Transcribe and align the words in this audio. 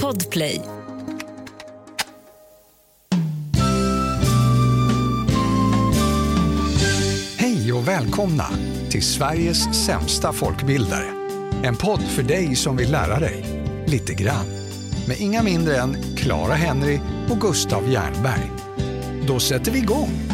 Podplay. 0.00 0.62
Hej 7.36 7.72
och 7.72 7.88
välkomna 7.88 8.44
till 8.90 9.02
Sveriges 9.02 9.86
sämsta 9.86 10.32
folkbildare. 10.32 11.04
En 11.62 11.76
podd 11.76 12.00
för 12.00 12.22
dig 12.22 12.56
som 12.56 12.76
vill 12.76 12.92
lära 12.92 13.18
dig 13.18 13.44
lite 13.86 14.14
grann. 14.14 14.46
Med 15.08 15.20
inga 15.20 15.42
mindre 15.42 15.76
än 15.76 15.96
Clara 16.16 16.54
Henry 16.54 16.98
och 17.30 17.40
Gustav 17.40 17.88
Jernberg. 17.88 18.50
Då 19.26 19.40
sätter 19.40 19.72
vi 19.72 19.78
igång. 19.78 20.27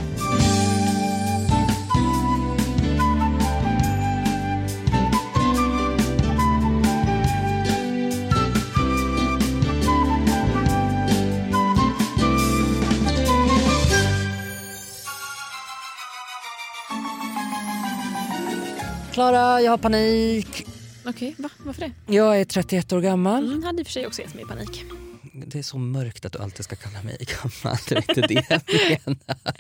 Klara, 19.15 19.61
jag 19.61 19.71
har 19.71 19.79
panik. 19.79 20.67
Okej, 21.07 21.35
va? 21.39 21.49
varför 21.59 21.81
det? 21.81 22.15
Jag 22.15 22.41
är 22.41 22.45
31 22.45 22.93
år 22.93 23.01
gammal. 23.01 23.45
Mm, 23.45 23.63
hade 23.63 23.81
i 23.81 23.83
och 23.83 23.87
för 23.87 23.93
sig 23.93 24.07
också 24.07 24.23
gett 24.23 24.35
mig 24.35 24.45
panik. 24.45 24.85
Det 25.37 25.59
är 25.59 25.63
så 25.63 25.79
mörkt 25.79 26.25
att 26.25 26.33
du 26.33 26.39
alltid 26.39 26.65
ska 26.65 26.77
kalla 26.77 27.03
mig 27.03 27.17
gammal. 27.19 27.79
Det 27.89 27.95
är 27.95 28.11
inte 28.11 28.21
det 28.21 28.45
jag 28.49 28.61
menar. 29.07 29.55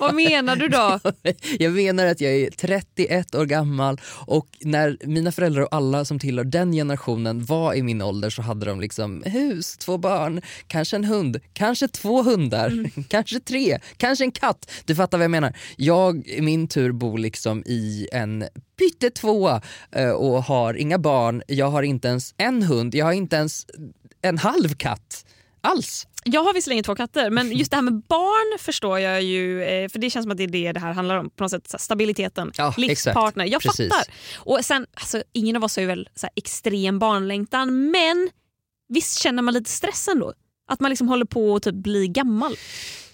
Vad 0.00 0.14
menar 0.14 0.56
du 0.56 0.68
då? 0.68 1.00
Jag 1.58 1.72
menar 1.72 2.06
att 2.06 2.20
jag 2.20 2.32
är 2.32 2.50
31 2.50 3.34
år 3.34 3.46
gammal 3.46 4.00
och 4.26 4.48
när 4.60 4.96
mina 5.04 5.32
föräldrar 5.32 5.62
och 5.62 5.74
alla 5.74 6.04
som 6.04 6.18
tillhör 6.18 6.44
den 6.44 6.72
generationen 6.72 7.44
var 7.44 7.74
i 7.74 7.82
min 7.82 8.02
ålder 8.02 8.30
så 8.30 8.42
hade 8.42 8.66
de 8.66 8.80
liksom 8.80 9.22
hus, 9.26 9.76
två 9.76 9.98
barn, 9.98 10.42
kanske 10.66 10.96
en 10.96 11.04
hund, 11.04 11.40
kanske 11.52 11.88
två 11.88 12.22
hundar, 12.22 12.90
kanske 13.08 13.40
tre, 13.40 13.78
kanske 13.96 14.24
en 14.24 14.32
katt. 14.32 14.70
Du 14.84 14.94
fattar 14.94 15.18
vad 15.18 15.24
jag 15.24 15.30
menar. 15.30 15.56
Jag 15.76 16.26
i 16.26 16.40
min 16.40 16.68
tur 16.68 16.92
bor 16.92 17.18
liksom 17.18 17.62
i 17.66 18.08
en 18.12 18.44
pyttetvåa 18.78 19.62
eh, 19.92 20.10
och 20.10 20.44
har 20.44 20.74
inga 20.74 20.98
barn. 20.98 21.42
Jag 21.46 21.70
har 21.70 21.82
inte 21.82 22.08
ens 22.08 22.34
en 22.36 22.62
hund, 22.62 22.94
jag 22.94 23.04
har 23.04 23.12
inte 23.12 23.36
ens 23.36 23.66
en 24.24 24.38
halv 24.38 24.68
katt 24.74 25.24
alls. 25.60 26.06
Jag 26.24 26.44
har 26.44 26.54
visserligen 26.54 26.84
två 26.84 26.94
katter 26.94 27.30
men 27.30 27.52
just 27.52 27.70
det 27.70 27.76
här 27.76 27.82
med 27.82 28.02
barn 28.08 28.58
förstår 28.58 28.98
jag 28.98 29.22
ju 29.22 29.62
eh, 29.62 29.88
för 29.88 29.98
det 29.98 30.10
känns 30.10 30.24
som 30.24 30.30
att 30.30 30.36
det 30.36 30.44
är 30.44 30.48
det 30.48 30.72
det 30.72 30.80
här 30.80 30.92
handlar 30.92 31.16
om. 31.16 31.30
På 31.30 31.44
något 31.44 31.50
sätt 31.50 31.80
stabiliteten, 31.80 32.52
Ja, 32.56 32.74
livspartner. 32.76 33.44
Jag 33.44 33.62
Precis. 33.62 33.92
fattar. 33.92 34.14
Och 34.36 34.64
sen, 34.64 34.86
alltså, 34.94 35.22
ingen 35.32 35.56
av 35.56 35.64
oss 35.64 35.76
har 35.76 35.80
ju 35.80 35.86
väl 35.86 36.08
så 36.14 36.28
extrem 36.36 36.98
barnlängtan 36.98 37.90
men 37.90 38.30
visst 38.88 39.18
känner 39.22 39.42
man 39.42 39.54
lite 39.54 39.70
stress 39.70 40.08
ändå? 40.08 40.32
Att 40.66 40.80
man 40.80 40.88
liksom 40.90 41.08
håller 41.08 41.24
på 41.24 41.56
att 41.56 41.62
typ 41.62 41.74
bli 41.74 42.08
gammal. 42.08 42.56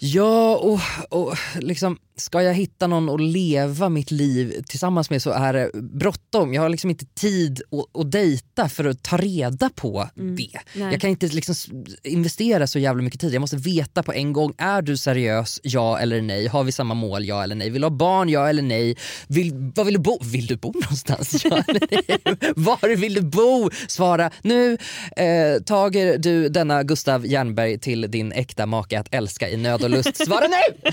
Ja, 0.03 0.57
och, 0.57 0.81
och 1.21 1.37
liksom, 1.59 1.99
ska 2.17 2.43
jag 2.43 2.55
hitta 2.55 2.87
någon 2.87 3.09
att 3.09 3.21
leva 3.21 3.89
mitt 3.89 4.11
liv 4.11 4.63
tillsammans 4.67 5.11
med 5.11 5.23
så 5.23 5.31
är 5.31 5.53
det 5.53 5.71
bråttom. 5.75 6.55
Jag 6.55 6.63
har 6.63 6.69
liksom 6.69 6.91
inte 6.91 7.07
tid 7.07 7.63
att, 7.73 8.01
att 8.01 8.13
dejta 8.13 8.69
för 8.69 8.85
att 8.85 9.03
ta 9.03 9.17
reda 9.17 9.71
på 9.71 10.09
det. 10.15 10.21
Mm. 10.21 10.35
Nej. 10.35 10.93
Jag 10.93 11.01
kan 11.01 11.11
inte 11.11 11.27
liksom 11.27 11.55
investera 12.03 12.67
så 12.67 12.79
jävla 12.79 13.03
mycket 13.03 13.21
tid. 13.21 13.35
Jag 13.35 13.41
måste 13.41 13.57
veta 13.57 14.03
på 14.03 14.13
en 14.13 14.33
gång, 14.33 14.55
är 14.59 14.83
du 14.83 14.97
seriös? 14.97 15.61
Ja 15.63 15.99
eller 15.99 16.23
nej? 16.23 16.47
Har 16.47 16.65
vi 16.65 16.73
samma 16.73 16.95
mål? 16.95 17.25
Ja 17.25 17.43
eller 17.43 17.55
nej? 17.55 17.71
Vill 17.71 17.81
du 17.81 17.87
ha 17.87 17.97
barn? 17.97 18.29
Ja 18.29 18.49
eller 18.49 18.63
nej? 18.63 18.97
Vill, 19.29 19.73
var 19.75 19.85
vill 19.85 19.95
du 19.95 20.01
bo? 20.01 20.19
Vill 20.25 20.47
du 20.47 20.57
bo 20.57 20.73
någonstans? 20.75 21.45
Ja 21.45 21.65
eller 21.69 21.89
nej? 21.91 22.53
Var 22.57 22.97
vill 22.97 23.15
du 23.15 23.23
bo? 23.23 23.71
Svara 23.89 24.31
nu. 24.43 24.79
Eh, 25.17 25.63
tager 25.67 26.19
du 26.19 26.49
denna 26.49 26.83
Gustav 26.83 27.27
Jernberg 27.41 27.79
till 27.79 28.11
din 28.11 28.33
äkta 28.33 28.67
make 28.67 29.01
att 29.01 29.15
älska 29.15 29.49
i 29.49 29.57
nöd 29.57 29.83
och 29.85 29.91
lust? 29.91 30.17
Svara 30.27 30.47
nu! 30.49 30.91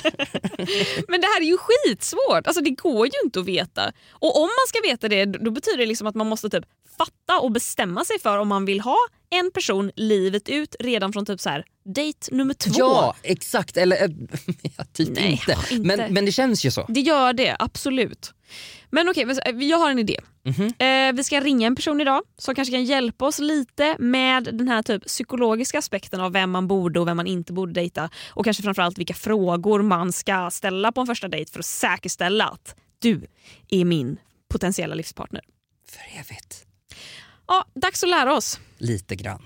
Men 1.07 1.21
det 1.21 1.27
här 1.27 1.41
är 1.41 1.45
ju 1.45 1.57
skitsvårt. 1.57 2.47
Alltså, 2.47 2.61
det 2.61 2.69
går 2.69 3.05
ju 3.05 3.11
inte 3.23 3.39
att 3.39 3.45
veta. 3.45 3.91
Och 4.09 4.35
om 4.35 4.41
man 4.41 4.67
ska 4.67 4.89
veta 4.89 5.07
det 5.07 5.25
då 5.25 5.51
betyder 5.51 5.77
det 5.77 5.85
liksom 5.85 6.07
att 6.07 6.15
man 6.15 6.27
måste 6.27 6.49
typ 6.49 6.65
fatta 6.97 7.39
och 7.39 7.51
bestämma 7.51 8.05
sig 8.05 8.19
för 8.19 8.37
om 8.37 8.47
man 8.47 8.65
vill 8.65 8.79
ha 8.79 8.97
en 9.29 9.51
person 9.51 9.91
livet 9.95 10.49
ut 10.49 10.75
redan 10.79 11.13
från 11.13 11.25
typ 11.25 11.39
så 11.39 11.49
här 11.49 11.65
date 11.85 12.35
nummer 12.35 12.53
två. 12.53 12.73
Ja, 12.77 13.15
exakt. 13.23 13.77
Eller 13.77 14.03
eh, 14.03 14.09
ja, 14.77 14.83
typ 14.93 15.09
Nej, 15.09 15.31
inte. 15.31 15.57
inte. 15.71 15.87
Men, 15.87 16.13
men 16.13 16.25
det 16.25 16.31
känns 16.31 16.65
ju 16.65 16.71
så. 16.71 16.85
Det 16.89 16.99
gör 16.99 17.33
det, 17.33 17.55
absolut. 17.59 18.33
Men 18.89 19.09
okej, 19.09 19.25
men 19.25 19.35
så- 19.35 19.41
jag 19.55 19.77
har 19.77 19.91
en 19.91 19.99
idé. 19.99 20.19
Mhm. 20.45 20.65
Eh, 20.79 21.13
vi 21.15 21.23
ska 21.23 21.39
ringa 21.39 21.67
en 21.67 21.75
person 21.75 22.01
idag 22.01 22.21
som 22.37 22.55
kanske 22.55 22.71
kan 22.73 22.83
hjälpa 22.85 23.25
oss 23.25 23.39
lite 23.39 23.95
med 23.99 24.43
den 24.53 24.67
här 24.67 24.81
typ 24.83 25.05
psykologiska 25.07 25.79
aspekten 25.79 26.21
av 26.21 26.31
vem 26.33 26.51
man 26.51 26.67
borde 26.67 26.99
och 26.99 27.07
vem 27.07 27.17
man 27.17 27.27
inte 27.27 27.53
borde 27.53 27.73
dejta. 27.73 28.09
Och 28.29 28.43
kanske 28.45 28.63
framförallt 28.63 28.97
vilka 28.97 29.13
frågor 29.13 29.81
man 29.81 30.11
ska 30.11 30.49
ställa 30.51 30.91
på 30.91 31.01
en 31.01 31.07
första 31.07 31.27
dejt 31.27 31.51
för 31.51 31.59
att 31.59 31.65
säkerställa 31.65 32.45
att 32.47 32.75
du 32.99 33.27
är 33.69 33.85
min 33.85 34.17
potentiella 34.49 34.95
livspartner. 34.95 35.41
För 35.89 36.19
evigt. 36.19 36.65
Ja, 37.47 37.65
dags 37.75 38.03
att 38.03 38.09
lära 38.09 38.33
oss. 38.35 38.59
Lite 38.77 39.15
grann. 39.15 39.41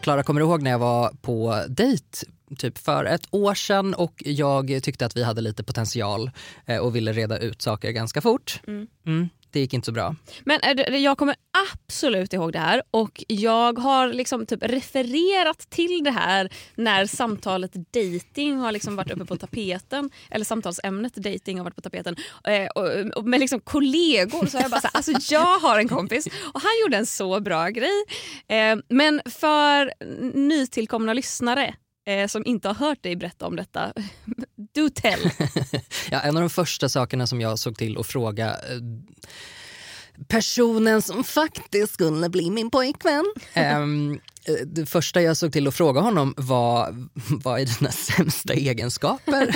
Klara, 0.00 0.22
kommer 0.22 0.40
du 0.40 0.46
ihåg 0.46 0.62
när 0.62 0.70
jag 0.70 0.78
var 0.78 1.10
på 1.22 1.64
dejt 1.68 2.26
typ 2.58 2.78
för 2.78 3.04
ett 3.04 3.26
år 3.30 3.54
sedan 3.54 3.94
och 3.94 4.22
jag 4.24 4.80
tyckte 4.82 5.06
att 5.06 5.16
vi 5.16 5.22
hade 5.22 5.40
lite 5.40 5.64
potential 5.64 6.30
eh, 6.66 6.78
och 6.78 6.96
ville 6.96 7.12
reda 7.12 7.38
ut 7.38 7.62
saker 7.62 7.90
ganska 7.90 8.20
fort. 8.20 8.60
Mm. 8.66 8.86
Mm, 9.06 9.28
det 9.50 9.60
gick 9.60 9.74
inte 9.74 9.86
så 9.86 9.92
bra. 9.92 10.16
Men 10.44 10.60
jag 11.02 11.18
kommer 11.18 11.36
absolut 11.70 12.32
ihåg 12.32 12.52
det 12.52 12.58
här 12.58 12.82
och 12.90 13.24
jag 13.28 13.78
har 13.78 14.08
liksom 14.08 14.46
typ 14.46 14.62
refererat 14.62 15.58
till 15.70 16.04
det 16.04 16.10
här 16.10 16.52
när 16.74 17.06
samtalet 17.06 17.72
dating 17.74 18.56
har 18.56 18.72
liksom 18.72 18.96
varit 18.96 19.10
uppe 19.10 19.24
på 19.24 19.36
tapeten. 19.36 20.10
Eller 20.30 20.44
samtalsämnet 20.44 21.14
dating 21.14 21.58
har 21.58 21.64
varit 21.64 21.76
på 21.76 21.80
tapeten. 21.80 22.16
Eh, 22.44 22.66
och, 23.14 23.24
med 23.24 23.40
liksom 23.40 23.60
kollegor 23.60 24.46
så 24.46 24.56
har 24.56 24.62
jag 24.62 24.70
bara 24.70 24.80
så 24.80 24.88
här, 24.92 24.96
alltså 24.96 25.34
jag 25.34 25.58
har 25.58 25.78
en 25.78 25.88
kompis 25.88 26.26
och 26.26 26.60
han 26.60 26.72
gjorde 26.82 26.96
en 26.96 27.06
så 27.06 27.40
bra 27.40 27.68
grej. 27.68 28.04
Eh, 28.48 28.76
men 28.88 29.20
för 29.24 29.92
nytillkomna 30.34 31.12
lyssnare 31.12 31.74
eh, 32.06 32.26
som 32.26 32.46
inte 32.46 32.68
har 32.68 32.74
hört 32.74 33.02
dig 33.02 33.16
berätta 33.16 33.46
om 33.46 33.56
detta, 33.56 33.92
do 34.74 34.88
tell. 34.94 35.30
Ja, 36.10 36.20
en 36.20 36.36
av 36.36 36.40
de 36.40 36.50
första 36.50 36.88
sakerna 36.88 37.26
som 37.26 37.40
jag 37.40 37.58
såg 37.58 37.78
till 37.78 37.98
att 37.98 38.06
fråga 38.06 38.50
eh, 38.50 38.80
personen 40.28 41.02
som 41.02 41.24
faktiskt 41.24 41.94
skulle 41.94 42.28
bli 42.28 42.50
min 42.50 42.70
pojkvän. 42.70 43.24
Eh, 43.52 43.80
det 44.66 44.86
första 44.86 45.22
jag 45.22 45.36
såg 45.36 45.52
till 45.52 45.68
att 45.68 45.74
fråga 45.74 46.00
honom 46.00 46.34
var 46.36 47.06
vad 47.44 47.60
är 47.60 47.78
dina 47.78 47.90
sämsta 48.16 48.52
egenskaper? 48.54 49.54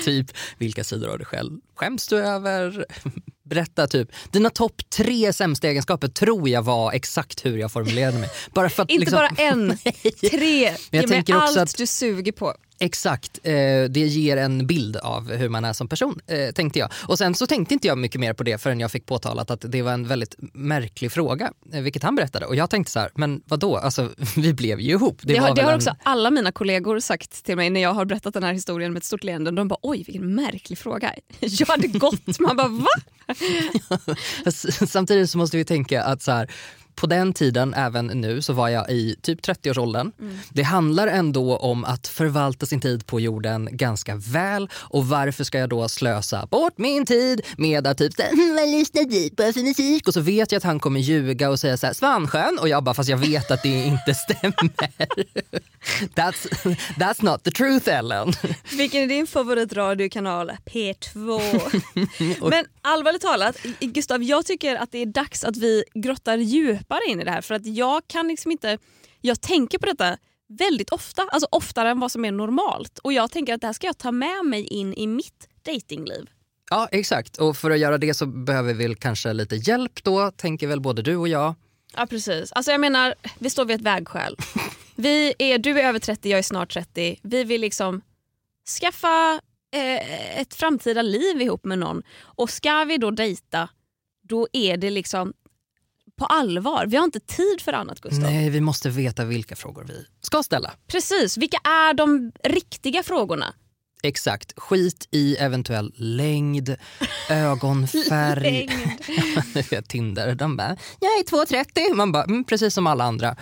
typ 0.04 0.26
vilka 0.58 0.84
sidor 0.84 1.08
av 1.08 1.18
dig 1.18 1.26
själv 1.26 1.52
skäms 1.76 2.08
du 2.08 2.18
över? 2.18 2.86
Berätta 3.44 3.86
typ, 3.86 4.08
dina 4.30 4.50
topp 4.50 4.82
tre 4.90 5.32
sämsta 5.32 5.68
egenskaper 5.68 6.08
tror 6.08 6.48
jag 6.48 6.62
var 6.62 6.92
exakt 6.92 7.44
hur 7.46 7.58
jag 7.58 7.72
formulerade 7.72 8.18
mig. 8.18 8.30
Bara 8.54 8.70
för 8.70 8.82
att, 8.82 8.90
inte 8.90 9.00
liksom, 9.00 9.16
bara 9.16 9.28
en, 9.28 9.78
tre. 10.30 10.62
jag 10.64 10.76
Ge 10.90 10.98
mig 10.98 11.06
tänker 11.08 11.36
också 11.36 11.48
allt 11.48 11.58
att- 11.58 11.76
du 11.76 11.86
suger 11.86 12.32
på. 12.32 12.54
Exakt, 12.78 13.38
eh, 13.42 13.52
det 13.90 14.00
ger 14.00 14.36
en 14.36 14.66
bild 14.66 14.96
av 14.96 15.32
hur 15.32 15.48
man 15.48 15.64
är 15.64 15.72
som 15.72 15.88
person 15.88 16.20
eh, 16.26 16.50
tänkte 16.52 16.78
jag. 16.78 16.90
Och 17.08 17.18
sen 17.18 17.34
så 17.34 17.46
tänkte 17.46 17.74
inte 17.74 17.88
jag 17.88 17.98
mycket 17.98 18.20
mer 18.20 18.32
på 18.32 18.42
det 18.42 18.58
förrän 18.58 18.80
jag 18.80 18.90
fick 18.90 19.06
påtalat 19.06 19.50
att 19.50 19.64
det 19.68 19.82
var 19.82 19.92
en 19.92 20.06
väldigt 20.08 20.34
märklig 20.54 21.12
fråga, 21.12 21.52
eh, 21.72 21.80
vilket 21.80 22.02
han 22.02 22.14
berättade. 22.14 22.46
Och 22.46 22.56
jag 22.56 22.70
tänkte 22.70 22.92
så 22.92 22.98
här, 23.00 23.10
men 23.14 23.42
vadå, 23.44 23.76
alltså, 23.76 24.10
vi 24.36 24.52
blev 24.54 24.80
ju 24.80 24.90
ihop. 24.90 25.18
Det, 25.22 25.40
var 25.40 25.48
har, 25.48 25.54
det 25.54 25.62
har 25.62 25.70
en- 25.70 25.76
också 25.76 25.94
alla 26.02 26.30
mina 26.30 26.52
kollegor 26.52 27.00
sagt 27.00 27.44
till 27.44 27.56
mig 27.56 27.70
när 27.70 27.80
jag 27.80 27.94
har 27.94 28.04
berättat 28.04 28.34
den 28.34 28.42
här 28.42 28.52
historien 28.52 28.92
med 28.92 29.00
ett 29.00 29.04
stort 29.04 29.24
leende. 29.24 29.50
De 29.50 29.68
bara 29.68 29.78
oj 29.82 30.02
vilken 30.06 30.34
märklig 30.34 30.78
fråga. 30.78 31.14
Jag 31.40 31.66
hade 31.66 31.88
gått. 31.88 32.40
Man 32.40 32.56
bara 32.56 32.68
va? 32.68 32.86
Samtidigt 34.86 35.30
så 35.30 35.38
måste 35.38 35.56
vi 35.56 35.64
tänka 35.64 36.02
att 36.02 36.22
så 36.22 36.32
här, 36.32 36.50
på 36.96 37.06
den 37.06 37.32
tiden, 37.32 37.74
även 37.74 38.06
nu, 38.06 38.42
så 38.42 38.52
var 38.52 38.68
jag 38.68 38.90
i 38.90 39.16
typ 39.22 39.40
30-årsåldern. 39.46 40.12
Det 40.50 40.62
handlar 40.62 41.06
ändå 41.06 41.56
om 41.56 41.84
att 41.84 42.06
förvalta 42.08 42.66
sin 42.66 42.80
tid 42.80 43.06
på 43.06 43.20
jorden 43.20 43.68
ganska 43.72 44.16
väl 44.16 44.68
och 44.74 45.08
varför 45.08 45.44
ska 45.44 45.58
jag 45.58 45.68
då 45.68 45.88
slösa 45.88 46.46
bort 46.46 46.78
min 46.78 47.06
tid 47.06 47.40
med 47.56 47.86
att 47.86 47.98
typ 47.98 48.20
"Mm, 48.32 48.54
vad 48.54 48.68
lyssnar 48.68 49.04
du 49.04 49.30
på 49.30 49.52
för 49.52 49.62
musik? 49.62 50.08
Och 50.08 50.14
så 50.14 50.20
vet 50.20 50.52
jag 50.52 50.56
att 50.58 50.64
han 50.64 50.80
kommer 50.80 51.00
ljuga 51.00 51.50
och 51.50 51.60
säga 51.60 51.76
så 51.76 51.86
här, 51.86 51.94
Svansjön 51.94 52.58
och 52.58 52.68
jag 52.68 52.84
bara 52.84 52.94
fast 52.94 53.08
jag 53.08 53.16
vet 53.18 53.50
att 53.50 53.62
det 53.62 53.68
inte 53.84 54.14
stämmer. 54.14 54.56
that's, 56.14 56.48
that's 56.98 57.24
not 57.24 57.44
the 57.44 57.50
truth 57.50 57.88
Ellen. 57.88 58.32
Vilken 58.72 59.02
är 59.02 59.06
din 59.06 59.26
favoritradiokanal? 59.26 60.52
P2. 60.66 61.40
Men 62.50 62.64
allvarligt 62.82 63.22
talat, 63.22 63.56
Gustav, 63.80 64.22
jag 64.22 64.46
tycker 64.46 64.76
att 64.76 64.92
det 64.92 64.98
är 64.98 65.06
dags 65.06 65.44
att 65.44 65.56
vi 65.56 65.84
grottar 65.94 66.36
djupare 66.86 67.00
in 67.12 67.20
i 67.20 67.24
det 67.24 67.30
här. 67.30 67.42
För 67.42 67.54
att 67.54 67.66
jag 67.66 68.02
kan 68.06 68.28
liksom 68.28 68.50
inte... 68.50 68.78
Jag 69.20 69.40
tänker 69.40 69.78
på 69.78 69.86
detta 69.86 70.18
väldigt 70.48 70.90
ofta, 70.90 71.22
alltså 71.22 71.48
oftare 71.50 71.90
än 71.90 72.00
vad 72.00 72.12
som 72.12 72.24
är 72.24 72.32
normalt. 72.32 72.98
Och 72.98 73.12
jag 73.12 73.30
tänker 73.30 73.54
att 73.54 73.60
det 73.60 73.66
här 73.66 73.74
ska 73.74 73.86
jag 73.86 73.98
ta 73.98 74.12
med 74.12 74.44
mig 74.44 74.66
in 74.66 74.94
i 74.94 75.06
mitt 75.06 75.48
datingliv. 75.62 76.30
Ja, 76.70 76.88
exakt. 76.92 77.36
Och 77.36 77.56
för 77.56 77.70
att 77.70 77.78
göra 77.78 77.98
det 77.98 78.14
så 78.14 78.26
behöver 78.26 78.74
vi 78.74 78.94
kanske 78.94 79.32
lite 79.32 79.56
hjälp 79.56 80.04
då, 80.04 80.30
tänker 80.30 80.66
väl 80.66 80.80
både 80.80 81.02
du 81.02 81.16
och 81.16 81.28
jag. 81.28 81.54
Ja 81.96 82.06
precis. 82.06 82.52
Alltså 82.52 82.70
jag 82.70 82.80
menar, 82.80 83.14
vi 83.38 83.50
står 83.50 83.64
vid 83.64 83.76
ett 83.76 83.82
vägskäl. 83.82 84.36
Vi 84.98 85.34
är, 85.38 85.58
du 85.58 85.80
är 85.80 85.88
över 85.88 85.98
30, 85.98 86.30
jag 86.30 86.38
är 86.38 86.42
snart 86.42 86.72
30. 86.72 87.20
Vi 87.22 87.44
vill 87.44 87.60
liksom 87.60 88.02
skaffa 88.80 89.40
eh, 89.74 90.40
ett 90.40 90.54
framtida 90.54 91.02
liv 91.02 91.42
ihop 91.42 91.64
med 91.64 91.78
någon. 91.78 92.02
Och 92.20 92.50
ska 92.50 92.84
vi 92.84 92.98
då 92.98 93.10
dejta, 93.10 93.68
då 94.22 94.48
är 94.52 94.76
det 94.76 94.90
liksom 94.90 95.32
på 96.18 96.26
allvar. 96.26 96.86
Vi 96.86 96.96
har 96.96 97.04
inte 97.04 97.20
tid 97.20 97.60
för 97.60 97.72
annat 97.72 98.00
Gustav. 98.00 98.20
Nej, 98.20 98.50
vi 98.50 98.60
måste 98.60 98.90
veta 98.90 99.24
vilka 99.24 99.56
frågor 99.56 99.84
vi 99.88 100.06
ska 100.20 100.42
ställa. 100.42 100.72
Precis, 100.86 101.36
vilka 101.36 101.58
är 101.64 101.94
de 101.94 102.32
riktiga 102.44 103.02
frågorna? 103.02 103.54
Exakt. 104.02 104.52
Skit 104.56 105.08
i 105.10 105.36
eventuell 105.36 105.92
längd, 105.96 106.76
ögonfärg. 107.30 108.42
Längd. 109.54 109.88
Tinder, 109.88 110.34
de 110.34 110.56
bara 110.56 110.76
“jag 111.00 111.10
är 111.10 111.24
2,30”. 111.24 111.94
Man 111.94 112.12
bara 112.12 112.24
mm, 112.24 112.44
“precis 112.44 112.74
som 112.74 112.86
alla 112.86 113.04
andra”. 113.04 113.36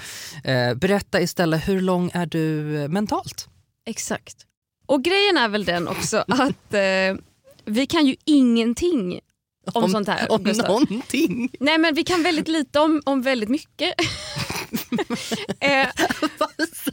Eh, 0.45 0.75
berätta 0.75 1.21
istället, 1.21 1.69
hur 1.69 1.81
lång 1.81 2.11
är 2.15 2.27
du 2.27 2.77
eh, 2.83 2.89
mentalt? 2.89 3.49
Exakt. 3.87 4.37
Och 4.87 5.05
grejen 5.05 5.37
är 5.37 5.49
väl 5.49 5.65
den 5.65 5.89
också 5.89 6.25
att 6.29 6.75
eh, 6.75 7.17
vi 7.65 7.87
kan 7.87 8.07
ju 8.07 8.17
ingenting 8.25 9.21
om, 9.73 9.91
sånt 9.91 10.09
här. 10.09 10.33
Om 10.33 10.43
Gustav. 10.45 10.67
någonting. 10.69 11.51
Nej 11.61 11.79
men 11.79 11.95
vi 11.95 12.05
kan 12.05 12.23
väldigt 12.23 12.49
lite 12.49 12.81
om, 12.81 13.03
om 13.05 13.23
väldigt 13.23 13.49
mycket. 13.49 13.95
eh, 15.61 15.87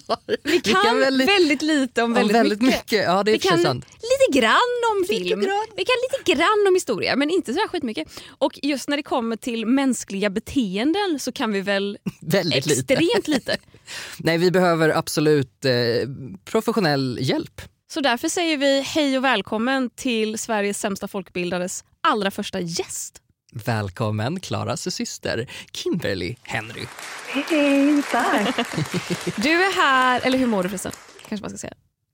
sa 0.08 0.18
du? 0.26 0.38
vi 0.44 0.60
kan, 0.60 1.00
väldigt- 1.00 1.30
väldigt, 1.30 1.62
lite 1.62 2.04
om 2.04 2.14
väldigt, 2.14 2.36
om 2.36 2.42
väldigt 2.42 2.62
mycket. 2.62 3.04
Ja, 3.04 3.24
det 3.24 3.32
är 3.32 3.34
Vi 3.34 3.40
kan 3.40 3.60
sant. 3.62 3.86
lite 3.96 4.40
grann 4.40 4.56
om 4.96 5.02
Lite 5.10 5.14
film. 5.24 5.42
grann. 5.42 5.66
Vi 5.78 5.86
kan 5.86 5.96
lite 6.12 6.32
grann 6.34 6.66
om 6.68 6.74
historia 6.76 7.16
men 7.16 7.30
inte 7.30 7.54
så 7.54 7.60
här 7.60 7.68
skitmycket. 7.68 8.08
Och 8.38 8.60
just 8.64 8.90
när 8.90 8.98
det 8.98 9.04
kommer 9.04 9.36
till 9.36 9.66
mänskliga 9.66 10.30
beteenden 10.30 11.20
så 11.20 11.32
kan 11.32 11.52
vi 11.52 11.62
väl 11.62 11.98
Väldigt 12.22 12.66
lite. 12.66 12.94
extremt 12.94 13.28
lite. 13.28 13.58
Nej, 14.18 14.38
vi 14.38 14.52
behöver 14.52 14.90
absolut 14.98 15.66
eh, 15.66 15.72
professionell 16.46 17.18
hjälp. 17.22 17.62
Så 17.94 18.02
därför 18.02 18.30
säger 18.30 18.58
vi 18.58 18.82
hej 18.82 19.18
och 19.18 19.24
välkommen 19.24 19.90
till 19.90 20.38
Sveriges 20.40 20.80
sämsta 20.80 21.08
folkbildares 21.08 21.84
allra 22.02 22.32
första 22.32 22.60
gäst. 22.60 23.22
Välkommen 23.66 24.40
Klaras 24.40 24.96
syster 24.96 25.48
Kimberly 25.74 26.36
Henry. 26.44 26.86
Hej, 27.30 28.04
tack. 28.12 28.56
Du 29.38 29.50
är 29.50 29.76
här, 29.76 30.22
eller 30.24 30.38
hur 30.38 30.48
mår 30.48 30.64
du 30.64 30.70
förresten? 30.70 30.92
Kanske 31.30 31.44
man 31.44 31.50
ska 31.50 31.58
säga. 31.58 31.74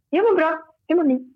Jag 0.10 0.24
mår 0.24 0.36
bra. 0.36 0.60
Hur 0.88 0.96
mår 0.96 1.04
ni? 1.04 1.34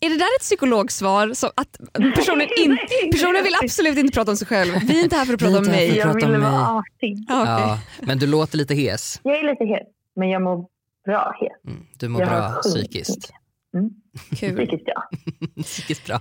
Är 0.00 0.10
det 0.10 0.16
där 0.16 0.36
ett 0.38 0.42
psykologsvar? 0.42 1.34
Så 1.34 1.46
att 1.46 1.78
personen, 2.14 2.48
in, 2.58 2.78
personen 3.12 3.44
vill 3.44 3.54
absolut 3.62 3.98
inte 3.98 4.12
prata 4.14 4.30
om 4.30 4.36
sig 4.36 4.46
själv. 4.46 4.74
Vi 4.86 4.98
är 4.98 5.04
inte 5.04 5.16
här 5.16 5.24
för 5.24 5.34
att 5.34 5.40
prata 5.40 5.58
om 5.58 5.64
mig. 5.64 5.96
Jag 5.96 6.14
ville 6.14 6.38
vara 6.38 6.68
artig. 6.68 7.24
Ja, 7.28 7.42
okej. 7.42 7.78
Ja, 8.00 8.06
men 8.06 8.18
du 8.18 8.26
låter 8.26 8.58
lite 8.58 8.74
hes. 8.74 9.20
Jag 9.22 9.38
är 9.38 9.50
lite 9.50 9.64
het, 9.64 9.88
men 10.16 10.28
jag 10.28 10.42
mår 10.42 10.66
bra 11.06 11.36
het. 11.40 11.72
Mm, 11.72 11.86
du 11.98 12.08
mår 12.08 12.20
Jag 12.20 12.30
bra 12.30 12.60
psykiskt. 12.62 13.32
Mm. 13.76 13.90
Kul. 14.36 14.56
Psykiskt 14.56 14.84
ja. 14.86 15.08
Psykiskt 15.62 16.06
bra. 16.06 16.20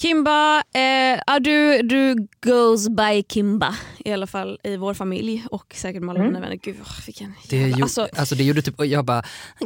Kimba, 0.00 0.62
eh, 0.74 1.20
ja, 1.26 1.38
du, 1.40 1.82
du 1.82 2.28
goes 2.46 2.88
by 2.88 3.22
Kimba 3.28 3.76
i 4.04 4.12
alla 4.12 4.26
fall 4.26 4.58
i 4.64 4.76
vår 4.76 4.94
familj 4.94 5.44
och 5.50 5.74
säkert 5.76 6.02
med 6.02 6.10
alla 6.10 6.18
Mm. 6.20 6.32
dina 6.32 6.40
vänner. 6.40 6.56
Gud, 6.62 6.76
åh, 6.80 7.06
vilken 7.06 7.34
Det, 7.48 7.56
ju, 7.56 7.82
alltså, 7.82 8.08
alltså, 8.16 8.34
det 8.34 8.44
gjorde 8.44 8.62
typ, 8.62 8.74
jag 8.84 9.04
bara 9.04 9.22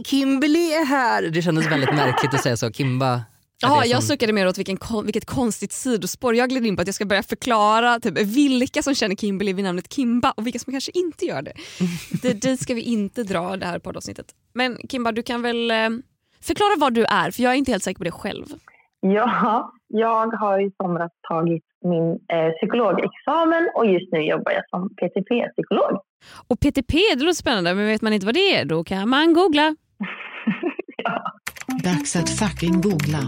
Kimberly 0.06 0.72
är 0.72 0.84
här. 0.84 1.22
Det 1.22 1.42
kändes 1.42 1.66
väldigt 1.66 1.94
märkligt 1.94 2.34
att 2.34 2.42
säga 2.42 2.56
så. 2.56 2.70
Kimba 2.72 3.22
Ja, 3.58 3.80
det 3.80 3.86
jag 3.88 4.02
som- 4.02 4.08
suckade 4.08 4.32
mer 4.32 4.46
åt 4.48 4.58
vilken, 4.58 4.78
vilket 5.04 5.24
konstigt 5.24 5.72
sidospår. 5.72 6.34
Jag 6.36 6.48
gled 6.50 6.66
in 6.66 6.76
på 6.76 6.82
att 6.82 6.88
jag 6.88 6.94
ska 6.94 7.04
börja 7.04 7.22
förklara 7.22 8.00
typ, 8.00 8.18
vilka 8.18 8.82
som 8.82 8.94
känner 8.94 9.16
Kimberly 9.16 9.52
vid 9.52 9.64
namnet 9.64 9.92
Kimba 9.92 10.30
och 10.30 10.46
vilka 10.46 10.58
som 10.58 10.72
kanske 10.72 10.90
inte 10.94 11.24
gör 11.24 11.42
det. 11.42 11.52
det 12.22 12.32
dit 12.32 12.60
ska 12.62 12.74
vi 12.74 12.80
inte 12.82 13.22
dra 13.22 13.56
det 13.56 13.66
här 13.66 13.78
poddavsnittet. 13.78 14.26
Men 14.54 14.78
Kimba, 14.90 15.12
du 15.12 15.22
kan 15.22 15.42
väl 15.42 15.70
eh, 15.70 15.76
förklara 16.40 16.74
vad 16.78 16.94
du 16.94 17.04
är, 17.04 17.30
för 17.30 17.42
jag 17.42 17.52
är 17.52 17.56
inte 17.56 17.70
helt 17.70 17.84
säker 17.84 17.98
på 17.98 18.04
det 18.04 18.10
själv. 18.10 18.46
Ja, 19.06 19.72
jag 19.88 20.26
har 20.26 20.66
i 20.66 20.70
somras 20.82 21.12
tagit 21.28 21.64
min 21.84 22.10
eh, 22.10 22.52
psykologexamen 22.52 23.70
och 23.74 23.86
just 23.86 24.12
nu 24.12 24.20
jobbar 24.20 24.52
jag 24.52 24.68
som 24.68 24.88
PTP-psykolog. 24.88 26.00
Och 26.48 26.60
PTP, 26.60 26.98
det 27.16 27.24
låter 27.24 27.36
spännande, 27.36 27.74
men 27.74 27.86
vet 27.86 28.02
man 28.02 28.12
inte 28.12 28.26
vad 28.26 28.34
det 28.34 28.56
är, 28.56 28.64
då 28.64 28.84
kan 28.84 29.08
man 29.08 29.34
googla. 29.34 29.76
Dags 31.84 32.16
att 32.16 32.30
fucking 32.30 32.80
googla. 32.80 33.18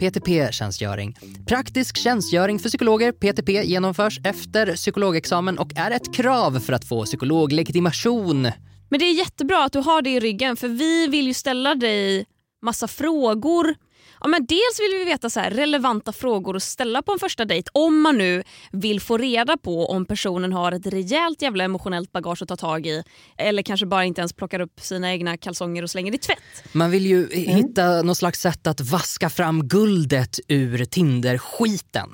PTP-tjänstgöring. 0.00 1.14
Praktisk 1.48 1.96
tjänstgöring 1.96 2.58
för 2.58 2.68
psykologer, 2.68 3.12
PTP, 3.12 3.52
genomförs 3.52 4.20
efter 4.24 4.74
psykologexamen 4.74 5.58
och 5.58 5.76
är 5.76 5.90
ett 5.90 6.14
krav 6.14 6.50
för 6.50 6.72
att 6.72 6.88
få 6.88 7.04
psykologlegitimation. 7.04 8.42
Men 8.88 8.98
det 8.98 9.04
är 9.04 9.18
jättebra 9.18 9.64
att 9.64 9.72
du 9.72 9.78
har 9.78 10.02
det 10.02 10.10
i 10.10 10.20
ryggen 10.20 10.56
för 10.56 10.68
vi 10.68 11.06
vill 11.06 11.26
ju 11.26 11.34
ställa 11.34 11.74
dig 11.74 12.26
massa 12.62 12.88
frågor. 12.88 13.74
Ja, 14.20 14.28
men 14.28 14.46
dels 14.46 14.80
vill 14.80 14.98
vi 14.98 15.04
veta 15.04 15.30
så 15.30 15.40
här, 15.40 15.50
relevanta 15.50 16.12
frågor 16.12 16.56
att 16.56 16.62
ställa 16.62 17.02
på 17.02 17.12
en 17.12 17.18
första 17.18 17.44
dejt 17.44 17.70
om 17.74 18.00
man 18.00 18.18
nu 18.18 18.42
vill 18.72 19.00
få 19.00 19.16
reda 19.16 19.56
på 19.56 19.86
om 19.86 20.06
personen 20.06 20.52
har 20.52 20.72
ett 20.72 20.86
rejält 20.86 21.42
jävla 21.42 21.64
emotionellt 21.64 22.12
bagage 22.12 22.42
att 22.42 22.48
ta 22.48 22.56
tag 22.56 22.86
i 22.86 23.02
eller 23.36 23.62
kanske 23.62 23.86
bara 23.86 24.04
inte 24.04 24.20
ens 24.20 24.32
plockar 24.32 24.60
upp 24.60 24.80
sina 24.80 25.12
egna 25.12 25.36
kalsonger 25.36 25.82
och 25.82 25.90
slänger 25.90 26.14
i 26.14 26.18
tvätt. 26.18 26.38
Man 26.72 26.90
vill 26.90 27.06
ju 27.06 27.28
hitta 27.32 28.02
något 28.02 28.18
slags 28.18 28.40
sätt 28.40 28.66
att 28.66 28.80
vaska 28.80 29.30
fram 29.30 29.68
guldet 29.68 30.38
ur 30.48 30.84
Tinder-skiten. 30.84 32.08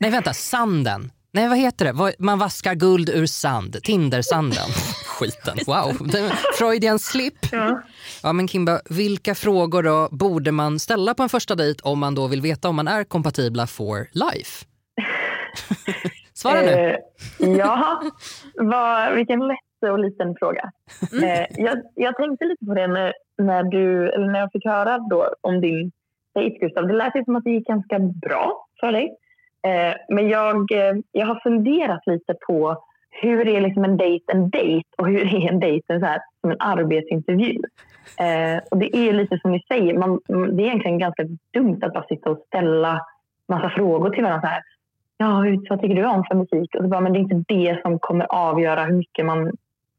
Nej 0.00 0.10
vänta, 0.10 0.34
sanden. 0.34 1.10
Nej 1.32 1.48
vad 1.48 1.58
heter 1.58 1.84
det? 1.84 2.14
Man 2.18 2.38
vaskar 2.38 2.74
guld 2.74 3.08
ur 3.08 3.26
sand. 3.26 3.82
Tinder-sanden. 3.82 4.70
Skiten. 5.18 5.56
Wow. 5.66 5.92
Freudian 6.58 6.98
slip. 6.98 7.34
Ja. 7.52 7.82
Ja 8.22 8.32
men 8.32 8.48
Kimba, 8.48 8.80
vilka 8.90 9.34
frågor 9.34 9.82
då 9.82 10.08
borde 10.10 10.52
man 10.52 10.78
ställa 10.78 11.14
på 11.14 11.22
en 11.22 11.28
första 11.28 11.54
dejt 11.54 11.80
om 11.84 11.98
man 11.98 12.14
då 12.14 12.26
vill 12.26 12.40
veta 12.40 12.68
om 12.68 12.76
man 12.76 12.88
är 12.88 13.04
kompatibla 13.04 13.66
for 13.66 14.06
life? 14.12 14.66
Svara 16.34 16.60
nu. 16.60 16.70
Eh, 16.70 16.96
ja, 17.38 18.02
vad, 18.54 19.14
vilken 19.14 19.40
lätt 19.48 19.90
och 19.92 19.98
liten 19.98 20.34
fråga. 20.38 20.70
Eh, 21.22 21.46
jag, 21.50 21.82
jag 21.94 22.16
tänkte 22.16 22.44
lite 22.44 22.64
på 22.64 22.74
det 22.74 22.86
när, 22.86 23.12
när, 23.38 23.62
du, 23.62 24.10
eller 24.12 24.26
när 24.26 24.40
jag 24.40 24.52
fick 24.52 24.64
höra 24.64 24.98
då 24.98 25.34
om 25.40 25.60
din 25.60 25.92
dejt, 26.34 26.58
Gustav. 26.58 26.86
Det 26.86 26.94
lät 26.94 27.16
ju 27.16 27.24
som 27.24 27.36
att 27.36 27.44
det 27.44 27.50
gick 27.50 27.66
ganska 27.66 27.98
bra 27.98 28.66
för 28.80 28.92
dig. 28.92 29.16
Eh, 29.66 29.94
men 30.08 30.28
jag, 30.28 30.72
eh, 30.72 30.94
jag 31.12 31.26
har 31.26 31.40
funderat 31.42 32.06
lite 32.06 32.34
på 32.46 32.84
hur 33.10 33.48
är 33.48 33.60
liksom 33.60 33.84
en 33.84 33.96
dejt 33.96 34.24
en 34.32 34.50
dejt 34.50 34.88
och 34.98 35.06
hur 35.06 35.34
är 35.34 35.52
en 35.52 35.60
dejt 35.60 35.92
en 35.92 36.00
så 36.00 36.06
här, 36.06 36.20
som 36.40 36.50
en 36.50 36.60
arbetsintervju. 36.60 37.60
Eh, 38.18 38.62
och 38.70 38.78
det 38.78 38.96
är 38.96 39.12
lite 39.12 39.38
som 39.42 39.52
ni 39.52 39.62
säger, 39.68 39.98
man, 39.98 40.20
det 40.26 40.62
är 40.62 40.66
egentligen 40.66 40.98
ganska 40.98 41.24
dumt 41.54 41.78
att 41.82 41.92
bara 41.92 42.06
sitta 42.06 42.30
och 42.30 42.44
ställa 42.46 43.00
massa 43.48 43.70
frågor 43.70 44.10
till 44.10 44.22
varandra. 44.22 44.40
Så 44.40 44.46
här, 44.46 44.62
ja, 45.16 45.44
vad 45.70 45.80
tycker 45.80 45.94
du 45.94 46.04
om 46.04 46.24
för 46.24 46.34
musik? 46.34 46.74
Och 46.74 46.82
så 46.82 46.88
bara, 46.88 47.00
men 47.00 47.12
det 47.12 47.18
är 47.18 47.20
inte 47.20 47.54
det 47.54 47.80
som 47.82 47.98
kommer 47.98 48.26
avgöra 48.32 48.84
hur 48.84 48.94
mycket 48.94 49.26
man 49.26 49.52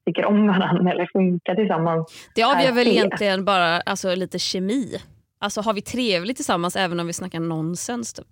tycker 0.05 0.25
om 0.25 0.47
varandra 0.47 0.91
eller 0.91 1.09
funkar 1.13 1.55
tillsammans. 1.55 2.29
Det 2.35 2.43
avgör 2.43 2.71
väl 2.71 2.87
egentligen 2.87 3.45
bara 3.45 3.81
alltså, 3.81 4.15
lite 4.15 4.39
kemi. 4.39 4.97
Alltså 5.39 5.61
har 5.61 5.73
vi 5.73 5.81
trevligt 5.81 6.35
tillsammans 6.35 6.75
även 6.75 6.99
om 6.99 7.07
vi 7.07 7.13
snackar 7.13 7.39
nonsens? 7.39 8.13
Typ. 8.13 8.27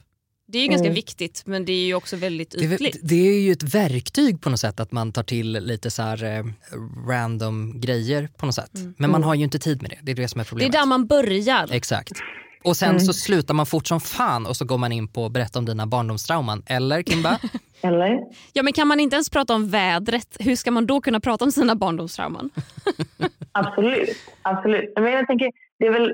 Det 0.49 0.57
är 0.57 0.61
ju 0.61 0.67
ganska 0.67 0.85
Mm. 0.87 0.95
viktigt 0.95 1.43
men 1.45 1.65
det 1.65 1.71
är 1.73 1.85
ju 1.85 1.93
också 1.95 2.15
väldigt 2.15 2.51
Det 2.51 2.65
ytligt. 2.65 2.99
det 3.03 3.15
är 3.27 3.39
ju 3.39 3.51
ett 3.51 3.63
verktyg 3.75 4.41
på 4.41 4.49
något 4.49 4.59
sätt 4.59 4.79
att 4.79 4.91
man 4.91 5.11
tar 5.11 5.23
till 5.23 5.51
lite 5.51 5.91
så 5.91 6.01
här 6.01 6.23
eh, 6.23 6.43
random 7.09 7.79
grejer 7.81 8.29
på 8.37 8.45
något 8.45 8.55
sätt. 8.55 8.71
Men 8.97 9.11
man 9.11 9.23
har 9.23 9.35
ju 9.35 9.43
inte 9.43 9.59
tid 9.59 9.81
med 9.81 9.91
det. 9.91 9.97
Det 10.03 10.11
är 10.11 10.15
det 10.15 10.27
som 10.27 10.39
är 10.39 10.43
Det 10.43 10.47
är 10.47 10.49
problemet. 10.49 10.71
där 10.73 10.85
man 10.85 11.07
börjar. 11.07 11.67
Exakt. 11.71 12.11
Och 12.63 12.77
sen 12.77 12.99
så 12.99 13.13
slutar 13.13 13.53
man 13.53 13.65
fort 13.65 13.87
som 13.87 13.99
fan 13.99 14.45
och 14.45 14.57
så 14.57 14.65
går 14.65 14.77
man 14.77 14.91
in 14.91 15.07
på 15.07 15.25
att 15.25 15.31
berätta 15.31 15.59
om 15.59 15.65
dina 15.65 15.87
barndomstrauman. 15.87 16.63
Eller 16.67 17.03
Kimba? 17.03 17.39
Eller? 17.81 18.19
Ja, 18.53 18.63
men 18.63 18.73
kan 18.73 18.87
man 18.87 18.99
inte 18.99 19.15
ens 19.15 19.29
prata 19.29 19.55
om 19.55 19.69
vädret, 19.69 20.37
hur 20.39 20.55
ska 20.55 20.71
man 20.71 20.85
då 20.85 21.01
kunna 21.01 21.19
prata 21.19 21.45
om 21.45 21.51
sina 21.51 21.75
barndomstrauman? 21.75 22.49
Absolut. 23.51 24.09
absolut. 24.41 24.93
Men 24.95 25.11
jag 25.11 25.27
tänker, 25.27 25.51
det, 25.79 25.85
är 25.85 25.91
väl, 25.91 26.13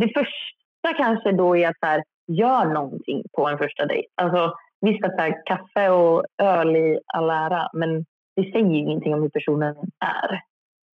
det 0.00 0.06
första 0.08 0.94
kanske 0.96 1.32
då 1.32 1.56
är 1.56 1.68
att 1.68 1.78
så 1.80 1.86
här, 1.86 2.02
gör 2.34 2.64
någonting 2.64 3.22
på 3.36 3.48
en 3.48 3.58
första 3.58 3.86
dejt. 3.86 4.08
Alltså, 4.14 4.54
visst 4.80 5.04
att 5.04 5.16
här, 5.18 5.42
kaffe 5.46 5.88
och 5.90 6.24
öl 6.38 6.76
i 6.76 6.98
all 7.06 7.30
ära, 7.30 7.68
men 7.72 8.04
det 8.36 8.42
säger 8.52 8.66
ju 8.66 8.76
ingenting 8.76 9.14
om 9.14 9.22
hur 9.22 9.28
personen 9.28 9.74
är. 10.00 10.40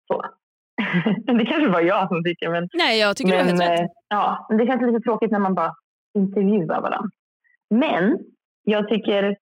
Så. 0.07 0.25
det 1.37 1.45
kanske 1.45 1.69
var 1.69 1.81
jag 1.81 2.07
som 2.07 2.23
tycker, 2.23 2.49
men 2.49 2.69
Nej, 2.73 2.99
jag 2.99 3.17
tycker 3.17 3.29
men, 3.29 3.47
du 3.47 3.53
har 3.53 3.69
helt 3.69 3.79
rätt. 3.79 3.79
eh, 3.79 3.87
Ja, 4.09 4.47
det 4.49 4.65
känns 4.65 4.81
lite 4.81 4.99
tråkigt 5.03 5.31
när 5.31 5.39
man 5.39 5.53
bara 5.55 5.75
intervjuar 6.17 6.81
varandra. 6.81 7.09
Men 7.69 8.19
jag 8.63 8.89
tycker, 8.89 9.37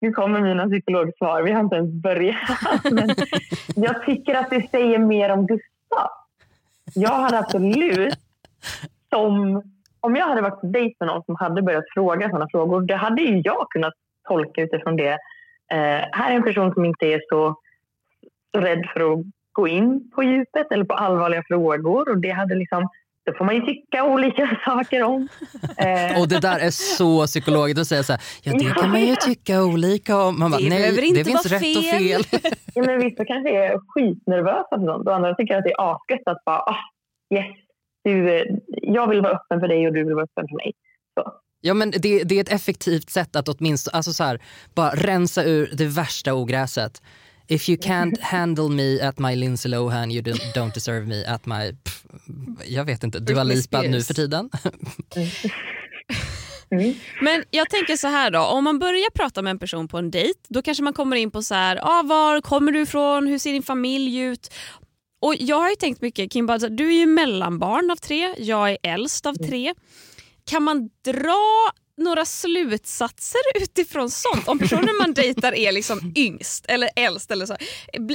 nu 0.00 0.12
kommer 0.12 0.40
mina 0.40 0.66
psykologsvar, 0.68 1.42
vi 1.42 1.52
har 1.52 1.60
inte 1.60 1.76
ens 1.76 1.92
börjat. 2.02 2.36
men 2.92 3.08
jag 3.76 4.04
tycker 4.06 4.34
att 4.34 4.50
det 4.50 4.70
säger 4.70 4.98
mer 4.98 5.30
om 5.30 5.46
Gustav. 5.46 6.08
Jag 6.94 7.10
hade 7.14 7.38
absolut 7.38 8.14
som 9.10 9.62
om 10.02 10.16
jag 10.16 10.26
hade 10.26 10.42
varit 10.42 10.60
på 10.60 10.66
dejt 10.66 10.96
med 11.00 11.06
någon 11.06 11.24
som 11.24 11.36
hade 11.36 11.62
börjat 11.62 11.84
fråga 11.94 12.28
sådana 12.28 12.48
frågor, 12.50 12.80
det 12.80 12.96
hade 12.96 13.22
ju 13.22 13.42
jag 13.44 13.66
kunnat 13.70 13.94
tolka 14.28 14.62
utifrån 14.62 14.96
det. 14.96 15.12
Eh, 15.72 16.00
här 16.12 16.30
är 16.30 16.36
en 16.36 16.42
person 16.42 16.72
som 16.74 16.84
inte 16.84 17.06
är 17.06 17.20
så, 17.28 17.56
rädd 18.58 18.86
för 18.92 19.12
att 19.12 19.18
gå 19.52 19.68
in 19.68 20.10
på 20.14 20.22
djupet 20.22 20.72
eller 20.72 20.84
på 20.84 20.94
allvarliga 20.94 21.42
frågor. 21.48 22.08
Och 22.10 22.18
det 22.18 22.30
hade 22.30 22.54
liksom, 22.54 22.88
då 23.24 23.32
får 23.32 23.44
man 23.44 23.54
ju 23.54 23.60
tycka 23.60 24.04
olika 24.04 24.58
saker 24.64 25.02
om. 25.02 25.28
Eh. 25.76 26.20
Och 26.20 26.28
det 26.28 26.40
där 26.40 26.58
är 26.58 26.70
så 26.70 27.26
psykologiskt 27.26 27.80
att 27.80 27.86
säga 27.86 28.02
så 28.02 28.12
här, 28.12 28.22
ja 28.42 28.52
det 28.52 28.80
kan 28.80 28.90
man 28.90 29.00
ju 29.00 29.16
tycka 29.16 29.64
olika 29.64 30.22
om. 30.22 30.38
Man 30.38 30.50
bara, 30.50 30.60
det 30.60 30.68
nej, 30.68 31.12
det 31.14 31.24
finns 31.24 31.46
rätt 31.46 31.60
fel. 31.60 32.20
och 32.20 32.26
fel. 32.26 32.52
ja, 32.74 32.82
men 32.86 32.98
vissa 32.98 33.24
kanske 33.24 33.64
är 33.64 33.78
skitnervösa 33.88 34.66
för 34.68 34.86
sånt 34.86 35.08
och 35.08 35.14
andra 35.14 35.34
tycker 35.34 35.56
att 35.56 35.64
det 35.64 35.72
är 35.72 35.92
asgött 35.92 36.22
att 36.26 36.44
bara, 36.44 36.58
ah, 36.58 36.78
yes, 37.34 37.56
du, 38.04 38.46
jag 38.66 39.08
vill 39.08 39.20
vara 39.20 39.32
öppen 39.32 39.60
för 39.60 39.68
dig 39.68 39.86
och 39.86 39.92
du 39.92 40.04
vill 40.04 40.14
vara 40.14 40.24
öppen 40.24 40.48
för 40.48 40.56
mig. 40.56 40.72
Så. 41.14 41.32
Ja, 41.60 41.74
men 41.74 41.90
det, 41.90 42.24
det, 42.24 42.34
är 42.34 42.40
ett 42.40 42.52
effektivt 42.52 43.10
sätt 43.10 43.36
att 43.36 43.48
åtminstone 43.48 43.96
alltså 43.96 44.12
så 44.12 44.24
här, 44.24 44.40
bara 44.74 44.90
rensa 44.90 45.44
ur 45.44 45.70
det 45.72 45.86
värsta 45.86 46.34
ogräset. 46.34 47.02
If 47.48 47.68
you 47.68 47.78
can't 47.78 48.20
handle 48.20 48.68
me 48.68 49.08
at 49.08 49.18
my 49.18 49.36
Lindsay 49.36 49.70
Lohan 49.70 50.10
you 50.10 50.22
don't, 50.22 50.74
deserve 50.74 51.06
me 51.06 51.26
at 51.26 51.46
my... 51.46 51.72
Pff, 51.84 52.04
jag 52.64 52.84
vet 52.84 53.04
inte, 53.04 53.18
Dua 53.18 53.42
Lipa 53.42 53.82
nu 53.82 54.02
för 54.02 54.14
tiden. 54.14 54.50
Mm. 56.72 56.94
Men 57.20 57.44
jag 57.50 57.70
tänker 57.70 57.96
så 57.96 58.08
här 58.08 58.30
då, 58.30 58.40
om 58.40 58.64
man 58.64 58.78
börjar 58.78 59.10
prata 59.10 59.42
med 59.42 59.50
en 59.50 59.58
person 59.58 59.88
på 59.88 59.98
en 59.98 60.10
dejt 60.10 60.38
då 60.48 60.62
kanske 60.62 60.84
man 60.84 60.92
kommer 60.92 61.16
in 61.16 61.30
på 61.30 61.42
så 61.42 61.54
här, 61.54 61.78
ah, 61.82 62.02
var 62.02 62.40
kommer 62.40 62.72
du 62.72 62.80
ifrån, 62.80 63.26
hur 63.26 63.38
ser 63.38 63.52
din 63.52 63.62
familj 63.62 64.18
ut? 64.18 64.54
Och 65.22 65.34
Jag 65.38 65.60
har 65.60 65.74
tänkt 65.74 66.00
mycket, 66.00 66.32
Kim, 66.32 66.46
du 66.70 66.88
är 66.88 66.98
ju 66.98 67.06
mellanbarn 67.06 67.90
av 67.90 67.96
tre, 67.96 68.34
jag 68.38 68.70
är 68.70 68.78
äldst 68.82 69.26
av 69.26 69.34
tre. 69.34 69.74
Kan 70.50 70.62
man 70.62 70.90
dra 71.04 71.70
några 71.96 72.24
slutsatser 72.24 73.40
utifrån 73.54 74.10
sånt? 74.10 74.48
Om 74.48 74.58
personen 74.58 74.96
man 75.00 75.14
dejtar 75.14 75.54
är 75.54 75.72
liksom 75.72 76.12
yngst 76.16 76.66
eller 76.66 76.88
äldst, 76.96 77.30
eller 77.30 77.46
så, 77.46 77.56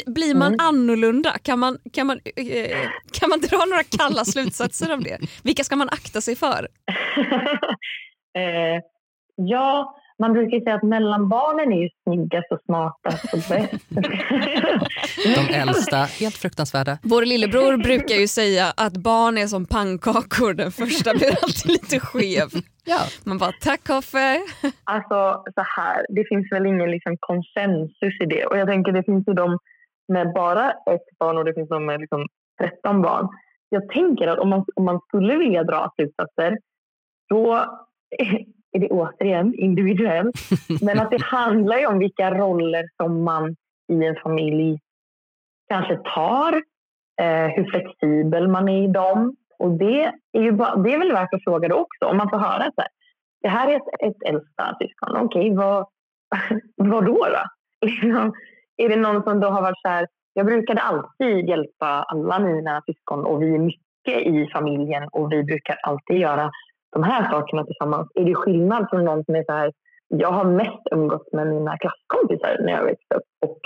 blir 0.06 0.36
man 0.36 0.54
mm. 0.54 0.66
annorlunda? 0.66 1.38
Kan 1.38 1.60
man, 1.60 1.78
kan, 1.94 2.08
man, 2.08 2.20
eh, 2.36 2.90
kan 3.12 3.30
man 3.30 3.42
dra 3.42 3.66
några 3.66 3.84
kalla 3.84 4.26
slutsatser 4.26 4.90
av 4.90 5.04
det? 5.04 5.20
Vilka 5.44 5.64
ska 5.64 5.76
man 5.76 5.90
akta 5.90 6.22
sig 6.22 6.36
för? 6.36 6.68
eh, 8.38 8.82
ja, 9.36 9.98
man 10.20 10.34
brukar 10.34 10.60
säga 10.60 10.76
att 10.76 10.84
mellanbarnen 10.84 11.74
är 11.74 11.82
ju 11.84 11.90
snyggast 12.04 12.52
och 12.52 12.60
smartast 12.66 13.34
och 13.34 13.40
bäst. 13.50 13.86
De 15.50 15.54
äldsta, 15.54 15.98
helt 15.98 16.36
fruktansvärda. 16.36 16.98
Vår 17.04 17.26
lillebror 17.26 17.78
brukar 17.78 18.16
ju 18.16 18.28
säga 18.28 18.66
att 18.78 18.98
barn 18.98 19.38
är 19.38 19.48
som 19.48 19.66
pannkakor. 19.66 20.54
Den 20.54 20.72
första 20.72 21.14
blir 21.14 21.44
alltid 21.44 21.72
lite 21.72 22.00
skev. 22.00 22.50
Ja. 22.86 23.00
Man 23.26 23.38
bara, 23.38 23.52
tack 23.62 23.84
kaffe. 23.84 24.42
Alltså 24.84 25.44
så 25.56 25.64
här, 25.76 26.06
det 26.10 26.24
finns 26.30 26.52
väl 26.52 26.66
ingen 26.66 26.92
liksom, 26.92 27.18
konsensus 27.20 28.22
i 28.24 28.26
det. 28.26 28.46
Och 28.46 28.58
jag 28.58 28.68
tänker 28.68 28.92
det 28.92 29.04
finns 29.04 29.28
ju 29.28 29.34
de 29.34 29.60
med 30.08 30.34
bara 30.34 30.72
ett 30.72 31.08
barn 31.20 31.38
och 31.38 31.46
det 31.46 31.54
finns 31.54 31.70
de 31.70 31.86
med 31.86 32.00
liksom, 32.00 32.28
13 32.60 33.02
barn. 33.02 33.28
Jag 33.70 33.90
tänker 33.90 34.28
att 34.28 34.40
om 34.40 34.50
man, 34.50 34.66
om 34.76 34.86
man 34.86 35.00
skulle 35.08 35.36
vilja 35.38 35.64
dra 35.64 35.92
slutsatser 35.96 36.58
då 37.30 37.66
är 38.72 38.80
det 38.80 38.90
återigen 38.90 39.54
individuellt. 39.54 40.36
Men 40.82 41.00
att 41.00 41.12
det 41.12 41.22
handlar 41.22 41.78
ju 41.78 41.86
om 41.86 42.00
vilka 42.00 42.32
roller 42.32 42.86
som 42.98 43.24
man 43.24 43.56
i 43.94 44.06
en 44.06 44.16
familj 44.16 44.80
kanske 45.70 45.96
tar, 45.98 46.54
eh, 47.22 47.48
hur 47.48 47.72
flexibel 47.72 48.48
man 48.48 48.70
är 48.70 48.84
i 48.84 48.88
dem. 48.88 49.36
Och 49.60 49.72
det 49.72 50.12
är, 50.34 50.42
ju 50.42 50.52
bara, 50.52 50.76
det 50.76 50.94
är 50.94 51.00
väl 51.00 51.12
värt 51.12 51.34
att 51.34 51.44
fråga 51.44 51.68
då 51.68 51.76
också, 51.76 52.06
om 52.06 52.18
man 52.18 52.30
får 52.30 52.38
höra 52.38 52.64
så 52.64 52.82
här. 52.82 52.90
Det 53.42 53.48
här 53.48 53.68
är 53.68 53.76
ett, 53.76 54.02
ett 54.04 54.30
äldsta 54.30 54.78
syskon, 54.82 55.18
okej, 55.18 55.52
okay, 55.52 55.56
vad, 55.56 55.86
vad 56.76 57.06
då? 57.06 57.14
då? 57.14 57.44
Liksom, 57.86 58.34
är 58.78 58.90
det 58.90 58.96
någon 58.96 59.24
som 59.24 59.40
då 59.40 59.48
har 59.48 59.62
varit 59.62 59.82
så 59.82 59.90
här, 59.90 60.08
jag 60.34 60.46
brukade 60.46 60.82
alltid 60.82 61.50
hjälpa 61.50 61.86
alla 61.86 62.40
mina 62.40 62.82
syskon 62.86 63.26
och 63.26 63.42
vi 63.42 63.56
är 63.56 63.60
mycket 63.60 64.28
i 64.28 64.50
familjen 64.54 65.10
och 65.12 65.32
vi 65.32 65.44
brukar 65.44 65.76
alltid 65.84 66.18
göra 66.18 66.52
de 66.92 67.04
här 67.04 67.32
sakerna 67.32 67.66
tillsammans. 67.66 68.12
Är 68.16 68.26
det 68.26 68.36
skillnad 68.36 68.88
från 68.90 69.06
någon 69.06 69.26
som 69.26 69.36
är 69.36 69.44
så 69.44 69.52
här, 69.52 69.72
jag 70.08 70.32
har 70.32 70.46
mest 70.46 70.82
umgått 70.92 71.34
med 71.34 71.48
mina 71.48 71.78
klasskompisar 71.78 72.58
när 72.60 72.72
jag 72.74 72.84
växte 72.84 73.16
upp 73.16 73.24
och 73.46 73.60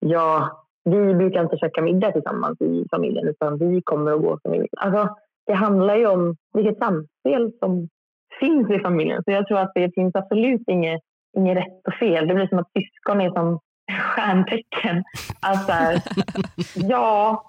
jag, 0.00 0.50
vi 0.84 1.14
brukar 1.14 1.42
inte 1.42 1.56
käka 1.56 1.82
middag 1.82 2.12
tillsammans 2.12 2.60
i 2.60 2.86
familjen 2.90 3.28
utan 3.28 3.58
vi 3.58 3.82
kommer 3.82 4.12
att 4.12 4.22
gå 4.22 4.38
familjen. 4.42 4.68
Alltså, 4.76 5.16
det 5.46 5.54
handlar 5.54 5.96
ju 5.96 6.06
om 6.06 6.36
vilket 6.54 6.78
samspel 6.78 7.52
som 7.58 7.88
finns 8.40 8.70
i 8.70 8.78
familjen. 8.78 9.22
Så 9.24 9.30
jag 9.30 9.46
tror 9.46 9.58
att 9.58 9.72
det 9.74 9.94
finns 9.94 10.14
absolut 10.14 10.62
inget, 10.66 11.00
inget 11.36 11.56
rätt 11.56 11.86
och 11.86 11.94
fel. 11.94 12.28
Det 12.28 12.34
blir 12.34 12.46
som 12.46 12.58
att 12.58 12.70
syskon 12.78 13.20
är 13.20 13.30
som 13.30 13.60
stjärntecken. 13.92 15.04
Alltså, 15.40 15.72
ja, 16.74 17.44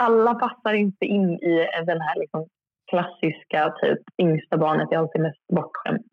alla 0.00 0.34
passar 0.34 0.72
inte 0.72 1.04
in 1.04 1.30
i 1.30 1.66
den 1.86 2.00
här 2.00 2.18
liksom 2.20 2.46
klassiska 2.92 3.72
typ 3.80 4.02
yngsta 4.22 4.56
barnet 4.58 4.92
är 4.92 4.96
alltid 4.96 5.20
mest 5.22 5.46
bortskämt. 5.56 6.06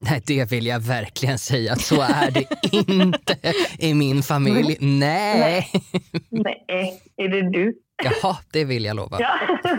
Nej, 0.00 0.22
det 0.26 0.52
vill 0.52 0.66
jag 0.66 0.80
verkligen 0.80 1.38
säga. 1.38 1.76
Så 1.76 1.94
är 1.94 2.30
det 2.30 2.44
inte 2.92 3.36
i 3.78 3.94
min 3.94 4.22
familj. 4.22 4.76
Nej. 4.80 5.70
Nej, 6.30 7.00
är 7.16 7.28
det 7.28 7.50
du? 7.50 7.74
Jaha, 8.04 8.36
det 8.52 8.64
vill 8.64 8.84
jag 8.84 8.96
lova. 8.96 9.16
Ja. 9.20 9.34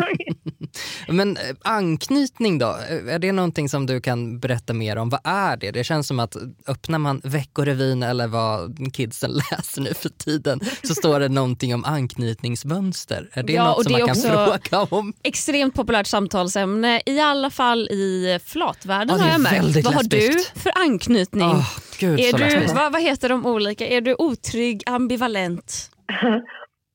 Men 1.07 1.37
eh, 1.37 1.43
anknytning 1.61 2.57
då? 2.57 2.77
Är 3.09 3.19
det 3.19 3.31
någonting 3.31 3.69
som 3.69 3.85
du 3.85 4.01
kan 4.01 4.39
berätta 4.39 4.73
mer 4.73 4.97
om? 4.97 5.09
Vad 5.09 5.21
är 5.23 5.57
det? 5.57 5.71
Det 5.71 5.83
känns 5.83 6.07
som 6.07 6.19
att 6.19 6.35
öppnar 6.67 6.99
man 6.99 7.21
Veckorevyn 7.23 8.03
eller 8.03 8.27
vad 8.27 8.77
kidsen 8.93 9.31
läser 9.51 9.81
nu 9.81 9.93
för 9.93 10.09
tiden 10.09 10.59
så 10.83 10.95
står 10.95 11.19
det 11.19 11.29
någonting 11.29 11.75
om 11.75 11.85
anknytningsmönster. 11.85 13.29
Är 13.33 13.43
det 13.43 13.53
ja, 13.53 13.65
något 13.65 13.83
som 13.83 13.93
det 13.93 13.99
man 13.99 14.07
kan 14.07 14.15
fråga 14.15 14.87
om? 14.89 15.13
Extremt 15.23 15.75
populärt 15.75 16.07
samtalsämne, 16.07 17.01
i 17.05 17.19
alla 17.19 17.49
fall 17.49 17.87
i 17.87 18.39
flatvärlden 18.45 19.17
ja, 19.17 19.23
har 19.23 19.31
jag 19.31 19.41
märkt. 19.41 19.85
Vad 19.85 19.93
har 19.93 20.03
du 20.03 20.43
för 20.55 20.71
anknytning? 20.75 21.47
Oh, 21.49 21.77
Gud, 21.99 22.19
är 22.19 22.33
du, 22.33 22.73
vad, 22.73 22.91
vad 22.91 23.01
heter 23.01 23.29
de 23.29 23.45
olika? 23.45 23.87
Är 23.87 24.01
du 24.01 24.15
otrygg, 24.19 24.83
ambivalent? 24.85 25.91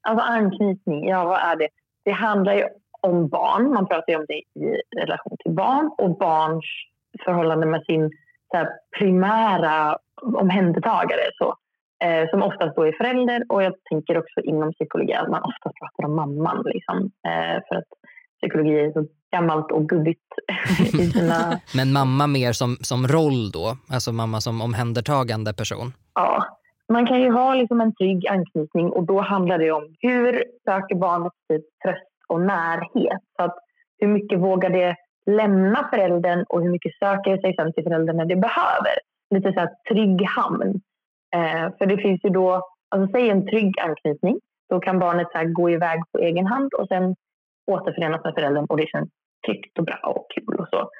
Alltså 0.09 0.25
anknytning, 0.25 1.09
ja 1.09 1.25
vad 1.25 1.41
är 1.41 1.57
det? 1.57 1.69
Det 2.05 2.13
handlar 2.13 2.55
ju 2.55 2.65
om 3.03 3.29
barn. 3.29 3.73
Man 3.73 3.87
pratar 3.87 4.13
ju 4.13 4.19
om 4.19 4.27
det 4.29 4.35
i 4.35 4.81
relation 4.97 5.37
till 5.43 5.53
barn 5.53 5.91
och 5.99 6.19
barns 6.19 6.65
förhållande 7.25 7.67
med 7.67 7.85
sin 7.85 8.11
här, 8.55 8.69
primära 8.99 9.99
omhändertagare. 10.23 11.31
Så, 11.39 11.55
eh, 12.05 12.31
som 12.31 12.43
oftast 12.43 12.77
då 12.77 12.83
är 12.83 12.93
förälder 12.93 13.45
och 13.49 13.63
jag 13.63 13.75
tänker 13.91 14.19
också 14.19 14.41
inom 14.41 14.73
psykologi 14.73 15.15
att 15.15 15.31
man 15.31 15.43
ofta 15.43 15.71
pratar 15.81 16.05
om 16.05 16.17
mamman. 16.17 16.63
Liksom, 16.65 16.97
eh, 17.27 17.63
för 17.69 17.77
att 17.77 17.89
psykologi 18.43 18.81
är 18.81 18.93
så 18.93 19.07
gammalt 19.33 19.73
och 19.73 19.89
gubbigt. 19.89 20.33
i 20.81 21.11
sina... 21.11 21.61
Men 21.77 21.93
mamma 21.93 22.27
mer 22.27 22.53
som, 22.53 22.77
som 22.81 23.09
roll 23.09 23.51
då? 23.51 23.77
Alltså 23.93 24.13
mamma 24.13 24.41
som 24.41 24.61
omhändertagande 24.61 25.55
person? 25.55 25.93
Ja, 26.15 26.45
man 26.93 27.07
kan 27.07 27.21
ju 27.21 27.31
ha 27.31 27.55
liksom 27.55 27.81
en 27.81 27.95
trygg 27.95 28.29
anknytning 28.29 28.91
och 28.91 29.05
då 29.05 29.21
handlar 29.21 29.59
det 29.59 29.71
om 29.71 29.95
hur 29.99 30.45
söker 30.65 30.95
barnet 30.95 31.33
typ 31.49 31.65
tröst 31.85 32.12
och 32.33 32.41
närhet. 32.41 33.23
Så 33.37 33.43
att 33.45 33.59
hur 33.99 34.09
mycket 34.09 34.39
vågar 34.39 34.71
det 34.71 34.97
lämna 35.27 35.89
föräldern 35.91 36.45
och 36.49 36.63
hur 36.63 36.71
mycket 36.71 36.99
söker 36.99 37.37
det 37.37 37.41
sig 37.41 37.55
sen 37.57 37.73
till 37.73 37.85
föräldern 37.85 38.17
när 38.17 38.25
det 38.25 38.37
behöver. 38.37 38.95
Lite 39.31 39.53
så 39.53 39.61
här 39.61 39.71
trygg 39.89 40.23
hamn. 40.23 40.81
Eh, 41.35 41.77
för 41.79 41.87
det 41.87 41.97
finns 41.97 42.21
ju 42.25 42.31
då, 42.31 42.63
alltså 42.89 43.13
säg 43.13 43.31
en 43.31 43.47
trygg 43.47 43.81
anknytning, 43.81 44.41
då 44.69 44.81
kan 44.81 44.99
barnet 44.99 45.27
så 45.33 45.39
gå 45.45 45.71
iväg 45.71 46.01
på 46.13 46.19
egen 46.19 46.47
hand 46.47 46.75
och 46.75 46.89
sen 46.89 47.17
återförenas 47.67 48.25
med 48.25 48.35
föräldern 48.35 48.67
och 48.69 48.77
det 48.77 48.87
känns 48.87 49.11
tryggt 49.47 49.79
och 49.79 49.85
bra 49.85 49.99
och 50.05 50.27
kul 50.35 50.57
och 50.59 50.69
så. 50.69 50.91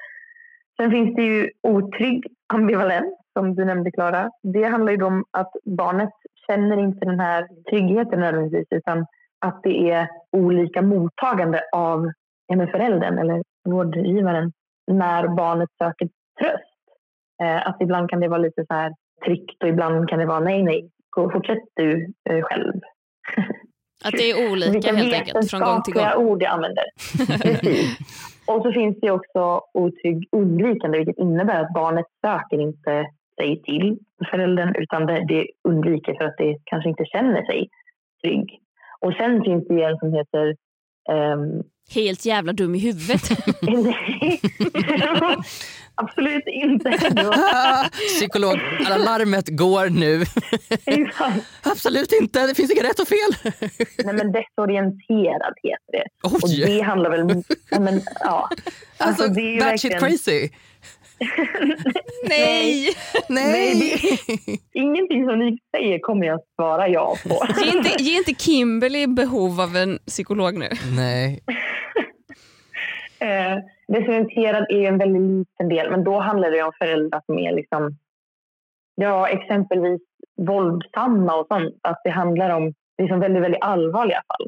Sen 0.77 0.91
finns 0.91 1.15
det 1.15 1.23
ju 1.23 1.49
otrygg 1.63 2.27
ambivalens 2.53 3.15
som 3.33 3.55
du 3.55 3.65
nämnde 3.65 3.91
Klara. 3.91 4.31
Det 4.43 4.63
handlar 4.63 4.93
ju 4.93 5.03
om 5.03 5.25
att 5.31 5.51
barnet 5.65 6.13
känner 6.47 6.77
inte 6.77 7.05
den 7.05 7.19
här 7.19 7.47
tryggheten 7.69 8.19
nödvändigtvis 8.19 8.67
utan 8.69 9.05
att 9.39 9.63
det 9.63 9.91
är 9.91 10.07
olika 10.33 10.81
mottagande 10.81 11.61
av 11.71 12.11
en 12.47 12.67
föräldern 12.67 13.17
eller 13.17 13.43
vårdgivaren 13.69 14.51
när 14.91 15.27
barnet 15.27 15.69
söker 15.77 16.09
tröst. 16.39 16.63
Eh, 17.43 17.67
att 17.67 17.77
ibland 17.81 18.09
kan 18.09 18.19
det 18.19 18.27
vara 18.27 18.39
lite 18.39 18.65
så 18.65 18.73
här 18.73 18.93
tryggt 19.25 19.63
och 19.63 19.69
ibland 19.69 20.09
kan 20.09 20.19
det 20.19 20.25
vara 20.25 20.39
nej, 20.39 20.63
nej, 20.63 20.89
fortsätt 21.15 21.63
du 21.75 22.13
eh, 22.29 22.41
själv. 22.41 22.73
Att 24.05 24.11
det 24.11 24.31
är 24.31 24.51
olika 24.51 24.93
helt 24.93 25.13
enkelt 25.13 25.51
från 25.51 25.61
gång 25.61 25.81
till 25.81 25.93
gång. 25.93 26.13
Ord 26.15 26.41
jag 26.41 26.51
använder. 26.51 26.83
Precis. 27.41 27.97
Och 28.45 28.61
så 28.63 28.71
finns 28.71 28.97
det 29.01 29.11
också 29.11 29.61
otrygg 29.73 30.27
undvikande 30.31 30.97
vilket 30.97 31.17
innebär 31.17 31.61
att 31.63 31.73
barnet 31.73 32.05
söker 32.25 32.59
inte 32.61 33.05
sig 33.35 33.61
till 33.61 33.97
föräldern 34.29 34.75
utan 34.75 35.05
det, 35.05 35.25
det 35.27 35.47
undviker 35.63 36.13
för 36.13 36.25
att 36.25 36.37
det 36.37 36.57
kanske 36.63 36.89
inte 36.89 37.05
känner 37.05 37.45
sig 37.45 37.69
trygg. 38.23 38.59
Och 39.05 39.13
sen 39.13 39.43
finns 39.43 39.67
det 39.67 39.83
en 39.83 39.97
som 39.97 40.13
heter 40.13 40.55
Ehm, 41.11 41.63
Helt 41.95 42.25
jävla 42.25 42.53
dum 42.53 42.75
i 42.75 42.79
huvudet. 42.79 43.21
nej. 43.61 44.41
Absolut 45.95 46.43
inte. 46.47 46.89
Psykolog, 48.17 48.59
alarmet 48.89 49.47
går 49.49 49.89
nu. 49.89 50.23
Absolut 51.63 52.11
inte, 52.21 52.47
det 52.47 52.55
finns 52.55 52.71
inga 52.71 52.83
rätt 52.83 52.99
och 52.99 53.07
fel. 53.07 53.53
Nej, 54.05 54.15
men 54.15 54.31
desorienterad 54.31 55.53
heter 55.63 55.91
det. 55.91 56.05
Och 56.23 56.39
Oj, 56.43 56.63
det 56.65 56.81
handlar 56.81 57.09
väl... 57.09 57.25
Nej, 57.25 57.79
men, 57.79 58.01
ja. 58.19 58.49
alltså 58.97 59.27
det 59.27 59.41
är 59.41 59.53
ju 59.53 59.59
verkligen- 59.59 59.99
crazy. 59.99 60.49
Nej! 62.29 62.89
Nej. 63.29 63.75
Nej, 63.75 63.99
Ingenting 64.73 65.25
som 65.25 65.39
ni 65.39 65.57
säger 65.75 65.99
kommer 65.99 66.27
jag 66.27 66.39
svara 66.55 66.87
ja 66.87 67.15
på. 67.23 67.45
Ge 67.63 67.77
inte, 67.77 68.03
ge 68.03 68.17
inte 68.17 68.33
Kimberly 68.33 69.07
behov 69.07 69.61
av 69.61 69.75
en 69.75 69.99
psykolog 70.07 70.53
nu. 70.53 70.69
Nej. 70.95 71.43
Eh, 73.19 73.57
desorienterad 73.87 74.65
är 74.69 74.87
en 74.87 74.97
väldigt 74.97 75.21
liten 75.21 75.69
del, 75.69 75.91
men 75.91 76.03
då 76.03 76.19
handlar 76.19 76.51
det 76.51 76.63
om 76.63 76.71
föräldrar 76.77 77.21
som 77.25 77.39
är 77.39 77.51
liksom, 77.51 77.97
ja, 78.95 79.29
exempelvis 79.29 80.01
våldsamma 80.37 81.35
och 81.35 81.47
sånt. 81.47 81.79
Att 81.81 82.01
det 82.03 82.09
handlar 82.09 82.49
om 82.49 82.73
liksom 82.97 83.19
väldigt, 83.19 83.43
väldigt 83.43 83.63
allvarliga 83.63 84.21
fall. 84.27 84.47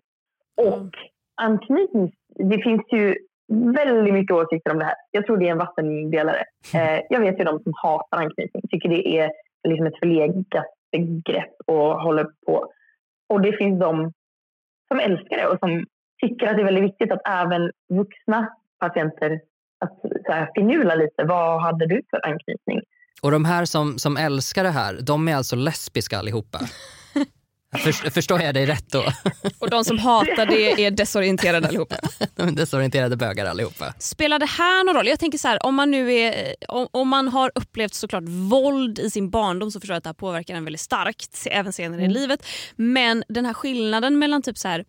Och 0.68 0.92
anknytning, 1.36 2.12
det 2.36 2.64
finns 2.64 2.82
ju 2.92 3.16
väldigt 3.48 4.14
mycket 4.14 4.36
åsikter 4.36 4.72
om 4.72 4.80
det 4.80 4.86
här. 4.86 4.96
Jag 5.12 5.26
tror 5.26 5.38
det 5.38 5.48
är 5.48 5.52
en 5.52 5.58
vattendelare. 5.58 6.44
Eh, 6.74 7.00
jag 7.10 7.20
vet 7.20 7.40
ju 7.40 7.44
de 7.44 7.60
som 7.64 7.74
hatar 7.76 8.18
anknytning, 8.18 8.64
tycker 8.70 8.90
det 8.90 9.18
är 9.18 9.32
liksom 9.68 9.88
ett 9.88 10.00
förlegat 10.00 10.66
begrepp 10.92 11.56
och 11.66 12.02
håller 12.02 12.28
på. 12.46 12.72
Och 13.30 13.42
det 13.42 13.58
finns 13.58 13.80
de 13.80 14.14
som 14.88 15.00
älskar 15.00 15.38
det 15.38 15.48
och 15.48 15.60
som 15.60 15.86
tycker 16.24 16.48
att 16.48 16.56
det 16.56 16.62
är 16.62 16.66
väldigt 16.66 16.84
viktigt 16.84 17.12
att 17.12 17.28
även 17.28 17.72
vuxna 17.90 18.50
patienter 18.80 19.40
att 19.86 20.00
så 20.26 20.32
här, 20.32 20.50
finula 20.56 20.96
lite. 20.96 21.24
Vad 21.24 21.62
hade 21.62 21.86
du 21.88 22.02
för 22.10 22.26
anknytning? 22.26 22.82
Och 23.22 23.32
de 23.32 23.46
här 23.46 23.66
som, 23.66 23.98
som 23.98 24.18
älskar 24.18 24.64
det 24.64 24.70
här, 24.70 24.98
de 25.02 25.28
är 25.28 25.36
alltså 25.36 25.56
lesbiska 25.56 26.18
allihopa. 26.18 26.60
För, 27.78 28.10
förstår 28.10 28.42
jag 28.42 28.54
dig 28.54 28.66
rätt 28.66 28.92
då? 28.92 29.04
Och 29.60 29.70
de 29.70 29.86
som 29.86 30.00
hatar 30.00 30.46
det 30.46 30.86
är 30.86 30.92
desorienterade 30.92 31.68
allihopa. 31.68 31.96
De 32.36 32.48
är 32.48 32.52
desorienterade 32.52 33.18
bögar 33.18 33.46
allihopa. 33.46 33.94
Spelar 34.00 34.40
det 34.40 34.46
här 34.46 34.84
någon 34.84 34.96
roll? 34.96 35.08
Jag 35.08 35.20
tänker 35.20 35.38
så 35.38 35.48
här, 35.48 35.66
om 35.66 35.76
man 35.76 35.92
nu 35.92 36.14
är, 36.14 36.56
om, 36.68 36.88
om 36.92 37.08
man 37.08 37.28
har 37.28 37.52
upplevt 37.56 37.94
såklart 37.94 38.24
våld 38.28 39.00
i 39.00 39.10
sin 39.10 39.30
barndom 39.30 39.72
så 39.72 39.80
förstår 39.80 39.94
jag 39.94 39.98
att 39.98 40.04
det 40.04 40.10
här 40.10 40.14
påverkar 40.14 40.56
en 40.56 40.64
väldigt 40.64 40.82
starkt, 40.82 41.48
även 41.52 41.74
senare 41.74 42.02
i 42.04 42.10
livet. 42.10 42.46
Men 42.76 43.24
den 43.30 43.46
här 43.46 43.54
skillnaden 43.54 44.20
mellan 44.20 44.42
typ 44.42 44.58
så 44.58 44.68
här 44.68 44.86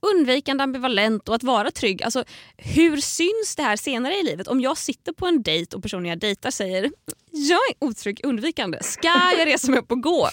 undvikande, 0.00 0.64
ambivalent 0.64 1.28
och 1.28 1.34
att 1.34 1.42
vara 1.42 1.70
trygg. 1.70 2.02
Alltså, 2.02 2.24
hur 2.56 2.96
syns 2.96 3.56
det 3.56 3.62
här 3.62 3.76
senare 3.76 4.14
i 4.14 4.22
livet? 4.22 4.48
Om 4.48 4.60
jag 4.60 4.78
sitter 4.78 5.12
på 5.12 5.26
en 5.26 5.42
dejt 5.42 5.76
och 5.76 5.82
personen 5.82 6.06
jag 6.06 6.18
dejtar 6.18 6.50
säger 6.50 6.90
jag 7.30 7.60
är 7.70 7.74
otrygg, 7.78 8.20
undvikande. 8.24 8.78
Ska 8.82 9.08
jag 9.38 9.46
resa 9.46 9.70
mig 9.70 9.80
upp 9.80 9.90
och 9.92 10.02
gå? 10.02 10.28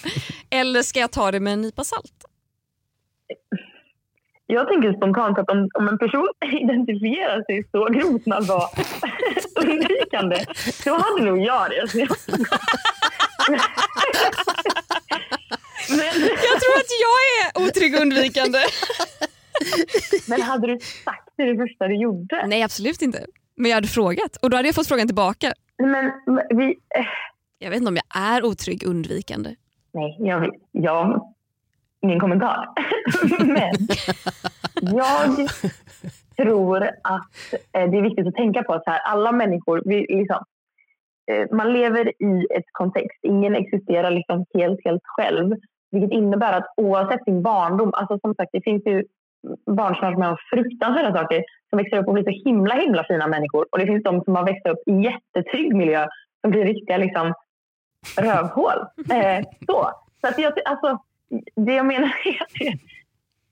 Eller 0.50 0.82
ska 0.82 1.00
jag 1.00 1.12
ta 1.12 1.32
det 1.32 1.40
med 1.40 1.54
en 1.54 1.62
nypa 1.62 1.84
salt? 1.84 2.26
Jag 4.46 4.68
tänker 4.68 4.94
spontant 4.94 5.38
att 5.38 5.50
om, 5.50 5.70
om 5.74 5.88
en 5.88 5.98
person 5.98 6.28
identifierar 6.62 7.44
sig 7.44 7.68
så 7.72 7.86
grovt 7.86 8.26
med 8.26 8.38
att 8.38 8.48
vara 8.48 8.70
undvikande, 9.62 10.46
då 10.86 10.94
hade 10.94 11.26
nog 11.26 11.40
jag 11.40 11.70
det. 11.70 11.88
Så 11.88 11.98
Men, 15.90 16.22
Jag 16.22 16.60
tror 16.62 16.76
att 16.78 16.94
jag 17.06 17.20
är 17.38 17.68
otrygg 17.68 17.96
och 17.96 18.02
undvikande. 18.02 18.60
men 20.30 20.41
hade 20.41 20.68
du 20.68 20.80
sagt 20.80 21.30
det, 21.38 21.44
det 21.53 21.58
första 21.58 21.88
du 21.88 21.96
gjorde? 21.96 22.48
Nej 22.48 22.63
absolut 22.63 23.01
inte. 23.01 23.25
Men 23.56 23.70
jag 23.72 23.75
hade 23.77 23.88
frågat 23.88 24.36
och 24.41 24.50
då 24.50 24.58
hade 24.58 24.68
jag 24.68 24.75
fått 24.75 24.88
frågan 24.88 25.08
tillbaka. 25.08 25.53
Men 25.77 26.12
vi... 26.50 26.65
eh, 26.96 27.06
Jag 27.60 27.70
vet 27.70 27.77
inte 27.77 27.89
om 27.89 27.96
jag 27.98 28.22
är 28.24 28.46
otrygg 28.46 28.84
undvikande. 28.86 29.56
Nej, 29.94 30.15
jag 30.20 30.39
vet. 30.39 30.50
Ja, 30.72 31.32
ingen 32.01 32.20
kommentar. 32.20 32.68
Men 33.39 33.74
jag 34.81 35.50
tror 36.38 36.83
att 37.03 37.53
eh, 37.74 37.90
det 37.92 37.98
är 37.98 38.01
viktigt 38.01 38.27
att 38.27 38.36
tänka 38.36 38.64
på 38.64 38.74
att 38.74 38.83
så 38.83 38.92
här, 38.92 39.00
alla 39.00 39.31
människor, 39.31 39.81
vi, 39.86 40.00
liksom, 40.09 40.44
eh, 41.31 41.55
man 41.55 41.74
lever 41.74 42.07
i 42.24 42.48
ett 42.57 42.66
kontext. 42.72 43.20
Ingen 43.22 43.55
existerar 43.55 44.12
liksom 44.12 44.46
helt, 44.53 44.79
helt 44.86 45.01
själv. 45.03 45.55
Vilket 45.92 46.12
innebär 46.12 46.53
att 46.53 46.74
oavsett 46.77 47.24
sin 47.24 47.42
barndom, 47.44 47.92
alltså 47.94 48.20
som 48.20 48.36
sagt 48.36 48.50
det 48.53 48.62
finns 48.64 48.83
ju 48.86 49.03
barn 49.66 49.96
som 49.96 50.04
har 50.04 50.12
varit 50.12 50.20
med 50.20 50.30
om 50.30 50.38
fruktansvärda 50.54 51.14
saker 51.14 51.44
som 51.70 51.77
växer 51.77 51.98
upp 51.98 52.08
och 52.08 52.14
blir 52.14 52.24
så 52.24 52.50
himla 52.50 52.75
himla 52.75 53.04
fina 53.04 53.27
människor. 53.27 53.66
Och 53.72 53.80
det 53.80 53.86
finns 53.86 54.04
de 54.04 54.24
som 54.24 54.36
har 54.36 54.46
växt 54.46 54.68
upp 54.68 54.80
i 54.86 54.92
jättetrygg 54.92 55.75
miljö 55.75 56.08
som 56.42 56.51
blir 56.51 56.66
riktiga 56.66 56.98
liksom, 56.98 57.34
rövhål. 58.18 58.86
Eh, 59.12 59.44
så 59.68 59.92
så 60.22 60.27
att 60.27 60.40
jag, 60.40 60.54
alltså, 60.66 60.98
det 61.56 61.74
jag 61.74 61.86
menar 61.86 62.12
är 62.25 62.42
att 62.44 62.80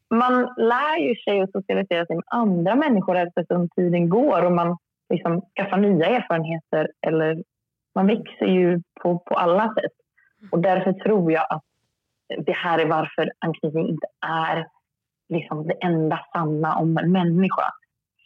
man 0.10 0.54
lär 0.58 0.98
ju 0.98 1.16
sig 1.16 1.42
att 1.42 1.52
socialisera 1.52 2.06
sig 2.06 2.16
med 2.16 2.26
andra 2.28 2.76
människor 2.76 3.18
eftersom 3.18 3.70
tiden 3.70 4.10
går 4.10 4.46
och 4.46 4.52
man 4.52 4.78
liksom 5.10 5.42
skaffar 5.56 5.78
nya 5.78 6.06
erfarenheter. 6.06 6.90
Eller 7.02 7.44
man 7.96 8.08
växer 8.08 8.46
ju 8.46 8.82
på, 9.02 9.20
på 9.20 9.36
alla 9.36 9.74
sätt. 9.74 9.92
Och 10.52 10.60
därför 10.60 10.94
tror 10.94 11.32
jag 11.32 11.46
att 11.50 11.64
det 12.38 12.56
här 12.56 12.80
är 12.80 12.86
varför 12.86 13.32
anknytning 13.40 13.90
inte 13.90 14.08
är 14.28 14.68
liksom 15.30 15.68
det 15.68 15.74
enda 15.74 16.20
sanna 16.34 16.76
om 16.76 16.98
en 16.98 17.12
människa. 17.12 17.74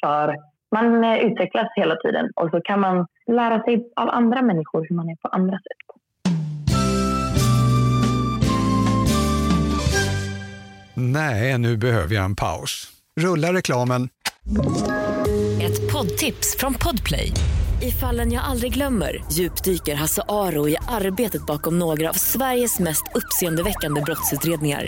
För 0.04 0.36
man 0.72 1.04
eh, 1.04 1.18
utvecklas 1.18 1.68
hela 1.76 1.96
tiden 1.96 2.30
och 2.36 2.50
så 2.50 2.62
kan 2.62 2.80
man 2.80 3.08
lära 3.32 3.64
sig 3.64 3.92
av 3.96 4.10
andra 4.10 4.42
människor 4.42 4.86
hur 4.90 4.96
man 4.96 5.10
är 5.10 5.16
på 5.16 5.28
andra 5.28 5.58
sätt. 5.58 6.04
Nej, 10.96 11.58
nu 11.58 11.78
behöver 11.78 12.16
jag 12.16 12.26
en 12.26 12.36
paus. 12.36 12.92
Rulla 13.20 13.54
reklamen. 13.54 14.10
Ett 15.62 15.94
poddtips 15.94 16.58
från 16.60 16.74
Podplay. 16.74 17.32
I 17.82 17.92
fallen 17.92 18.32
jag 18.32 18.44
aldrig 18.44 18.74
glömmer 18.74 19.24
djupdyker 19.32 19.96
Hasse 19.96 20.22
Aro 20.30 20.70
i 20.70 20.78
arbetet 20.88 21.46
bakom 21.46 21.80
några 21.80 22.10
av 22.10 22.14
Sveriges 22.14 22.80
mest 22.80 23.04
uppseendeväckande 23.16 24.02
brottsutredningar. 24.02 24.88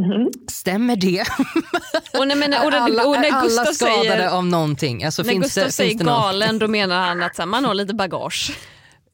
Ehm, 0.00 0.30
stämmer 0.50 0.96
det? 0.96 1.22
Och 2.18 2.28
när, 2.28 2.36
men, 2.36 2.52
och, 2.52 2.72
alla, 2.72 3.06
och 3.06 3.16
är 3.16 3.20
när 3.20 3.32
alla 3.32 3.64
skadade 3.64 4.08
säger, 4.08 4.28
av 4.28 4.46
någonting? 4.46 5.04
Alltså, 5.04 5.22
när 5.22 5.30
finns 5.30 5.44
Gustav 5.44 5.64
det, 5.64 5.72
säger 5.72 5.90
finns 5.90 5.98
det 5.98 6.04
någon- 6.06 6.22
galen 6.22 6.58
då 6.58 6.68
menar 6.68 7.00
han 7.08 7.22
att 7.22 7.48
man 7.48 7.64
har 7.64 7.74
lite 7.74 7.94
bagage. 7.94 8.52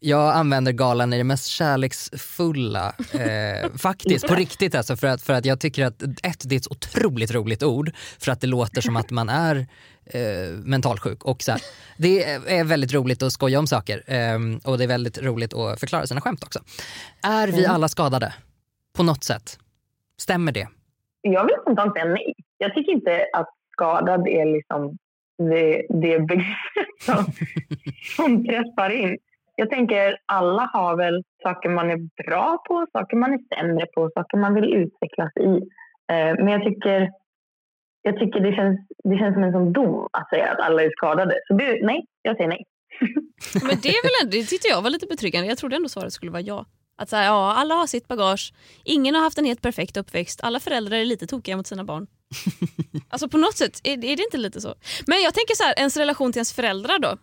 Jag 0.00 0.34
använder 0.34 0.72
galan 0.72 1.12
i 1.12 1.18
det 1.18 1.24
mest 1.24 1.46
kärleksfulla, 1.46 2.94
eh, 3.12 3.70
faktiskt 3.78 4.26
på 4.26 4.34
riktigt 4.34 4.74
alltså 4.74 4.96
för 4.96 5.06
att, 5.06 5.22
för 5.22 5.32
att 5.32 5.44
jag 5.44 5.60
tycker 5.60 5.84
att 5.84 6.02
ett, 6.02 6.42
det 6.44 6.54
är 6.54 6.58
ett 6.58 6.70
otroligt 6.70 7.30
roligt 7.30 7.62
ord 7.62 7.92
för 8.18 8.32
att 8.32 8.40
det 8.40 8.46
låter 8.46 8.80
som 8.80 8.96
att 8.96 9.10
man 9.10 9.28
är 9.28 9.66
eh, 10.06 10.20
mentalsjuk 10.64 11.24
och 11.24 11.42
så 11.42 11.52
här, 11.52 11.60
det 11.98 12.24
är 12.46 12.64
väldigt 12.64 12.92
roligt 12.92 13.22
att 13.22 13.32
skoja 13.32 13.58
om 13.58 13.66
saker 13.66 14.02
eh, 14.06 14.38
och 14.64 14.78
det 14.78 14.84
är 14.84 14.88
väldigt 14.88 15.18
roligt 15.22 15.54
att 15.54 15.80
förklara 15.80 16.06
sina 16.06 16.20
skämt 16.20 16.44
också. 16.44 16.60
Är 17.22 17.48
vi 17.48 17.66
alla 17.66 17.88
skadade? 17.88 18.34
På 18.96 19.02
något 19.02 19.24
sätt? 19.24 19.58
Stämmer 20.20 20.52
det? 20.52 20.68
Jag 21.20 21.44
vill 21.44 21.56
spontant 21.60 21.92
säga 21.92 22.04
nej. 22.04 22.34
Jag 22.58 22.74
tycker 22.74 22.92
inte 22.92 23.26
att 23.32 23.48
skadad 23.72 24.28
är 24.28 24.44
liksom 24.44 24.98
det, 25.38 25.86
det 25.88 26.18
begreppet 26.20 26.92
som, 27.00 27.24
som 28.16 28.46
träffar 28.46 28.90
in. 28.90 29.18
Jag 29.56 29.70
tänker 29.70 30.16
alla 30.26 30.70
har 30.72 30.96
väl 30.96 31.22
saker 31.42 31.68
man 31.68 31.90
är 31.90 32.24
bra 32.24 32.62
på, 32.68 32.86
saker 32.92 33.16
man 33.16 33.32
är 33.32 33.56
sämre 33.56 33.86
på, 33.86 34.10
saker 34.14 34.36
man 34.36 34.54
vill 34.54 34.74
utvecklas 34.74 35.32
i. 35.36 35.54
Eh, 36.12 36.34
men 36.38 36.48
jag 36.48 36.64
tycker, 36.64 37.10
jag 38.02 38.18
tycker 38.18 38.40
det, 38.40 38.52
känns, 38.52 38.80
det 39.04 39.18
känns 39.18 39.34
som 39.34 39.44
en 39.44 39.52
sån 39.52 39.72
dom 39.72 40.08
att 40.12 40.28
säga 40.28 40.52
att 40.52 40.60
alla 40.60 40.82
är 40.82 40.90
skadade. 40.90 41.34
Så 41.48 41.54
det, 41.54 41.86
nej, 41.86 42.06
jag 42.22 42.36
säger 42.36 42.48
nej. 42.48 42.64
Men 43.62 43.80
det, 43.82 43.88
är 43.88 44.02
väl 44.02 44.12
ändå, 44.22 44.30
det 44.30 44.44
tyckte 44.44 44.68
jag 44.68 44.82
var 44.82 44.90
lite 44.90 45.06
betryggande. 45.06 45.48
Jag 45.48 45.58
trodde 45.58 45.76
ändå 45.76 45.88
svaret 45.88 46.12
skulle 46.12 46.32
vara 46.32 46.42
ja. 46.42 46.66
Att 46.98 47.10
så 47.10 47.16
här, 47.16 47.24
ja, 47.24 47.52
alla 47.54 47.74
har 47.74 47.86
sitt 47.86 48.08
bagage, 48.08 48.52
ingen 48.84 49.14
har 49.14 49.22
haft 49.22 49.38
en 49.38 49.44
helt 49.44 49.62
perfekt 49.62 49.96
uppväxt, 49.96 50.40
alla 50.42 50.60
föräldrar 50.60 50.96
är 50.96 51.04
lite 51.04 51.26
tokiga 51.26 51.56
mot 51.56 51.66
sina 51.66 51.84
barn. 51.84 52.06
Alltså 53.08 53.28
på 53.28 53.38
något 53.38 53.56
sätt, 53.56 53.80
är, 53.84 53.92
är 53.92 54.16
det 54.16 54.22
inte 54.22 54.36
lite 54.36 54.60
så? 54.60 54.74
Men 55.06 55.22
jag 55.22 55.34
tänker 55.34 55.54
så 55.54 55.64
här, 55.64 55.74
ens 55.76 55.96
relation 55.96 56.32
till 56.32 56.38
ens 56.38 56.52
föräldrar 56.52 56.98
då? 56.98 57.16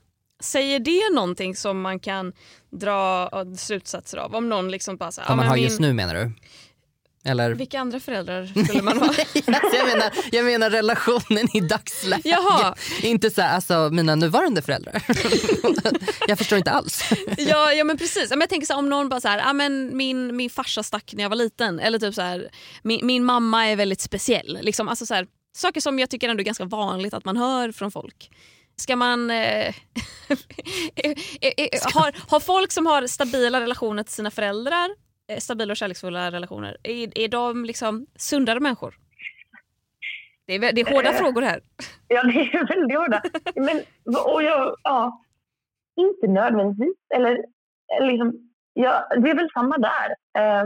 Säger 0.43 0.79
det 0.79 1.15
någonting 1.15 1.55
som 1.55 1.81
man 1.81 1.99
kan 1.99 2.33
dra 2.71 3.29
slutsatser 3.57 4.17
av? 4.17 4.36
Om 4.36 4.49
någon 4.49 4.71
liksom 4.71 4.97
bara 4.97 5.12
så 5.12 5.21
här, 5.21 5.27
Vad 5.27 5.38
man 5.38 5.47
har 5.47 5.55
min, 5.55 5.63
just 5.63 5.79
nu 5.79 5.93
menar 5.93 6.15
du? 6.15 6.31
Eller? 7.25 7.51
Vilka 7.51 7.79
andra 7.79 7.99
föräldrar 7.99 8.65
skulle 8.65 8.81
man 8.81 8.97
ha? 8.97 9.05
Alltså, 9.47 9.77
jag, 9.77 9.88
menar, 9.88 10.12
jag 10.31 10.45
menar 10.45 10.69
relationen 10.69 11.47
i 11.53 11.59
dagsläget. 11.59 12.25
Jaha. 12.25 12.75
Inte 13.01 13.29
så 13.29 13.41
här, 13.41 13.55
alltså 13.55 13.89
mina 13.91 14.15
nuvarande 14.15 14.62
föräldrar. 14.62 15.03
jag 16.27 16.38
förstår 16.38 16.57
inte 16.57 16.71
alls. 16.71 17.03
ja, 17.38 17.73
ja 17.73 17.83
men 17.83 17.97
precis. 17.97 18.29
Men 18.29 18.39
jag 18.39 18.49
tänker 18.49 18.67
så 18.67 18.73
här, 18.73 18.79
om 18.79 18.89
någon 18.89 19.09
bara 19.09 19.21
så 19.21 19.27
här, 19.27 19.41
ah, 19.45 19.53
men 19.53 19.97
min, 19.97 20.36
min 20.36 20.49
farsa 20.49 20.83
stack 20.83 21.13
när 21.13 21.23
jag 21.23 21.29
var 21.29 21.38
liten. 21.38 21.79
Eller 21.79 21.99
typ 21.99 22.15
så 22.15 22.21
här, 22.21 22.49
min, 22.83 23.05
min 23.05 23.25
mamma 23.25 23.67
är 23.67 23.75
väldigt 23.75 24.01
speciell. 24.01 24.59
Liksom, 24.62 24.89
alltså 24.89 25.05
så 25.05 25.13
här, 25.13 25.27
saker 25.55 25.81
som 25.81 25.99
jag 25.99 26.09
tycker 26.09 26.29
ändå 26.29 26.41
är 26.41 26.45
ganska 26.45 26.65
vanligt 26.65 27.13
att 27.13 27.25
man 27.25 27.38
hör 27.38 27.71
från 27.71 27.91
folk. 27.91 28.29
Ska 28.75 28.95
man... 28.95 29.31
Eh, 29.31 29.75
har, 31.93 32.29
har 32.31 32.39
folk 32.39 32.71
som 32.71 32.86
har 32.86 33.07
stabila 33.07 33.62
relationer 33.62 34.03
till 34.03 34.13
sina 34.13 34.31
föräldrar, 34.31 34.86
eh, 34.86 34.95
stabila 35.39 35.71
och 35.73 35.77
kärleksfulla 35.77 36.31
relationer, 36.31 36.77
är, 36.83 37.17
är 37.17 37.27
de 37.27 37.65
liksom 37.65 38.05
sundare 38.15 38.59
människor? 38.59 38.95
Det 40.45 40.53
är, 40.55 40.59
det 40.73 40.81
är 40.81 40.93
hårda 40.95 41.09
Eh. 41.09 41.15
frågor 41.17 41.41
här. 41.41 41.62
Ja, 42.07 42.23
det 42.23 42.39
är 42.39 42.67
väldigt 42.67 42.97
hårda. 42.97 43.21
Men, 43.55 43.81
och 44.33 44.43
jag, 44.43 44.75
ja, 44.83 45.21
inte 45.97 46.27
nödvändigtvis. 46.27 46.95
Eller, 47.15 47.31
eller 47.99 48.12
liksom, 48.12 48.51
ja, 48.73 49.07
det 49.23 49.29
är 49.29 49.36
väl 49.36 49.49
samma 49.53 49.77
där. 49.77 50.15
Eh, 50.38 50.65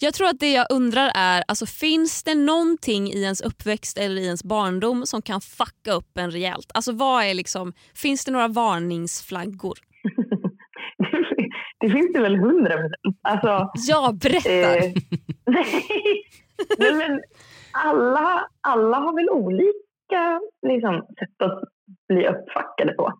Jag 0.00 0.14
tror 0.14 0.28
att 0.28 0.40
det 0.40 0.52
jag 0.52 0.66
undrar 0.70 1.12
är, 1.14 1.44
alltså, 1.48 1.66
finns 1.66 2.22
det 2.22 2.34
någonting 2.34 3.06
i 3.12 3.22
ens 3.22 3.40
uppväxt 3.40 3.98
eller 3.98 4.22
i 4.22 4.24
ens 4.24 4.44
barndom 4.44 5.06
som 5.06 5.22
kan 5.22 5.40
fucka 5.40 5.92
upp 5.92 6.18
en 6.18 6.30
rejält? 6.30 6.70
Alltså, 6.74 6.92
vad 6.92 7.24
är 7.24 7.34
liksom, 7.34 7.72
finns 7.94 8.24
det 8.24 8.32
några 8.32 8.48
varningsflaggor? 8.48 9.78
det 11.84 11.90
finns 11.90 12.12
det 12.12 12.20
väl 12.20 12.36
hundra 12.36 12.76
procent. 12.76 13.18
Alltså, 13.22 13.70
Ja, 13.74 14.12
berätta! 14.22 14.76
eh, 14.76 14.92
nej, 16.78 16.94
men 16.94 17.22
alla, 17.72 18.46
alla 18.60 18.96
har 18.96 19.14
väl 19.14 19.30
olika 19.30 20.40
liksom, 20.66 21.06
sätt 21.18 21.42
att 21.42 21.62
bli 22.08 22.28
uppfackade 22.28 22.92
på. 22.92 23.12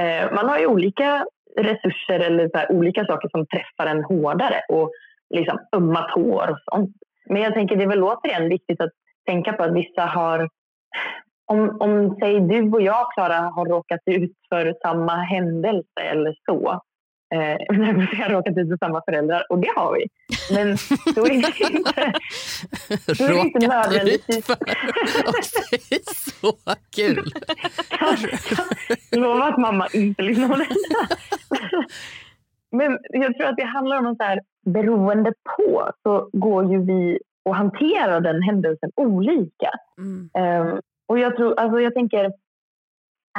Eh, 0.00 0.32
man 0.34 0.48
har 0.48 0.58
ju 0.58 0.66
olika 0.66 1.26
resurser 1.60 2.20
eller 2.20 2.48
så 2.48 2.58
här, 2.58 2.72
olika 2.72 3.04
saker 3.04 3.28
som 3.28 3.46
träffar 3.46 3.86
en 3.86 4.04
hårdare 4.04 4.60
och 4.68 4.90
liksom 5.34 5.58
ömma 5.76 6.02
tår 6.14 6.50
och 6.50 6.58
sånt. 6.72 6.96
Men 7.26 7.42
jag 7.42 7.54
tänker 7.54 7.76
det 7.76 7.82
är 7.82 7.88
väl 7.88 8.02
återigen 8.02 8.48
viktigt 8.48 8.80
att 8.80 8.92
tänka 9.26 9.52
på 9.52 9.62
att 9.62 9.74
vissa 9.74 10.02
har 10.02 10.48
om, 11.46 11.76
om 11.80 12.16
säg 12.20 12.40
du 12.40 12.70
och 12.72 12.82
jag 12.82 13.12
Klara 13.14 13.40
har 13.40 13.66
råkat 13.66 14.00
ut 14.06 14.36
för 14.48 14.74
samma 14.82 15.16
händelse 15.16 16.00
eller 16.00 16.34
så. 16.46 16.82
Eh, 17.32 17.56
jag 17.86 17.94
vill 17.94 18.08
säga 18.08 18.28
råkat 18.28 18.58
ut 18.58 18.68
för 18.68 18.76
samma 18.76 19.02
föräldrar 19.04 19.44
och 19.48 19.58
det 19.58 19.72
har 19.76 19.94
vi. 19.94 20.08
Men 20.54 20.76
då 21.14 21.24
är 21.24 21.28
det 21.28 21.34
inte, 21.34 22.12
då 23.18 23.24
är 23.24 23.28
det 23.28 23.40
inte 23.40 23.68
nödvändigtvis. 23.68 24.46
Det 25.70 25.94
är 25.96 26.30
så 26.40 26.52
kul. 26.96 27.32
Jag 29.10 29.20
lovar 29.20 29.48
att 29.48 29.58
mamma 29.58 29.88
inte 29.92 30.22
lyssnar 30.22 30.48
på 30.48 30.56
detta. 30.56 31.16
Men 32.72 32.98
jag 33.10 33.36
tror 33.36 33.46
att 33.46 33.56
det 33.56 33.64
handlar 33.64 33.96
om 33.98 34.06
att 34.06 34.16
så 34.16 34.24
här, 34.24 34.40
beroende 34.64 35.32
på 35.56 35.90
så 36.02 36.30
går 36.32 36.72
ju 36.72 36.84
vi 36.84 37.18
och 37.44 37.56
hanterar 37.56 38.20
den 38.20 38.42
händelsen 38.42 38.90
olika. 38.96 39.70
Mm. 39.98 40.30
Ehm, 40.34 40.80
och 41.08 41.18
jag, 41.18 41.36
tror, 41.36 41.60
alltså 41.60 41.80
jag 41.80 41.94
tänker 41.94 42.32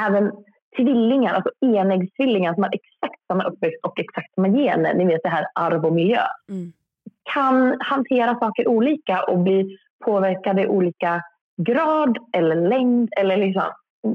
även 0.00 0.32
tvillingar, 0.76 1.34
alltså 1.34 1.50
enäggstvillingar 1.60 2.54
som 2.54 2.62
har 2.62 2.70
exakt 2.74 3.20
samma 3.26 3.44
uppväxt 3.44 3.78
och 3.84 3.98
exakt 3.98 4.34
samma 4.34 4.48
gener, 4.48 4.94
ni 4.94 5.04
vet 5.04 5.22
det 5.22 5.28
här 5.28 5.46
arv 5.54 5.84
och 5.86 5.92
miljö, 5.92 6.20
Mm. 6.48 6.72
kan 7.34 7.76
hantera 7.80 8.38
saker 8.38 8.68
olika 8.68 9.22
och 9.22 9.38
bli 9.38 9.78
påverkade 10.04 10.62
i 10.62 10.66
olika 10.66 11.22
grad 11.56 12.18
eller 12.32 12.68
längd 12.68 13.08
eller 13.16 13.36
liksom 13.36 13.62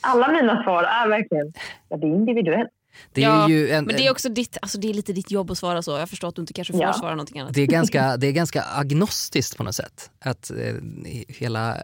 alla 0.00 0.28
mina 0.32 0.62
svar 0.62 0.82
är 0.84 1.08
verkligen 1.08 1.52
ja, 1.88 1.96
det 1.96 2.06
är 2.06 2.10
individuellt. 2.14 2.70
Det 3.12 3.22
är 3.24 3.28
Ja, 3.28 3.48
ju 3.48 3.70
en, 3.70 3.84
Men 3.84 3.96
det 3.96 4.06
är 4.06 4.10
också 4.10 4.28
ditt, 4.28 4.58
alltså 4.62 4.78
det 4.78 4.90
är 4.90 4.94
lite 4.94 5.12
ditt 5.12 5.30
jobb 5.30 5.50
att 5.50 5.58
svara 5.58 5.82
så. 5.82 5.90
Jag 5.90 6.10
förstår 6.10 6.28
att 6.28 6.34
du 6.34 6.40
inte 6.42 6.52
kanske 6.52 6.72
får 6.72 6.82
Ja. 6.82 6.92
svara 6.92 7.10
någonting 7.10 7.40
annat. 7.40 7.54
det 7.54 7.62
är 7.62 7.66
ganska, 7.66 8.16
det 8.16 8.26
är 8.26 8.32
ganska 8.32 8.62
agnostiskt 8.62 9.56
på 9.56 9.62
något 9.64 9.74
sätt. 9.74 10.10
Att 10.24 10.50
eh, 10.50 10.74
hela, 11.28 11.76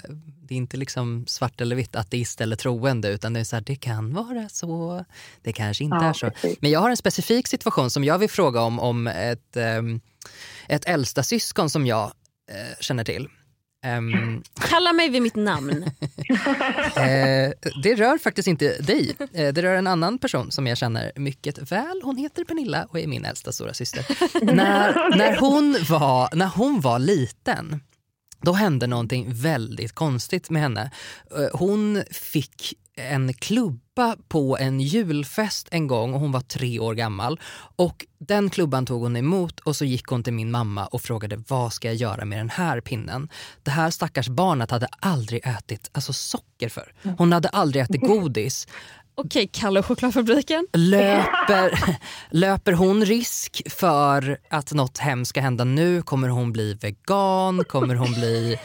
det 0.52 0.56
är 0.56 0.58
inte 0.58 0.76
liksom 0.76 1.24
svart 1.26 1.60
eller 1.60 1.76
vitt, 1.76 1.96
ateist 1.96 2.40
eller 2.40 2.56
troende 2.56 3.08
utan 3.08 3.32
det 3.32 3.40
är 3.40 3.44
så 3.44 3.56
här, 3.56 3.62
det 3.66 3.76
kan 3.76 4.12
vara 4.14 4.48
så, 4.48 5.04
det 5.42 5.52
kanske 5.52 5.84
inte 5.84 5.96
Ja, 5.96 6.04
är 6.08 6.12
så. 6.12 6.30
precis. 6.30 6.58
Men 6.60 6.70
jag 6.70 6.80
har 6.80 6.90
en 6.90 6.96
specifik 6.96 7.48
situation 7.48 7.90
som 7.90 8.04
jag 8.04 8.18
vill 8.18 8.30
fråga 8.30 8.60
om, 8.60 8.80
om 8.80 9.06
ett, 9.06 9.56
ehm, 9.56 10.00
ett 10.68 10.84
äldsta 10.84 11.22
syskon 11.22 11.70
som 11.70 11.86
jag 11.86 12.12
eh, 12.50 12.76
känner 12.80 13.04
till. 13.04 13.28
Ehm, 13.84 14.42
Kalla 14.60 14.92
mig 14.92 15.08
vid 15.08 15.22
mitt 15.22 15.36
namn. 15.36 15.84
Eh, 16.96 17.52
det 17.82 17.94
rör 17.94 18.18
faktiskt 18.18 18.48
inte 18.48 18.78
dig. 18.82 19.16
Eh, 19.32 19.52
det 19.52 19.62
rör 19.62 19.74
en 19.76 19.86
annan 19.86 20.18
person 20.18 20.50
som 20.50 20.66
jag 20.66 20.78
känner 20.78 21.12
mycket 21.16 21.72
väl. 21.72 22.00
Hon 22.04 22.16
heter 22.16 22.44
Pernilla 22.44 22.84
och 22.84 22.98
är 22.98 23.06
min 23.06 23.24
äldsta 23.24 23.52
stora 23.52 23.74
syster. 23.74 24.06
när, 24.54 25.16
när, 25.16 25.36
hon 25.36 25.76
var, 25.88 26.28
när 26.36 26.46
hon 26.46 26.80
var 26.80 26.98
liten 26.98 27.80
då 28.42 28.52
hände 28.52 28.86
någonting 28.86 29.26
väldigt 29.34 29.92
konstigt 29.92 30.50
med 30.50 30.62
henne. 30.62 30.90
Eh, 31.36 31.58
Hon 31.58 32.02
fick 32.10 32.74
en 32.96 33.34
klubba 33.34 34.16
på 34.28 34.58
en 34.58 34.80
julfest 34.80 35.68
en 35.70 35.86
gång 35.86 36.14
och 36.14 36.20
hon 36.20 36.32
var 36.32 36.40
tre 36.40 36.78
år 36.78 36.94
gammal. 36.94 37.40
Och 37.76 38.06
Den 38.18 38.50
klubban 38.50 38.86
tog 38.86 39.02
hon 39.02 39.16
emot 39.16 39.60
och 39.60 39.76
så 39.76 39.84
gick 39.84 40.06
hon 40.06 40.22
till 40.22 40.32
min 40.32 40.50
mamma 40.50 40.86
och 40.86 41.02
frågade 41.02 41.42
vad 41.48 41.72
ska 41.72 41.88
jag 41.88 41.94
göra 41.94 42.24
med 42.24 42.38
den 42.38 42.50
här 42.50 42.80
pinnen. 42.80 43.28
Det 43.62 43.70
här 43.70 43.90
stackars 43.90 44.28
barnet 44.28 44.70
hade 44.70 44.86
aldrig 45.00 45.46
ätit 45.46 45.90
alltså 45.92 46.12
socker 46.12 46.68
för. 46.68 46.92
Hon 47.18 47.32
hade 47.32 47.48
aldrig 47.48 47.82
ätit 47.84 48.00
godis. 48.00 48.68
Okej, 49.14 49.48
Kalle 49.52 49.78
och 49.78 49.86
chokladfabriken. 49.86 50.66
Löper, 50.72 51.78
löper 52.30 52.72
hon 52.72 53.04
risk 53.04 53.62
för 53.72 54.38
att 54.50 54.72
något 54.72 54.98
hemskt 54.98 55.28
ska 55.28 55.40
hända 55.40 55.64
nu? 55.64 56.02
Kommer 56.02 56.28
hon 56.28 56.52
bli 56.52 56.74
vegan? 56.74 57.64
Kommer 57.64 57.94
hon 57.94 58.12
bli... 58.12 58.58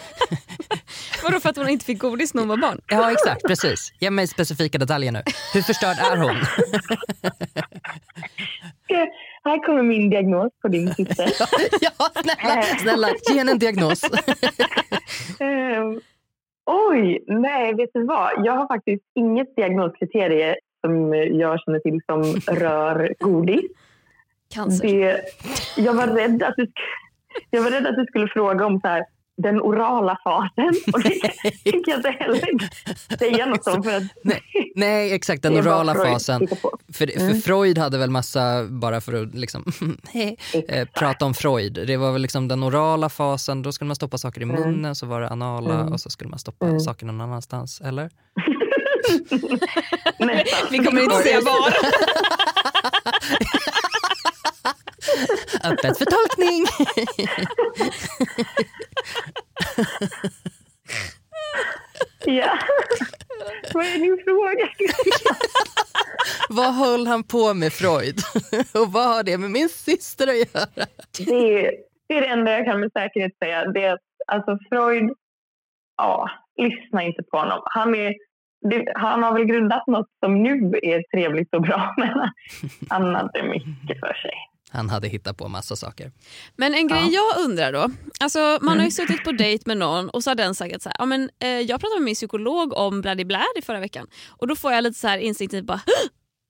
Vadå 1.23 1.39
för 1.39 1.49
att 1.49 1.57
hon 1.57 1.69
inte 1.69 1.85
fick 1.85 1.99
godis 1.99 2.33
när 2.33 2.41
hon 2.41 2.49
var 2.49 2.57
barn? 2.57 2.81
Ja 2.87 3.11
exakt, 3.11 3.43
precis. 3.47 3.93
Ge 3.99 4.11
mig 4.11 4.27
specifika 4.27 4.77
detaljer 4.77 5.11
nu. 5.11 5.23
Hur 5.53 5.61
förstörd 5.61 5.97
är 5.97 6.17
hon? 6.17 6.35
Här 9.43 9.65
kommer 9.65 9.83
min 9.83 10.09
diagnos 10.09 10.51
på 10.61 10.67
din 10.67 10.93
syster. 10.93 11.31
ja, 11.81 11.91
snälla, 12.21 12.63
snälla, 12.81 13.09
ge 13.29 13.37
henne 13.37 13.51
en 13.51 13.59
diagnos. 13.59 14.01
Oj, 16.69 17.23
nej, 17.27 17.73
vet 17.73 17.89
du 17.93 18.03
vad? 18.03 18.45
Jag 18.45 18.53
har 18.53 18.67
faktiskt 18.67 19.03
inget 19.15 19.55
diagnoskriterie 19.55 20.55
som 20.81 21.13
jag 21.13 21.59
känner 21.59 21.79
till 21.79 22.01
som 22.05 22.23
rör 22.55 23.13
godis. 23.19 23.71
Cancer. 24.53 24.87
Det, 24.87 25.21
jag, 25.77 25.93
var 25.93 26.07
rädd 26.07 26.43
att 26.43 26.55
du, 26.57 26.71
jag 27.49 27.61
var 27.61 27.71
rädd 27.71 27.87
att 27.87 27.95
du 27.95 28.05
skulle 28.05 28.27
fråga 28.27 28.65
om 28.65 28.79
så 28.79 28.87
här, 28.87 29.05
den 29.37 29.61
orala 29.61 30.17
fasen. 30.23 30.73
Och 30.93 31.03
det 31.03 31.09
tänker 31.63 31.91
jag 31.91 31.99
inte 31.99 32.09
heller 32.09 32.69
säga 33.17 33.45
något 33.45 33.67
om. 33.67 33.83
För 33.83 33.97
att 33.97 34.03
Nej, 34.23 34.41
nej 34.75 35.13
exakt, 35.13 35.43
den 35.43 35.53
orala 35.59 35.95
fasen. 35.95 36.47
För, 36.93 37.07
för 37.19 37.33
Freud 37.41 37.77
hade 37.77 37.97
väl 37.97 38.09
massa, 38.09 38.63
bara 38.69 39.01
för 39.01 39.23
att 39.23 39.35
liksom, 39.35 39.63
eh, 40.69 40.85
prata 40.85 41.25
om 41.25 41.33
Freud. 41.33 41.73
Det 41.87 41.97
var 41.97 42.11
väl 42.11 42.21
liksom 42.21 42.47
den 42.47 42.63
orala 42.63 43.09
fasen, 43.09 43.61
då 43.61 43.71
skulle 43.71 43.87
man 43.87 43.95
stoppa 43.95 44.17
saker 44.17 44.41
i 44.41 44.45
munnen, 44.45 44.95
så 44.95 45.05
var 45.05 45.21
det 45.21 45.29
anala 45.29 45.73
Mm. 45.79 45.93
och 45.93 45.99
så 45.99 46.09
skulle 46.09 46.29
man 46.29 46.39
stoppa 46.39 46.65
Mm. 46.65 46.79
saker 46.79 47.05
någon 47.05 47.21
annanstans. 47.21 47.81
Eller? 47.81 48.09
Vi 50.71 50.77
kommer 50.77 51.01
inte 51.01 51.15
säga 51.15 51.41
var. 51.41 51.73
Öppet 55.63 55.97
för 55.97 56.05
tolkning! 56.05 56.65
Ja. 62.25 62.57
Vad 63.73 63.85
är 63.85 63.99
din 63.99 64.23
fråga? 64.25 64.69
Vad 66.49 66.73
höll 66.75 67.07
han 67.07 67.23
på 67.23 67.53
med 67.53 67.73
Freud? 67.73 68.15
och 68.73 68.91
vad 68.91 69.07
har 69.07 69.23
det 69.23 69.37
med 69.37 69.51
min 69.51 69.69
syster 69.69 70.27
att 70.27 70.37
göra? 70.37 70.87
Det 71.25 71.65
är, 71.65 71.71
det 72.07 72.17
är 72.17 72.21
det 72.21 72.27
enda 72.27 72.51
jag 72.51 72.65
kan 72.65 72.79
med 72.79 72.91
säkerhet 72.91 73.37
säga. 73.43 73.65
Det 73.65 73.83
är 73.83 73.93
att 73.93 73.99
alltså 74.27 74.57
Freud, 74.69 75.13
ja, 75.97 76.29
lyssna 76.57 77.03
inte 77.03 77.23
på 77.23 77.37
honom. 77.37 77.61
Han, 77.65 77.95
är, 77.95 78.15
det, 78.69 78.91
han 78.95 79.23
har 79.23 79.33
väl 79.33 79.45
grundat 79.45 79.87
något 79.87 80.09
som 80.19 80.43
nu 80.43 80.79
är 80.83 81.03
trevligt 81.11 81.55
och 81.55 81.61
bra, 81.61 81.93
men 81.97 82.29
han 82.89 83.15
hade 83.15 83.43
mycket 83.43 83.99
för 83.99 84.13
sig. 84.13 84.33
Han 84.69 84.89
hade 84.89 85.07
hittat 85.07 85.37
på 85.37 85.47
massa 85.47 85.75
saker. 85.75 86.11
Men 86.55 86.73
en 86.73 86.87
grej 86.87 87.09
jag 87.13 87.37
undrar 87.45 87.73
då. 87.73 87.89
Alltså, 88.19 88.59
man 88.61 88.77
har 88.77 88.85
ju 88.85 88.91
suttit 88.91 89.23
på 89.23 89.31
dejt 89.31 89.63
med 89.65 89.77
någon 89.77 90.09
och 90.09 90.23
så 90.23 90.29
har 90.29 90.35
den 90.35 90.55
sagt 90.55 90.81
så 90.81 90.89
här, 90.89 90.95
ja, 90.99 91.05
men, 91.05 91.29
eh, 91.39 91.49
jag 91.49 91.79
pratade 91.81 91.99
med 91.99 92.05
min 92.05 92.15
psykolog 92.15 92.73
om 92.73 93.01
bladiblad 93.01 93.45
i 93.57 93.61
förra 93.61 93.79
veckan 93.79 94.07
och 94.27 94.47
då 94.47 94.55
får 94.55 94.73
jag 94.73 94.83
lite 94.83 94.99
så 94.99 95.07
här 95.07 95.17
instinktivt 95.17 95.65
bara 95.65 95.81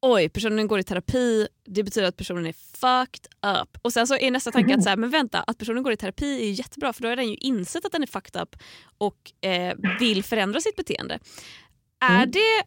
oj 0.02 0.30
personen 0.30 0.68
går 0.68 0.80
i 0.80 0.84
terapi, 0.84 1.48
det 1.66 1.84
betyder 1.84 2.08
att 2.08 2.18
personen 2.18 2.46
är 2.46 2.54
fucked 2.54 3.28
up. 3.62 3.78
Och 3.82 3.94
sen 3.94 4.08
så 4.08 4.18
är 4.18 4.32
nästa 4.32 4.52
tanke 4.52 4.76
att 4.76 4.84
så 4.84 4.90
här, 4.90 4.98
men 4.98 5.10
vänta, 5.10 5.40
att 5.40 5.58
personen 5.58 5.84
går 5.84 5.94
i 5.94 5.98
terapi 5.98 6.42
är 6.42 6.46
ju 6.46 6.52
jättebra 6.52 6.94
för 6.94 7.02
då 7.02 7.10
har 7.10 7.16
den 7.16 7.30
ju 7.30 7.36
insett 7.36 7.86
att 7.86 7.92
den 7.92 8.04
är 8.04 8.08
fucked 8.08 8.42
up 8.42 8.56
och 8.98 9.48
eh, 9.50 9.76
vill 10.00 10.24
förändra 10.24 10.62
sitt 10.62 10.76
beteende. 10.76 11.20
Är 12.00 12.26
det 12.26 12.64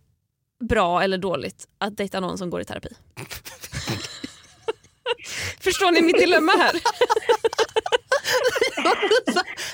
bra 0.68 1.02
eller 1.02 1.18
dåligt 1.18 1.68
att 1.78 1.96
dejta 1.96 2.20
någon 2.20 2.38
som 2.38 2.50
går 2.50 2.60
i 2.60 2.64
terapi? 2.64 2.88
Förstår 5.60 5.90
ni 5.90 6.02
mitt 6.02 6.18
dilemma 6.18 6.52
här? 6.52 6.72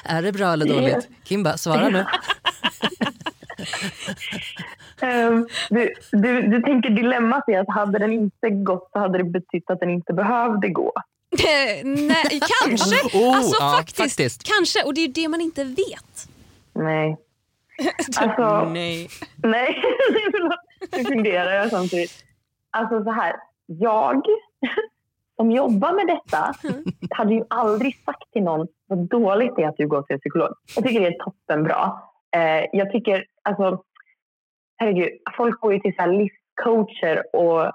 är 0.19 0.23
det 0.23 0.33
bra 0.33 0.53
eller 0.53 0.67
dåligt? 0.67 1.09
Kimba, 1.25 1.57
svara 1.57 1.89
nu. 1.89 2.05
Ehm, 5.01 5.49
du, 5.71 5.95
du, 6.13 6.43
du 6.43 6.63
tänker 6.63 6.91
dilemmat 6.91 7.49
är 7.49 7.61
att 7.61 7.75
hade 7.75 7.99
den 7.99 8.13
inte 8.13 8.51
gått 8.51 8.89
så 8.93 8.99
hade 8.99 9.19
det 9.19 9.25
betytt 9.25 9.71
att 9.71 9.81
den 9.81 9.91
inte 9.91 10.13
behövde 10.13 10.69
gå. 10.69 10.93
Eh, 11.33 11.85
Nej, 11.85 12.41
kanske. 12.61 13.19
Oh, 13.19 13.37
alltså, 13.37 13.57
ja, 13.61 13.75
faktiskt, 13.77 13.97
faktiskt. 13.97 14.43
Kanske, 14.43 14.83
och 14.83 14.95
det 14.95 15.01
är 15.01 15.07
ju 15.07 15.13
det 15.13 15.29
man 15.29 15.41
inte 15.41 15.65
vet. 15.65 16.29
Nej. 16.73 17.17
Alltså, 18.17 18.65
Nej. 18.65 19.09
nej. 19.37 19.83
Nu 20.93 21.05
funderar 21.05 21.53
jag 21.53 21.71
samtidigt. 21.71 22.25
Alltså 22.71 23.05
så 23.05 23.11
här, 23.11 23.37
jag 23.67 24.23
som 25.37 25.51
jobbar 25.51 25.93
med 25.93 26.07
detta 26.07 26.55
hade 27.11 27.35
ju 27.35 27.45
aldrig 27.51 28.05
sagt 28.05 28.33
till 28.33 28.43
någon 28.43 28.67
vad 28.87 28.99
dåligt 28.99 29.57
det 29.57 29.63
är 29.63 29.69
att 29.69 29.77
du 29.77 29.87
går 29.87 30.03
till 30.03 30.15
en 30.15 30.21
psykolog. 30.21 30.49
Jag 30.77 30.85
tycker 30.85 31.01
det 31.01 31.07
är 31.07 31.25
toppenbra. 31.25 31.93
Eh, 32.37 32.65
jag 32.73 32.93
tycker, 32.93 33.25
alltså, 33.43 33.83
herregud, 34.77 35.09
folk 35.37 35.61
går 35.61 35.73
ju 35.73 35.81
till 35.81 35.95
så 35.97 36.03
här 36.03 36.13
livscoacher 36.13 37.37
och 37.37 37.73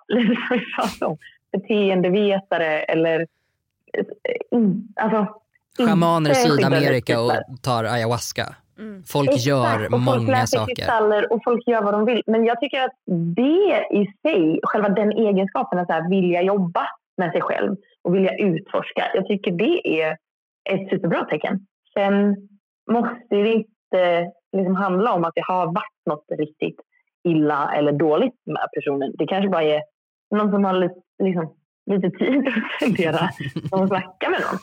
om, 1.01 1.17
beteendevetare 1.51 2.79
eller 2.79 3.27
eh, 3.93 4.59
alltså, 4.95 5.41
Schamaner 5.77 6.31
i 6.31 6.35
Sydamerika 6.35 7.21
och 7.21 7.31
tar 7.61 7.83
ayahuasca. 7.83 8.55
Folk 9.07 9.29
Exakt, 9.29 9.45
gör 9.45 9.85
och 9.85 9.91
folk 9.91 10.03
många 10.03 10.31
läser 10.31 10.57
saker. 10.57 10.75
kristaller 10.75 11.33
och 11.33 11.41
folk 11.43 11.67
gör 11.67 11.81
vad 11.81 11.93
de 11.93 12.05
vill. 12.05 12.23
Men 12.27 12.45
jag 12.45 12.59
tycker 12.59 12.81
att 12.81 12.91
det 13.35 13.85
i 13.91 14.13
sig, 14.21 14.59
själva 14.63 14.89
den 14.89 15.11
egenskapen 15.11 15.79
att 15.79 15.87
så 15.87 15.93
här, 15.93 16.09
vilja 16.09 16.41
jobba 16.41 16.87
med 17.21 17.31
sig 17.31 17.41
själv 17.41 17.75
och 18.03 18.15
vilja 18.15 18.33
utforska. 18.37 19.03
Jag 19.15 19.27
tycker 19.27 19.51
det 19.51 20.01
är 20.01 20.11
ett 20.73 20.89
superbra 20.89 21.25
tecken. 21.25 21.59
Sen 21.93 22.35
måste 22.91 23.35
det 23.35 23.53
inte 23.53 24.31
liksom 24.57 24.75
handla 24.75 25.13
om 25.13 25.23
att 25.25 25.35
det 25.35 25.43
har 25.47 25.65
varit 25.65 26.01
något 26.09 26.25
riktigt 26.39 26.79
illa 27.27 27.73
eller 27.77 27.91
dåligt 27.91 28.39
med 28.45 28.67
personen. 28.75 29.11
Det 29.17 29.27
kanske 29.27 29.49
bara 29.49 29.63
är 29.63 29.81
någon 30.35 30.51
som 30.51 30.63
har 30.65 30.73
lite, 30.73 30.95
liksom, 31.23 31.53
lite 31.91 32.09
tid 32.17 32.47
att 32.47 32.79
fundera 32.87 33.29
och 33.71 33.87
snacka 33.91 34.29
med 34.29 34.41
någon. 34.41 34.59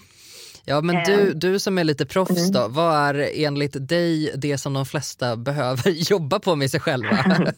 Ja, 0.66 0.80
men 0.80 0.96
Ehm. 0.96 1.02
du, 1.06 1.32
du 1.34 1.58
som 1.58 1.78
är 1.78 1.84
lite 1.84 2.06
proffs 2.06 2.50
Mm. 2.50 2.52
då, 2.52 2.68
vad 2.68 2.94
är 3.16 3.46
enligt 3.46 3.88
dig 3.88 4.32
det 4.36 4.58
som 4.58 4.74
de 4.74 4.84
flesta 4.86 5.36
behöver 5.48 5.90
jobba 6.12 6.38
på 6.38 6.56
med 6.56 6.70
sig 6.70 6.80
själva? 6.80 7.08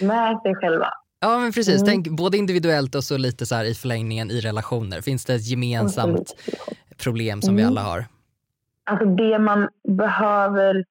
med, 0.00 0.40
sig 0.42 0.54
själva. 0.54 0.88
ja 1.20 1.38
men 1.38 1.52
precis, 1.52 1.82
Mm. 1.82 1.86
tänk 1.86 2.08
både 2.18 2.36
individuellt 2.38 2.94
och 2.94 3.04
så 3.04 3.16
lite 3.16 3.46
så 3.46 3.62
i 3.62 3.74
förlängningen 3.74 4.30
i 4.30 4.40
relationer. 4.40 5.00
Finns 5.00 5.24
det 5.24 5.34
ett 5.34 5.46
gemensamt 5.46 6.34
problem 7.02 7.42
som 7.42 7.56
vi 7.56 7.62
Mm. 7.62 7.72
alla 7.72 7.82
har? 7.82 8.04
Alltså 8.90 9.06
det 9.06 9.38
man 9.38 9.68
behöver 9.98 10.84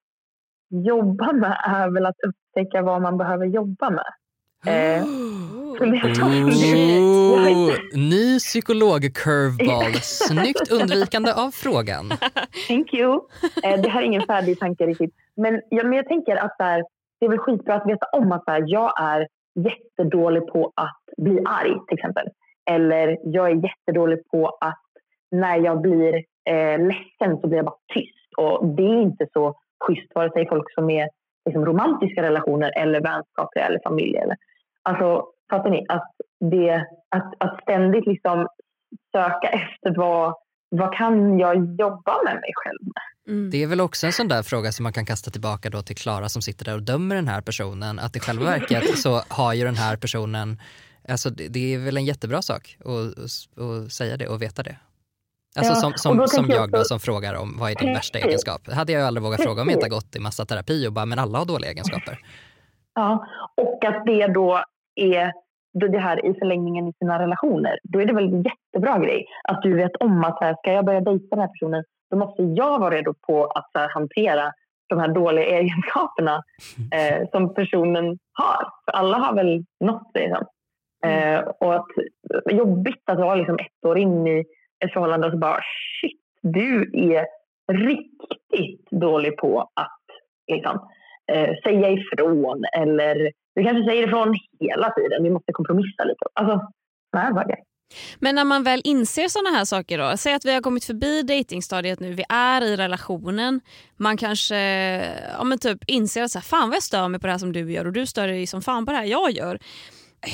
jobba 0.86 1.34
med 1.34 1.58
är 1.66 1.90
väl 1.90 2.06
att 2.06 2.16
upptäcka 2.28 2.82
vad 2.82 3.02
man 3.02 3.18
behöver 3.18 3.46
jobba 3.46 3.90
med. 3.90 4.06
Eh, 4.66 5.04
Ooh, 6.64 7.74
ny 7.94 8.40
psykolog-curveball. 8.40 9.94
Snyggt 10.02 10.72
undvikande 10.72 11.32
av 11.34 11.52
frågan. 11.52 12.10
Thank 12.68 12.94
you. 12.94 13.20
Eh, 13.64 13.82
det 13.82 13.90
här 13.90 14.02
är 14.02 14.06
ingen 14.06 14.22
färdig 14.28 14.60
tanke 14.60 14.86
riktigt. 14.86 15.14
Men, 15.38 15.62
ja, 15.70 15.84
men 15.84 15.94
jag 15.94 16.08
tänker 16.08 16.36
att 16.36 16.56
här, 16.60 16.84
det 17.24 17.28
är 17.28 17.30
väl 17.30 17.40
skitbra 17.40 17.76
att 17.76 17.88
veta 17.88 18.06
om 18.12 18.32
att 18.32 18.44
så 18.46 18.52
här, 18.52 18.64
jag 18.66 19.02
är 19.02 19.28
jättedålig 19.56 20.48
på 20.48 20.74
att 20.76 21.02
bli 21.18 21.44
arg 21.46 21.80
till 21.88 21.98
exempel. 21.98 22.28
Eller 22.70 23.18
jag 23.24 23.52
är 23.52 23.56
jättedålig 23.56 24.20
på 24.32 24.58
att 24.62 24.84
när 25.32 25.58
jag 25.58 25.82
blir 25.82 26.16
eh, 26.50 26.80
ledsen 26.80 27.42
så 27.42 27.48
blir 27.48 27.58
jag 27.58 27.66
bara 27.66 27.76
tyst. 27.94 28.34
Och 28.38 28.68
det 28.68 28.84
är 28.84 29.02
inte 29.02 29.28
så 29.34 29.56
schysst 29.86 30.16
vare 30.16 30.32
sig 30.32 30.50
folk 30.50 30.74
som 30.74 30.90
är 30.90 31.10
liksom, 31.46 31.66
romantiska 31.66 32.22
relationer 32.22 32.72
eller 32.78 33.02
vänskapliga 33.02 33.66
eller 33.66 33.80
familj. 33.84 34.18
Eller, 34.18 34.38
alltså, 34.84 35.26
fattar 35.50 35.70
ni? 35.70 35.86
Att, 35.90 36.12
det, 36.40 36.86
att, 37.10 37.34
att 37.38 37.62
ständigt 37.62 38.06
liksom 38.06 38.48
söka 39.12 39.48
efter 39.48 39.98
vad, 39.98 40.34
vad 40.70 40.94
kan 40.94 41.40
jag 41.40 41.56
jobba 41.56 42.24
med 42.26 42.36
mig 42.36 42.52
själv 42.56 42.80
med? 42.82 43.13
Mm. 43.28 43.50
Det 43.50 43.64
är 43.64 43.68
väl 43.68 43.82
också 43.82 44.06
en 44.06 44.14
sån 44.14 44.28
där 44.28 44.44
fråga 44.44 44.72
som 44.72 44.84
man 44.84 44.94
kan 44.94 45.06
kasta 45.06 45.32
tillbaka 45.32 45.70
då 45.70 45.82
till 45.82 45.96
Klara 45.96 46.30
som 46.30 46.42
sitter 46.42 46.66
där 46.66 46.76
och 46.76 46.84
dömer 46.84 47.16
den 47.16 47.28
här 47.28 47.42
personen. 47.42 48.00
Att 48.00 48.16
i 48.16 48.20
själva 48.20 48.46
verket 48.46 48.98
så 49.00 49.22
har 49.28 49.54
ju 49.54 49.64
den 49.64 49.76
här 49.76 49.98
personen, 49.98 50.58
alltså 51.08 51.30
det, 51.30 51.48
det 51.48 51.74
är 51.74 51.78
väl 51.80 51.98
en 51.98 52.06
jättebra 52.06 52.42
sak 52.42 52.78
att, 52.86 53.92
säga 53.92 54.18
det 54.18 54.28
och 54.28 54.42
veta 54.42 54.64
det. 54.64 54.78
Alltså 55.56 55.74
Ja, 55.74 55.76
som, 55.76 55.94
som, 55.96 56.28
som 56.28 56.50
jag 56.50 56.72
då 56.72 56.84
som 56.84 57.00
frågar 57.00 57.34
om 57.34 57.58
vad 57.60 57.72
är 57.72 57.76
din 57.76 57.94
värsta 57.94 58.20
egenskap. 58.20 58.72
Hade 58.72 58.92
jag 58.92 59.08
aldrig 59.08 59.24
vågat 59.24 59.44
fråga 59.44 59.62
om 59.62 59.70
jag 59.70 59.78
inte 59.78 59.90
gått 59.90 60.16
i 60.16 60.20
massa 60.20 60.46
terapi 60.46 60.88
och 60.88 60.94
bara 60.94 61.06
men 61.06 61.20
alla 61.20 61.38
har 61.38 61.46
dåliga 61.46 61.72
egenskaper. 61.72 62.20
Ja, 62.96 63.28
och 63.58 63.86
att 63.86 64.06
det 64.06 64.28
då 64.28 64.64
är 64.96 65.32
då 65.80 65.88
det 65.88 66.00
här 66.00 66.26
i 66.26 66.34
förlängningen 66.34 66.88
i 66.88 66.94
sina 66.94 67.20
relationer. 67.20 67.80
Då 67.84 68.02
är 68.02 68.06
det 68.06 68.14
väl 68.14 68.24
en 68.24 68.44
jättebra 68.44 69.00
grej 69.00 69.26
att 69.44 69.62
du 69.62 69.74
vet 69.74 69.96
om 69.96 70.24
att 70.24 70.38
här, 70.42 70.56
ska 70.56 70.72
jag 70.72 70.86
börja 70.86 71.02
dejta 71.02 71.36
den 71.36 71.40
här 71.40 71.48
personen 71.48 71.84
då 72.14 72.20
måste 72.20 72.44
jag 72.44 72.80
vara 72.80 72.96
redo 72.96 73.14
på 73.14 73.46
att 73.46 73.70
här, 73.74 73.90
hantera 73.90 74.54
de 74.90 75.00
här 75.00 75.08
dåliga 75.08 75.46
egenskaperna 75.46 76.44
eh, 76.94 77.30
som 77.32 77.54
personen 77.54 78.20
har. 78.34 78.68
För 78.86 78.92
alla 78.92 79.18
har 79.18 79.36
väl 79.36 79.66
något 79.80 80.12
liksom. 80.14 80.46
Eh, 81.06 81.40
och 81.40 81.76
att 81.76 81.88
jobbigt 82.52 83.04
att 83.06 83.18
vara 83.18 83.36
liksom 83.36 83.56
ett 83.60 83.86
år 83.86 83.98
in 83.98 84.28
i 84.28 84.46
ett 84.86 84.94
förhållande 84.94 85.28
och 85.28 85.34
så 85.34 85.40
bara 85.40 85.60
shit, 86.02 86.22
du 86.42 86.92
är 86.94 87.26
riktigt 87.72 88.92
dålig 88.92 89.38
på 89.38 89.60
att 89.74 90.04
liksom, 90.52 90.90
eh, 91.32 91.50
säga 91.64 91.90
ifrån 91.90 92.64
eller 92.78 93.32
du 93.56 93.64
kanske 93.64 93.90
säger 93.90 94.08
ifrån 94.08 94.36
hela 94.60 94.90
tiden. 94.90 95.24
Vi 95.24 95.30
måste 95.30 95.52
kompromissa 95.52 96.04
lite. 96.04 96.26
Alltså, 96.34 96.72
såna 97.12 97.24
här 97.24 97.34
saker. 97.34 97.58
Men 98.20 98.36
när 98.36 98.44
man 98.44 98.64
väl 98.64 98.82
inser 98.84 99.28
såna 99.28 99.50
här 99.50 99.66
saker 99.66 99.98
då, 99.98 100.18
säg 100.18 100.34
att 100.34 100.46
vi 100.46 100.54
har 100.54 100.62
kommit 100.62 100.86
förbi 100.86 101.22
datingstadiet 101.22 102.00
nu, 102.00 102.14
vi 102.14 102.24
är 102.30 102.62
i 102.62 102.78
relationen, 102.78 103.62
man 103.98 104.18
kanske 104.18 104.58
ja, 105.38 105.44
men 105.44 105.60
typ 105.60 105.80
inser 105.88 106.24
att 106.24 106.32
så 106.32 106.40
här, 106.40 106.44
fan 106.44 106.70
vad 106.70 106.76
jag 106.76 106.84
stör 106.84 107.08
mig 107.08 107.20
på 107.20 107.28
det 107.28 107.34
här 107.34 107.40
som 107.40 107.54
du 107.54 107.72
gör 107.72 107.86
och 107.86 107.94
du 107.94 108.06
stör 108.06 108.28
dig 108.28 108.48
som 108.48 108.62
fan 108.62 108.86
på 108.86 108.92
det 108.92 108.98
här 108.98 109.06
jag 109.06 109.32
gör. 109.32 109.60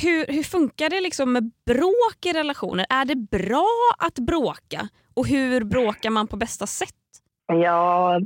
Hur, 0.01 0.33
hur 0.33 0.43
funkar 0.43 0.89
det 0.89 1.01
liksom 1.01 1.33
med 1.33 1.51
bråk 1.65 2.25
i 2.25 2.33
relationer? 2.33 2.85
Är 2.89 3.05
det 3.05 3.15
bra 3.15 3.69
att 3.97 4.19
bråka? 4.19 4.89
Och 5.13 5.27
hur 5.27 5.63
bråkar 5.63 6.09
man 6.09 6.27
på 6.27 6.37
bästa 6.37 6.67
sätt? 6.67 6.95
Ja, 7.47 8.19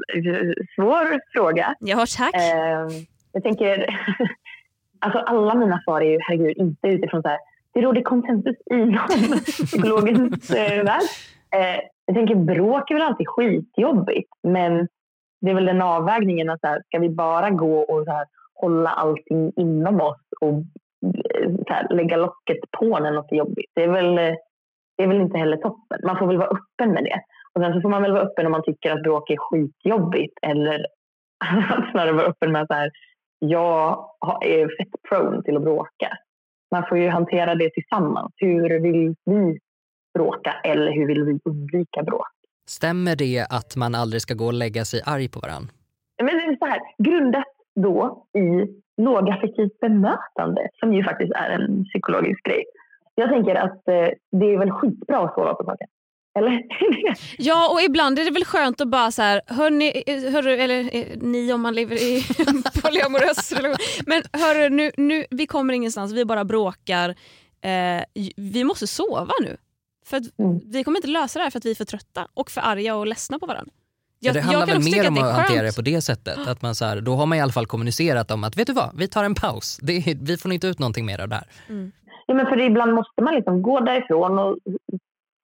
svår 0.76 1.20
fråga. 1.34 1.76
Ja 1.80 2.06
tack. 2.18 2.36
Eh, 2.36 2.88
jag 3.32 3.44
tänker, 3.44 3.86
alltså 5.00 5.20
alla 5.20 5.56
mina 5.56 5.82
svar 5.84 6.02
är 6.02 6.12
ju 6.12 6.20
herregud 6.22 6.58
inte 6.58 6.88
utifrån 6.88 7.22
så 7.22 7.28
här, 7.28 7.40
det 7.74 7.82
råder 7.82 8.02
konsensus 8.02 8.56
inom 8.72 9.08
psykologens 9.66 10.52
eh, 10.52 10.84
värld. 10.84 11.10
Eh, 11.56 11.80
jag 12.06 12.16
tänker 12.16 12.36
bråk 12.36 12.92
är 12.92 12.96
väl 12.96 13.04
alltid 13.04 13.28
skitjobbigt, 13.28 14.30
men 14.44 14.88
det 15.42 15.52
är 15.52 15.56
väl 15.56 15.66
den 15.66 15.82
avvägningen 15.82 16.50
att 16.50 16.60
så 16.60 16.68
här, 16.68 16.82
ska 16.86 17.00
vi 17.00 17.10
bara 17.10 17.50
gå 17.50 17.80
och 17.80 18.04
så 18.06 18.12
här, 18.12 18.26
hålla 18.54 18.90
allting 18.90 19.52
inom 19.56 20.02
oss 20.02 20.22
och 20.42 20.54
eh, 20.54 21.50
så 21.68 21.74
här, 21.74 21.88
lägga 21.90 22.18
locket 22.18 22.58
på 22.80 23.00
när 23.00 23.12
något 23.12 23.32
är 23.32 23.36
jobbigt. 23.36 23.72
Det 23.76 23.84
är, 23.84 23.92
väl, 23.92 24.18
eh, 24.18 24.36
det 24.98 25.04
är 25.04 25.08
väl 25.08 25.22
inte 25.22 25.38
heller 25.38 25.58
toppen. 25.58 26.00
Man 26.04 26.18
får 26.18 26.28
väl 26.28 26.38
vara 26.38 26.50
öppen 26.50 26.92
med 26.92 27.04
det. 27.04 27.22
Och 27.54 27.62
sen 27.62 27.74
så 27.74 27.82
får 27.82 27.90
man 27.90 28.02
väl 28.02 28.12
vara 28.12 28.24
öppen 28.24 28.46
om 28.46 28.52
man 28.52 28.64
tycker 28.64 28.92
att 28.92 29.04
bråk 29.04 29.30
är 29.30 29.38
skitjobbigt 29.38 30.34
eller 30.42 30.86
snarare 31.92 32.12
vara 32.12 32.26
öppen 32.26 32.52
med 32.52 32.62
att 32.62 32.68
så 32.68 32.74
här, 32.74 32.92
jag 33.40 34.10
är 34.42 34.78
fett 34.78 35.02
prone 35.10 35.44
till 35.44 35.58
att 35.58 35.64
bråka. 35.64 36.18
Man 36.74 36.84
får 36.90 36.98
ju 36.98 37.10
hantera 37.10 37.56
det 37.56 37.70
tillsammans. 37.70 38.32
Hur 38.36 38.80
vill 38.80 39.16
vi 39.26 39.60
bråka 40.14 40.54
eller 40.64 40.92
hur 40.92 41.08
vill 41.08 41.24
vi 41.24 41.40
undvika 41.46 42.04
bråk? 42.04 42.34
Stämmer 42.70 43.16
det 43.16 43.46
att 43.50 43.76
man 43.76 43.96
aldrig 43.96 44.22
ska 44.22 44.34
gå 44.34 44.46
och 44.46 44.54
lägga 44.54 44.86
sig 44.86 45.02
arg 45.06 45.30
på 45.30 45.40
varandra? 45.40 45.70
Men 46.18 46.34
det 46.38 46.44
är 46.44 46.58
så 46.58 46.66
här, 46.66 46.80
grundat 46.98 47.54
då 47.76 48.26
i 48.38 48.48
lågaffektivt 49.02 49.80
bemötande 49.80 50.70
som 50.80 50.94
ju 50.94 51.04
faktiskt 51.04 51.32
är 51.36 51.50
en 51.50 51.86
psykologisk 51.86 52.44
grej. 52.44 52.64
Jag 53.16 53.30
tänker 53.30 53.56
att 53.56 53.88
eh, 53.88 54.10
det 54.40 54.46
är 54.54 54.58
väl 54.58 54.72
skitbra 54.72 55.20
att 55.20 55.36
sova 55.36 55.54
på 55.54 55.64
saken. 55.64 55.88
Eller? 56.40 56.62
Ja, 57.38 57.70
och 57.70 57.82
ibland 57.82 58.20
är 58.20 58.26
det 58.26 58.32
väl 58.32 58.46
skönt 58.46 58.82
att 58.82 58.88
bara 58.88 59.12
så 59.12 59.22
här, 59.22 59.42
hörni, 59.48 60.04
hörru, 60.32 60.54
eller 60.54 60.96
eh, 60.96 61.06
ni 61.22 61.54
om 61.54 61.62
man 61.62 61.76
lever 61.76 61.96
i 61.96 62.26
polyamorös 62.82 63.52
relation. 63.52 63.78
Men 64.06 64.24
hörru, 64.34 64.70
nu, 64.70 64.92
nu, 64.98 65.26
vi 65.30 65.48
kommer 65.48 65.74
ingenstans, 65.74 66.14
vi 66.14 66.26
bara 66.26 66.46
bråkar. 66.46 67.10
Eh, 67.62 68.04
vi 68.36 68.64
måste 68.64 68.88
sova 68.88 69.34
nu. 69.42 69.58
För 70.06 70.18
att 70.18 70.24
Mm. 70.40 70.60
Vi 70.66 70.84
kommer 70.84 70.98
inte 70.98 71.08
lösa 71.08 71.40
det 71.40 71.44
här 71.44 71.52
för 71.52 71.58
att 71.58 71.66
vi 71.66 71.72
är 71.72 71.76
för 71.76 71.86
trötta 71.86 72.28
och 72.34 72.52
för 72.52 72.62
arga 72.62 72.96
och 72.96 73.08
ledsna 73.08 73.40
på 73.40 73.46
varandra. 73.46 73.72
Ja, 74.20 74.34
det 74.34 74.42
handlar 74.42 74.66
väl 74.68 74.84
mer 74.84 75.08
om 75.08 75.18
att 75.18 75.36
hantera 75.36 75.64
det 75.64 75.76
på 75.76 75.82
det 75.82 76.02
sättet. 76.02 76.48
Att 76.48 76.62
man 76.62 76.76
så 76.76 76.86
här, 76.86 77.02
då 77.02 77.16
har 77.16 77.26
man 77.26 77.38
i 77.38 77.42
alla 77.42 77.52
fall 77.52 77.66
kommunicerat 77.66 78.32
om 78.32 78.44
att 78.44 78.58
vet 78.58 78.68
du 78.68 78.74
vad, 78.74 78.92
vi 78.98 79.08
tar 79.08 79.24
en 79.24 79.36
paus. 79.36 79.80
Det 79.82 79.94
är, 79.94 80.26
vi 80.26 80.38
får 80.38 80.54
inte 80.54 80.68
ut 80.68 80.80
någonting 80.80 81.06
mer 81.06 81.20
av 81.22 81.30
det 81.30 81.36
här. 81.36 81.48
Ja, 82.26 82.34
men 82.34 82.46
för 82.46 82.62
ibland 82.62 82.94
måste 82.94 83.22
man 83.22 83.36
liksom 83.36 83.62
gå 83.62 83.80
därifrån 83.80 84.40
och 84.40 84.58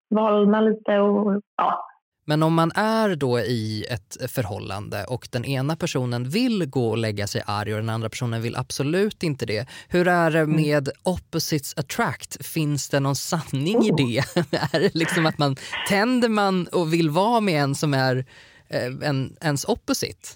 valna 0.10 0.62
lite. 0.62 1.00
Och, 1.00 1.42
ja. 1.58 1.86
Men 2.30 2.44
om 2.44 2.54
man 2.54 2.72
är 2.76 3.16
då 3.16 3.40
i 3.40 3.86
ett 3.90 4.32
förhållande 4.32 5.06
och 5.06 5.28
den 5.32 5.46
ena 5.46 5.76
personen 5.76 6.30
vill 6.30 6.66
gå 6.66 6.90
och 6.90 6.98
lägga 6.98 7.28
sig 7.28 7.42
arg 7.46 7.74
och 7.74 7.80
den 7.80 7.90
andra 7.90 8.10
personen 8.10 8.42
vill 8.42 8.56
absolut 8.56 9.24
inte 9.24 9.46
det. 9.46 9.68
Hur 9.90 10.08
är 10.08 10.32
det 10.32 10.46
med 10.46 10.90
opposites 11.04 11.78
attract? 11.78 12.46
Finns 12.46 12.90
det 12.90 13.00
någon 13.00 13.16
sanning 13.16 13.86
i 13.86 13.92
det? 13.98 14.18
är 14.74 14.80
det 14.80 14.96
liksom 14.96 15.26
att 15.26 15.38
man 15.38 15.56
tänder 15.90 16.30
man 16.30 16.68
och 16.68 16.94
vill 16.94 17.10
vara 17.10 17.40
med 17.40 17.64
en 17.64 17.76
som 17.76 17.94
är 17.94 18.26
eh, 18.70 19.10
en, 19.10 19.38
ens 19.42 19.66
opposite? 19.66 20.30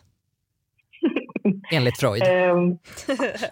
Enligt 1.71 1.99
Freud. 1.99 2.23
Ehm, 2.23 2.77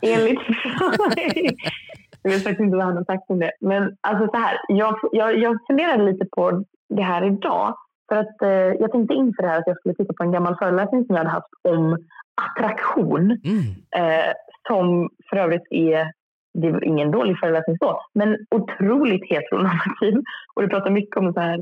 enligt 0.02 0.40
Jag 2.24 2.32
vet 2.32 2.44
faktiskt 2.44 2.60
inte 2.66 2.78
vad 2.78 2.86
han 2.86 2.98
har 2.98 3.04
sagt 3.04 3.30
om 3.30 3.40
det. 3.40 3.52
Men 3.62 3.98
alltså 4.02 4.28
så 4.28 4.38
här, 4.38 4.58
jag, 4.68 4.96
jag, 5.12 5.38
jag 5.38 5.58
funderade 5.68 6.04
lite 6.12 6.26
på 6.36 6.64
det 6.90 7.02
här 7.04 7.24
idag. 7.26 7.76
För 8.10 8.16
att 8.16 8.42
eh, 8.42 8.50
Jag 8.82 8.92
tänkte 8.92 9.14
inför 9.14 9.44
det 9.44 9.50
här 9.50 9.58
att 9.60 9.68
jag 9.68 9.78
skulle 9.80 9.96
titta 9.96 10.14
på 10.14 10.24
en 10.24 10.32
gammal 10.32 10.56
föreläsning 10.58 11.06
som 11.06 11.16
jag 11.16 11.24
hade 11.24 11.30
haft 11.30 11.54
om 11.70 11.98
attraktion. 12.42 13.32
Mm. 13.32 13.64
Eh, 13.96 14.34
som 14.68 15.10
för 15.30 15.38
övrigt 15.38 15.68
är, 15.70 16.12
det 16.54 16.72
var 16.72 16.84
ingen 16.84 17.12
dålig 17.12 17.40
föreläsning 17.40 17.78
så, 17.78 18.02
men 18.14 18.38
otroligt 18.56 19.30
heteronormativ. 19.30 20.22
Och 20.54 20.62
det 20.62 20.68
pratar 20.68 20.90
mycket 20.90 21.18
om 21.18 21.34
så 21.34 21.40
här, 21.40 21.58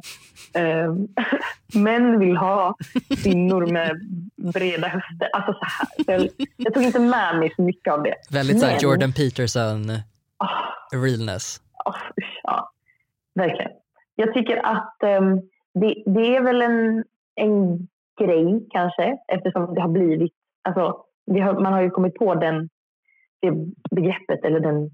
eh, 0.56 0.94
män 1.82 2.20
vill 2.20 2.38
ha 2.38 2.76
kvinnor 3.24 3.66
med 3.66 4.00
breda 4.54 4.88
höfter. 4.88 5.30
Alltså 5.34 5.54
så 5.54 5.66
här. 5.66 5.88
Så 6.06 6.12
jag, 6.12 6.48
jag 6.58 6.74
tog 6.74 6.84
inte 6.84 7.00
med 7.00 7.40
mig 7.40 7.54
så 7.56 7.62
mycket 7.62 7.94
av 7.94 8.04
det. 8.04 8.16
Väldigt 8.32 8.60
så 8.60 8.66
Men- 8.66 8.80
Jordan 8.82 9.14
Peterson 9.14 9.82
Ah, 10.40 10.74
realness. 10.94 11.62
usch, 12.18 12.40
ja, 12.44 12.72
verkligen. 13.36 13.72
Jag 14.16 14.34
tycker 14.34 14.66
att 14.66 15.04
ehm, 15.04 15.42
det, 15.74 16.04
det 16.06 16.36
är 16.36 16.42
väl 16.42 16.62
en, 16.62 17.04
en 17.36 17.88
grej 18.20 18.68
kanske 18.70 19.18
eftersom 19.28 19.74
det 19.74 19.82
har 19.82 19.90
blivit, 19.90 20.34
alltså, 20.62 21.04
har, 21.28 21.60
man 21.60 21.74
har 21.74 21.82
ju 21.82 21.90
kommit 21.90 22.16
på 22.16 22.36
den, 22.36 22.70
det 23.42 23.52
begreppet 23.92 24.46
eller 24.46 24.60
den, 24.60 24.90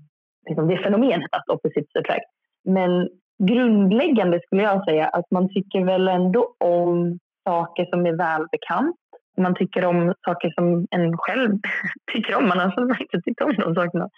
liksom 0.49 0.67
det 0.67 0.77
fenomenet 0.77 1.29
att 1.31 1.49
opposites 1.49 1.95
attract. 1.95 2.25
Men 2.63 3.09
grundläggande 3.43 4.39
skulle 4.45 4.63
jag 4.63 4.85
säga 4.85 5.07
att 5.07 5.31
man 5.31 5.49
tycker 5.49 5.85
väl 5.85 6.07
ändå 6.07 6.55
om 6.57 7.19
saker 7.43 7.85
som 7.85 8.05
är 8.05 8.13
välbekant. 8.13 8.95
Man 9.37 9.55
tycker 9.55 9.85
om 9.85 10.13
saker 10.25 10.51
som 10.55 10.87
en 10.91 11.17
själv 11.17 11.51
tycker 12.13 12.35
om. 12.35 12.47
Man 12.47 12.59
har 12.59 12.71
själv 12.71 12.89
inte 12.99 13.21
tyckt 13.21 13.41
om 13.41 13.55
de 13.55 13.75
sakerna. 13.75 14.09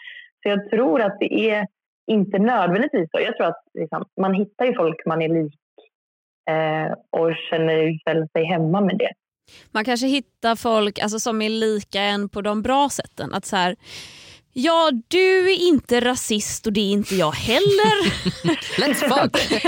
Så 0.44 0.50
jag 0.50 0.70
tror 0.70 1.02
att 1.02 1.20
det 1.20 1.50
är 1.50 1.68
inte 2.12 2.40
nödvändigtvis 2.40 3.10
så. 3.12 3.20
Jag 3.20 3.38
tror 3.38 3.48
att 3.48 3.64
liksom, 3.74 4.06
man 4.22 4.34
hittar 4.34 4.66
ju 4.66 4.76
folk 4.76 5.06
man 5.06 5.22
är 5.22 5.30
lik 5.30 5.56
eh, 6.50 6.92
och 7.22 7.36
känner 7.50 8.00
väl 8.06 8.28
sig 8.30 8.46
hemma 8.46 8.82
med 8.82 8.98
det. 8.98 9.12
Man 9.72 9.86
kanske 9.86 10.08
hittar 10.08 10.56
folk 10.56 11.00
alltså, 11.00 11.20
som 11.20 11.42
är 11.42 11.50
lika 11.50 12.02
en 12.02 12.30
på 12.30 12.42
de 12.42 12.62
bra 12.62 12.90
sätten. 12.90 13.34
Att 13.34 13.46
så 13.46 13.56
här, 13.56 13.76
Ja, 14.60 14.92
du 15.08 15.52
är 15.52 15.68
inte 15.68 16.02
rasist 16.02 16.68
och 16.68 16.74
det 16.74 16.82
är 16.82 16.92
inte 16.92 17.16
jag 17.16 17.32
heller. 17.32 18.06
Let's 18.78 18.94
fuck! 18.94 19.64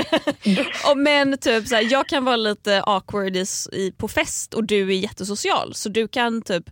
Och 0.91 0.97
men 0.97 1.37
typ 1.37 1.67
så 1.67 1.75
här, 1.75 1.91
jag 1.91 2.07
kan 2.07 2.25
vara 2.25 2.35
lite 2.35 2.83
awkward 2.83 3.35
i, 3.35 3.45
i, 3.71 3.91
på 3.97 4.07
fest 4.07 4.53
och 4.53 4.63
du 4.63 4.89
är 4.89 4.97
jättesocial. 4.97 5.73
Så 5.73 5.89
du 5.89 6.07
kan 6.07 6.41
typ 6.41 6.69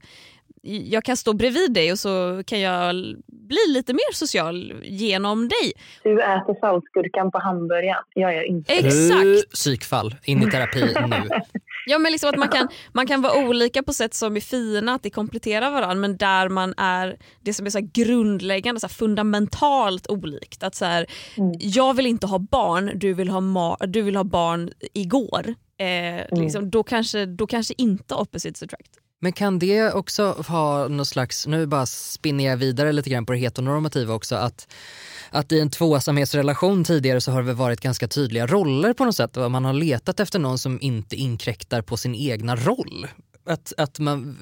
jag 0.68 1.04
kan 1.04 1.18
stå 1.18 1.34
bredvid 1.34 1.74
dig 1.74 1.92
och 1.92 2.00
så 2.00 2.44
kan 2.46 2.60
jag 2.60 2.96
bli 3.28 3.58
lite 3.70 3.94
mer 3.94 4.14
social 4.14 4.74
genom 4.84 5.48
dig. 5.48 5.74
Du 6.04 6.22
äter 6.22 6.60
saltgurkan 6.60 7.32
på 7.32 7.40
hamburgaren. 7.40 8.04
Jag 8.14 8.36
gör 8.36 8.44
inte. 8.48 8.74
Exakt. 8.74 9.52
Psykfall, 9.54 10.16
in 10.24 10.44
i 10.48 10.52
terapi 10.52 10.82
nu. 10.82 11.30
Ja, 11.90 11.98
men 12.00 12.12
liksom 12.12 12.30
att 12.30 12.38
man, 12.38 12.50
kan, 12.50 12.68
man 12.92 13.08
kan 13.08 13.22
vara 13.22 13.48
olika 13.48 13.84
på 13.84 13.94
sätt 13.94 14.14
som 14.14 14.36
är 14.36 14.40
fina, 14.42 14.94
att 14.94 15.04
det 15.04 15.10
kompletterar 15.10 15.72
varandra 15.72 15.96
men 15.96 16.18
där 16.18 16.50
man 16.50 16.74
är 16.78 17.18
det 17.42 17.54
som 17.54 17.66
är 17.66 17.70
så 17.70 17.78
här 17.78 17.90
grundläggande, 17.94 18.80
så 18.82 18.88
här 18.88 18.94
fundamentalt 18.94 20.08
olikt. 20.08 20.64
Att 20.64 20.76
så 20.76 20.86
här, 20.86 21.06
Jag 21.60 21.94
vill 21.94 22.06
inte 22.06 22.28
ha 22.28 22.40
barn, 22.40 22.92
du 22.96 23.14
vill 23.14 23.30
ha, 23.30 23.40
ma- 23.40 23.86
du 23.88 24.02
vill 24.02 24.16
ha 24.16 24.24
barn 24.24 24.70
igår. 24.94 25.56
Eh, 25.80 26.40
liksom, 26.42 26.70
då, 26.70 26.84
kanske, 26.84 27.26
då 27.26 27.48
kanske 27.48 27.74
inte 27.78 28.16
opposites 28.16 28.64
attract. 28.64 28.92
Men 29.20 29.34
kan 29.34 29.60
det 29.60 29.92
också 29.92 30.46
ha 30.48 30.88
någon 30.88 31.06
slags, 31.06 31.48
nu 31.48 31.66
bara 31.66 31.86
spinner 31.86 32.46
jag 32.46 32.58
vidare 32.58 32.92
lite 32.92 33.10
grann 33.10 33.26
på 33.26 33.34
det 33.34 33.40
heteronormativa 33.40 34.14
också, 34.14 34.36
att, 34.36 34.68
att 35.30 35.52
i 35.52 35.60
en 35.60 35.70
tvåsamhetsrelation 35.70 36.84
tidigare 36.84 37.22
så 37.22 37.32
har 37.32 37.42
det 37.42 37.48
väl 37.48 37.56
varit 37.56 37.82
ganska 37.82 38.08
tydliga 38.08 38.48
roller 38.48 38.94
på 38.94 39.06
något 39.06 39.16
sätt. 39.16 39.36
Man 39.36 39.66
har 39.66 39.74
letat 39.74 40.20
efter 40.20 40.40
någon 40.40 40.58
som 40.58 40.78
inte 40.82 41.16
inkräktar 41.16 41.82
på 41.82 41.98
sin 41.98 42.16
egna 42.16 42.56
roll. 42.56 43.08
Att, 43.46 43.74
att 43.78 44.00
man, 44.00 44.38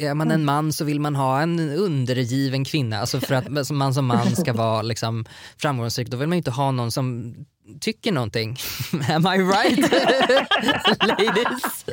är 0.00 0.14
man 0.14 0.30
en 0.30 0.44
man 0.44 0.72
så 0.72 0.84
vill 0.84 1.00
man 1.00 1.16
ha 1.16 1.40
en 1.40 1.60
undergiven 1.60 2.64
kvinna. 2.64 2.98
Alltså 2.98 3.20
för 3.20 3.34
att 3.34 3.70
man 3.70 3.94
som 3.94 4.06
man 4.06 4.36
ska 4.36 4.52
vara 4.52 4.82
liksom 4.82 5.24
framgångsrik, 5.56 6.08
då 6.08 6.16
vill 6.16 6.28
man 6.28 6.36
ju 6.36 6.38
inte 6.38 6.50
ha 6.50 6.70
någon 6.70 6.92
som 6.92 7.34
tycker 7.80 8.12
någonting. 8.12 8.56
Am 9.14 9.26
I 9.26 9.38
right? 9.38 9.78
Ladies? 11.08 11.86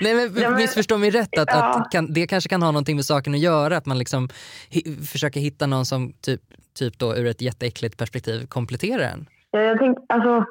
Nej 0.00 0.14
men 0.14 0.54
missförstå 0.54 0.98
mig 0.98 1.10
rätt, 1.10 1.38
att, 1.38 1.48
ja. 1.48 1.80
att 1.80 1.90
kan, 1.92 2.12
det 2.12 2.26
kanske 2.26 2.48
kan 2.48 2.62
ha 2.62 2.70
någonting 2.70 2.96
med 2.96 3.04
saken 3.04 3.34
att 3.34 3.40
göra. 3.40 3.76
Att 3.76 3.86
man 3.86 3.98
liksom 3.98 4.28
hi, 4.70 4.82
försöker 5.12 5.40
hitta 5.40 5.66
någon 5.66 5.84
som 5.84 6.12
typ, 6.12 6.40
typ 6.78 6.98
då 6.98 7.16
ur 7.16 7.26
ett 7.26 7.42
jätteäckligt 7.42 7.98
perspektiv 7.98 8.46
kompletterar 8.46 9.02
en. 9.02 9.26
Ja, 9.50 9.60
Jag, 9.60 9.78
tänk, 9.78 9.98
alltså, 10.08 10.44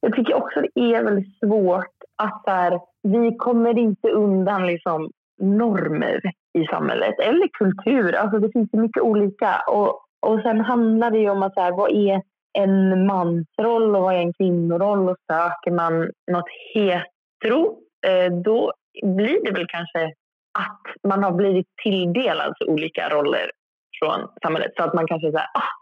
jag 0.00 0.16
tycker 0.16 0.34
också 0.34 0.60
det 0.60 0.80
är 0.80 1.04
väldigt 1.04 1.38
svårt 1.38 1.96
att 2.16 2.42
så 2.44 2.50
här, 2.50 2.80
vi 3.02 3.36
kommer 3.36 3.78
inte 3.78 4.08
undan 4.08 4.66
liksom, 4.66 5.10
normer 5.40 6.20
i 6.58 6.66
samhället 6.66 7.14
eller 7.18 7.48
kultur. 7.48 8.14
Alltså, 8.14 8.38
det 8.38 8.52
finns 8.52 8.68
ju 8.72 8.78
mycket 8.78 9.02
olika. 9.02 9.56
Och, 9.68 10.00
och 10.20 10.40
sen 10.42 10.60
handlar 10.60 11.10
det 11.10 11.18
ju 11.18 11.30
om 11.30 11.42
att 11.42 11.54
så 11.54 11.60
här, 11.60 11.72
vad 11.72 11.90
är 11.90 12.22
en 12.56 13.06
mansroll 13.06 13.96
och 13.96 14.02
vad 14.02 14.14
är 14.14 14.18
en 14.18 14.32
kvinnoroll? 14.32 15.08
Och 15.08 15.16
söker 15.26 15.70
man 15.70 16.10
något 16.32 16.48
hetero, 16.74 17.78
eh, 18.06 18.32
då 18.32 18.72
blir 19.02 19.44
det 19.44 19.52
väl 19.52 19.66
kanske 19.68 20.12
att 20.58 21.08
man 21.08 21.24
har 21.24 21.32
blivit 21.32 21.66
tilldelad 21.82 22.54
olika 22.66 23.08
roller 23.08 23.50
från 23.98 24.28
samhället. 24.42 24.72
Så 24.76 24.82
att 24.82 24.94
man 24.94 25.06
kanske 25.06 25.30
säger, 25.30 25.46
ah, 25.54 25.72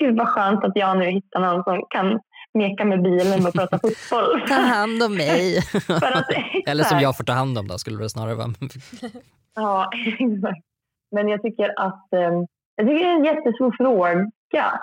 gud 0.00 0.16
vad 0.16 0.28
skönt 0.28 0.64
att 0.64 0.72
jag 0.74 0.98
nu 0.98 1.04
hittar 1.04 1.40
någon 1.40 1.64
som 1.64 1.84
kan 1.90 2.20
meka 2.54 2.84
med 2.84 3.02
bilen 3.02 3.46
och 3.46 3.52
prata 3.52 3.78
fotboll. 3.78 4.40
Ta 4.48 4.54
hand 4.54 5.02
om 5.02 5.14
mig. 5.14 5.58
Att, 5.88 6.26
Eller 6.66 6.84
som 6.84 7.00
jag 7.00 7.16
får 7.16 7.24
ta 7.24 7.32
hand 7.32 7.58
om 7.58 7.68
då 7.68 7.78
skulle 7.78 8.02
det 8.02 8.10
snarare 8.10 8.34
vara. 8.34 8.48
Ja, 9.54 9.90
exakt. 10.18 10.66
Men 11.10 11.28
jag 11.28 11.42
tycker 11.42 11.72
att 11.76 12.12
eh, 12.12 12.20
jag 12.76 12.86
tycker 12.86 13.04
det 13.04 13.10
är 13.10 13.16
en 13.16 13.24
jättesvår 13.24 13.76
fråga. 13.76 14.80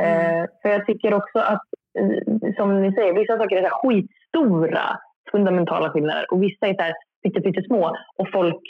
Mm. 0.00 0.42
Eh, 0.42 0.46
för 0.62 0.68
jag 0.68 0.86
tycker 0.86 1.14
också 1.14 1.38
att, 1.38 1.62
eh, 1.98 2.54
som 2.56 2.82
ni 2.82 2.92
säger, 2.92 3.14
vissa 3.14 3.38
saker 3.38 3.56
är 3.56 3.60
så 3.62 3.68
här 3.68 3.82
skitstora 3.82 4.98
fundamentala 5.30 5.90
skillnader. 5.90 6.26
Och 6.32 6.42
vissa 6.42 6.66
är 6.66 6.74
så 6.74 6.82
här 6.82 6.94
pyttesmå 7.22 7.96
och 8.16 8.30
folk 8.32 8.60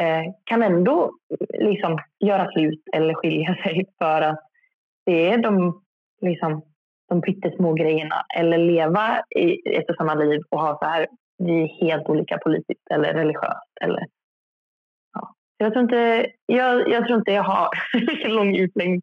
eh, 0.00 0.32
kan 0.44 0.62
ändå 0.62 1.10
liksom 1.58 1.98
göra 2.20 2.50
slut 2.50 2.82
eller 2.92 3.14
skilja 3.14 3.54
sig 3.64 3.84
för 3.98 4.22
att 4.22 4.40
det 5.06 5.30
är 5.30 5.38
de, 5.38 5.82
liksom, 6.20 6.62
de 7.08 7.22
pyttesmå 7.22 7.72
grejerna. 7.72 8.24
Eller 8.36 8.58
leva 8.58 9.22
i 9.36 9.76
ett 9.76 9.90
och 9.90 9.96
samma 9.96 10.14
liv 10.14 10.42
och 10.50 10.60
ha 10.60 10.78
så 10.78 10.84
här, 10.84 11.06
vi 11.38 11.62
är 11.62 11.86
helt 11.86 12.08
olika 12.08 12.38
politiskt 12.38 12.90
eller 12.90 13.14
religiöst 13.14 13.72
eller 13.80 14.06
jag 15.58 15.72
tror 15.72 15.82
inte 15.82 16.26
jag, 16.46 16.88
jag, 16.88 17.06
tror 17.06 17.18
inte 17.18 17.32
jag 17.32 17.42
har 17.42 17.68
lika 17.92 18.28
lång 18.38 18.56
utläggning 18.56 19.02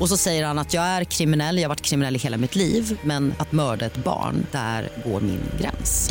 Och 0.00 0.08
så 0.08 0.16
säger 0.16 0.44
han 0.46 0.58
att 0.58 0.74
jag 0.74 0.84
är 0.84 1.04
kriminell, 1.04 1.56
jag 1.56 1.64
har 1.64 1.68
varit 1.68 1.80
kriminell 1.80 2.16
i 2.16 2.18
hela 2.18 2.36
mitt 2.36 2.56
liv 2.56 3.00
men 3.02 3.34
att 3.38 3.52
mörda 3.52 3.86
ett 3.86 3.96
barn, 3.96 4.46
där 4.52 4.88
går 5.04 5.20
min 5.20 5.40
gräns. 5.60 6.10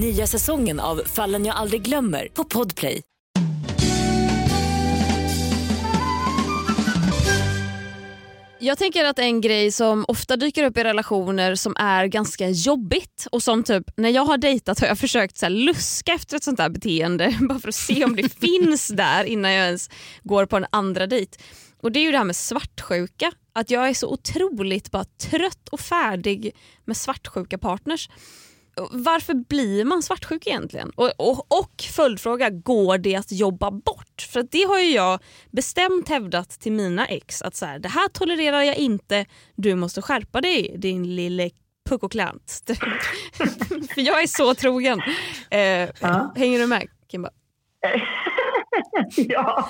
Nya 0.00 0.26
säsongen 0.26 0.80
av 0.80 1.02
Fallen 1.06 1.44
jag 1.44 1.56
aldrig 1.56 1.82
glömmer 1.82 2.28
på 2.34 2.44
Podplay. 2.44 3.02
Jag 8.58 8.78
tänker 8.78 9.04
att 9.04 9.18
en 9.18 9.40
grej 9.40 9.72
som 9.72 10.04
ofta 10.08 10.36
dyker 10.36 10.64
upp 10.64 10.78
i 10.78 10.84
relationer 10.84 11.54
som 11.54 11.76
är 11.78 12.06
ganska 12.06 12.48
jobbigt 12.48 13.26
och 13.32 13.42
som 13.42 13.62
typ 13.62 13.84
när 13.96 14.10
jag 14.10 14.24
har 14.24 14.38
dejtat 14.38 14.80
har 14.80 14.86
jag 14.86 14.98
försökt 14.98 15.38
så 15.38 15.46
här, 15.46 15.50
luska 15.50 16.12
efter 16.12 16.36
ett 16.36 16.44
sånt 16.44 16.56
där 16.56 16.68
beteende 16.68 17.38
bara 17.48 17.58
för 17.58 17.68
att 17.68 17.74
se 17.74 18.04
om 18.04 18.16
det 18.16 18.28
finns 18.40 18.88
där 18.88 19.24
innan 19.24 19.52
jag 19.52 19.66
ens 19.66 19.90
går 20.22 20.46
på 20.46 20.56
en 20.56 20.66
andra 20.70 21.06
dejt. 21.06 21.38
Och 21.86 21.92
Det 21.92 22.00
är 22.00 22.04
ju 22.04 22.10
det 22.10 22.18
här 22.18 22.24
med 22.24 22.36
svartsjuka. 22.36 23.32
Att 23.52 23.70
jag 23.70 23.88
är 23.88 23.94
så 23.94 24.12
otroligt 24.12 24.90
bara 24.90 25.04
trött 25.04 25.68
och 25.68 25.80
färdig 25.80 26.56
med 26.84 26.96
svartsjuka 26.96 27.58
partners. 27.58 28.08
Varför 28.90 29.34
blir 29.34 29.84
man 29.84 30.02
svartsjuk 30.02 30.46
egentligen? 30.46 30.90
Och, 30.90 31.10
och, 31.18 31.46
och 31.60 31.82
följdfråga, 31.92 32.50
går 32.50 32.98
det 32.98 33.16
att 33.16 33.32
jobba 33.32 33.70
bort? 33.70 34.28
För 34.30 34.46
det 34.50 34.62
har 34.62 34.80
ju 34.80 34.90
jag 34.90 35.20
bestämt 35.50 36.08
hävdat 36.08 36.50
till 36.50 36.72
mina 36.72 37.06
ex 37.06 37.42
att 37.42 37.56
så 37.56 37.66
här, 37.66 37.78
det 37.78 37.88
här 37.88 38.08
tolererar 38.08 38.62
jag 38.62 38.76
inte, 38.76 39.26
du 39.56 39.74
måste 39.74 40.02
skärpa 40.02 40.40
dig 40.40 40.74
din 40.78 41.16
lille 41.16 41.50
puckoklant. 41.88 42.62
För 43.94 44.00
jag 44.00 44.22
är 44.22 44.26
så 44.26 44.54
trogen. 44.54 45.02
Eh, 45.50 45.60
ja. 46.00 46.32
Hänger 46.36 46.58
du 46.58 46.66
med 46.66 46.88
Kimba? 47.10 47.30
ja. 49.16 49.68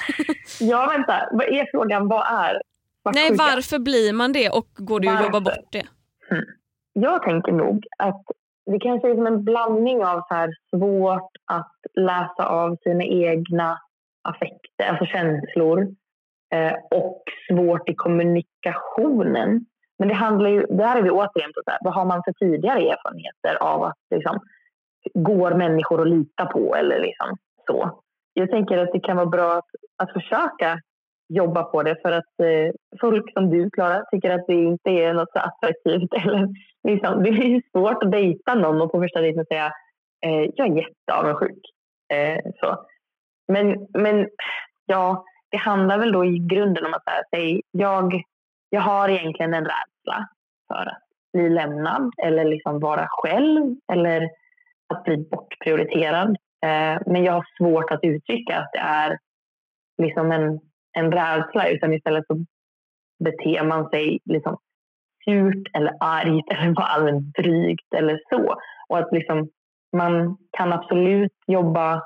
ja, 0.61 0.87
vänta. 0.87 1.29
Vad 1.33 1.47
är 1.47 1.67
frågan? 1.71 2.09
Vad 2.09 2.27
är 2.27 2.63
Nej, 3.15 3.37
varför 3.37 3.79
blir 3.79 4.13
man 4.13 4.33
det 4.33 4.51
och 4.51 4.69
går 4.77 5.01
det 5.01 5.09
att 5.09 5.25
jobba 5.25 5.41
bort 5.41 5.69
det? 5.71 5.87
Mm. 6.31 6.45
Jag 6.93 7.23
tänker 7.23 7.53
nog 7.53 7.87
att 7.99 8.23
det 8.67 8.79
kanske 8.79 9.11
är 9.11 9.15
som 9.15 9.27
en 9.27 9.45
blandning 9.45 10.05
av 10.05 10.21
så 10.29 10.35
här 10.35 10.55
svårt 10.71 11.31
att 11.45 11.75
läsa 11.95 12.47
av 12.47 12.77
sina 12.83 13.05
egna 13.05 13.81
affekter, 14.23 14.85
alltså 14.85 15.05
känslor 15.05 15.95
eh, 16.55 16.73
och 16.91 17.23
svårt 17.49 17.89
i 17.89 17.95
kommunikationen. 17.95 19.67
Men 19.99 20.09
det 20.09 20.15
handlar 20.15 20.51
ju, 20.51 20.67
där 20.67 20.97
är 20.97 21.03
vi 21.03 21.11
återigen 21.11 21.53
på 21.53 21.61
så 21.65 21.71
här, 21.71 21.79
vad 21.83 21.95
har 21.95 22.05
man 22.05 22.23
för 22.25 22.33
tidigare 22.33 22.81
erfarenheter 22.81 23.63
av 23.63 23.83
att 23.83 23.99
liksom, 24.11 24.41
går 25.15 25.55
människor 25.55 26.01
att 26.01 26.09
lita 26.09 26.47
på 26.47 26.77
eller 26.77 27.01
liksom 27.01 27.37
så. 27.67 28.03
Jag 28.39 28.51
tänker 28.51 28.79
att 28.79 28.93
det 28.93 29.01
kan 29.01 29.17
vara 29.17 29.27
bra 29.27 29.53
att, 29.53 29.69
att 29.97 30.13
försöka 30.13 30.81
jobba 31.29 31.63
på 31.63 31.83
det 31.83 31.97
för 32.03 32.13
att 32.13 32.41
eh, 32.43 32.75
folk 33.01 33.33
som 33.33 33.51
du 33.51 33.71
Klara 33.71 34.05
tycker 34.11 34.31
att 34.31 34.47
det 34.47 34.55
inte 34.55 34.91
är 34.91 35.15
något 35.15 35.33
så 35.33 35.39
attraktivt. 35.39 36.13
Eller, 36.23 36.49
liksom, 36.89 37.23
det 37.23 37.29
är 37.29 37.63
svårt 37.73 38.03
att 38.03 38.13
dejta 38.13 38.55
någon 38.55 38.81
och 38.81 38.93
på 38.93 39.01
första 39.01 39.21
dejten 39.21 39.47
säga 39.47 39.73
eh, 40.25 40.51
jag 40.55 40.69
är 40.69 40.77
jätteavundsjuk. 40.77 41.63
Eh, 42.13 42.53
så. 42.61 42.87
Men, 43.49 43.87
men 43.95 44.29
ja, 44.87 45.25
det 45.51 45.57
handlar 45.57 45.99
väl 45.99 46.13
då 46.13 46.25
i 46.25 46.39
grunden 46.39 46.87
om 46.87 46.95
att 46.95 47.31
säga 47.35 47.61
jag, 47.71 48.23
jag 48.71 48.81
har 48.81 49.09
egentligen 49.09 49.55
en 49.55 49.65
rädsla 49.65 50.29
för 50.69 50.87
att 50.87 51.03
bli 51.33 51.49
lämnad 51.49 52.13
eller 52.23 52.45
liksom 52.45 52.81
vara 52.81 53.07
själv 53.09 53.77
eller 53.93 54.31
att 54.95 55.05
bli 55.05 55.17
bortprioriterad. 55.17 56.37
Eh, 56.65 56.99
men 57.07 57.25
jag 57.25 57.33
har 57.33 57.45
svårt 57.59 57.91
att 57.91 58.05
uttrycka 58.05 58.59
att 58.59 58.71
det 58.73 58.79
är 58.79 59.19
liksom 60.03 60.33
en 60.33 60.61
en 60.97 61.13
rädsla 61.13 61.69
utan 61.69 61.93
istället 61.93 62.27
så 62.27 62.45
beter 63.25 63.65
man 63.65 63.91
sig 63.91 64.19
liksom 64.25 64.57
surt 65.25 65.77
eller 65.77 65.93
argt 66.01 66.51
eller 66.51 66.73
bara 66.73 66.87
allmänt 66.87 67.35
drygt 67.35 67.95
eller 67.95 68.21
så. 68.31 68.55
Och 68.89 68.99
att 68.99 69.13
liksom, 69.13 69.49
man 69.97 70.37
kan 70.59 70.73
absolut 70.73 71.33
jobba 71.47 72.03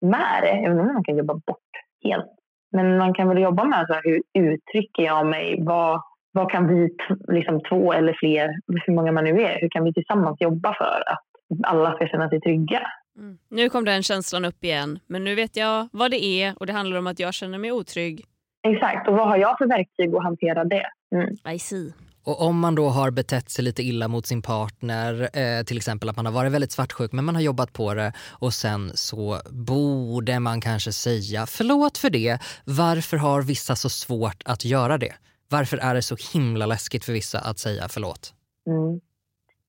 med 0.00 0.42
det, 0.42 0.50
även 0.50 0.80
om 0.80 0.86
man 0.86 1.04
kan 1.04 1.16
jobba 1.16 1.34
bort 1.34 1.72
helt. 2.04 2.32
Men 2.72 2.98
man 2.98 3.14
kan 3.14 3.28
väl 3.28 3.38
jobba 3.38 3.64
med 3.64 3.86
så 3.86 3.92
här, 3.92 4.02
hur 4.04 4.22
uttrycker 4.34 5.02
jag 5.02 5.26
mig? 5.26 5.64
Vad, 5.64 6.00
vad 6.32 6.50
kan 6.50 6.68
vi, 6.68 6.96
liksom 7.28 7.60
två 7.68 7.92
eller 7.92 8.16
fler, 8.18 8.48
hur 8.86 8.94
många 8.94 9.12
man 9.12 9.24
nu 9.24 9.42
är, 9.42 9.60
hur 9.60 9.68
kan 9.68 9.84
vi 9.84 9.92
tillsammans 9.92 10.40
jobba 10.40 10.74
för 10.74 11.02
att 11.06 11.24
alla 11.64 11.94
ska 11.94 12.06
känna 12.06 12.28
sig 12.28 12.40
trygga? 12.40 12.80
Mm. 13.18 13.38
Nu 13.48 13.68
kom 13.68 13.84
den 13.84 14.02
känslan 14.02 14.44
upp 14.44 14.64
igen, 14.64 14.98
men 15.06 15.24
nu 15.24 15.34
vet 15.34 15.56
jag 15.56 15.88
vad 15.92 16.10
det 16.10 16.24
är 16.24 16.54
och 16.58 16.66
det 16.66 16.72
handlar 16.72 16.98
om 16.98 17.06
att 17.06 17.18
jag 17.18 17.34
känner 17.34 17.58
mig 17.58 17.72
otrygg. 17.72 18.24
Exakt, 18.62 19.08
och 19.08 19.14
vad 19.14 19.28
har 19.28 19.36
jag 19.36 19.58
för 19.58 19.66
verktyg 19.66 20.14
att 20.14 20.22
hantera 20.22 20.64
det? 20.64 20.86
Mm. 21.14 21.54
I 21.54 21.58
see. 21.58 21.92
Och 22.24 22.42
om 22.42 22.60
man 22.60 22.74
då 22.74 22.88
har 22.88 23.10
betett 23.10 23.48
sig 23.50 23.64
lite 23.64 23.82
illa 23.82 24.08
mot 24.08 24.26
sin 24.26 24.42
partner, 24.42 25.22
eh, 25.38 25.64
till 25.64 25.76
exempel 25.76 26.08
att 26.08 26.16
man 26.16 26.26
har 26.26 26.32
varit 26.32 26.52
väldigt 26.52 26.72
svartsjuk 26.72 27.12
men 27.12 27.24
man 27.24 27.34
har 27.34 27.42
jobbat 27.42 27.72
på 27.72 27.94
det 27.94 28.12
och 28.40 28.52
sen 28.52 28.90
så 28.94 29.40
borde 29.50 30.40
man 30.40 30.60
kanske 30.60 30.92
säga 30.92 31.46
förlåt 31.46 31.98
för 31.98 32.10
det. 32.10 32.38
Varför 32.64 33.16
har 33.16 33.42
vissa 33.42 33.76
så 33.76 33.88
svårt 33.88 34.42
att 34.44 34.64
göra 34.64 34.98
det? 34.98 35.12
Varför 35.48 35.76
är 35.76 35.94
det 35.94 36.02
så 36.02 36.16
himla 36.32 36.66
läskigt 36.66 37.04
för 37.04 37.12
vissa 37.12 37.38
att 37.38 37.58
säga 37.58 37.88
förlåt? 37.88 38.34
Mm. 38.66 39.00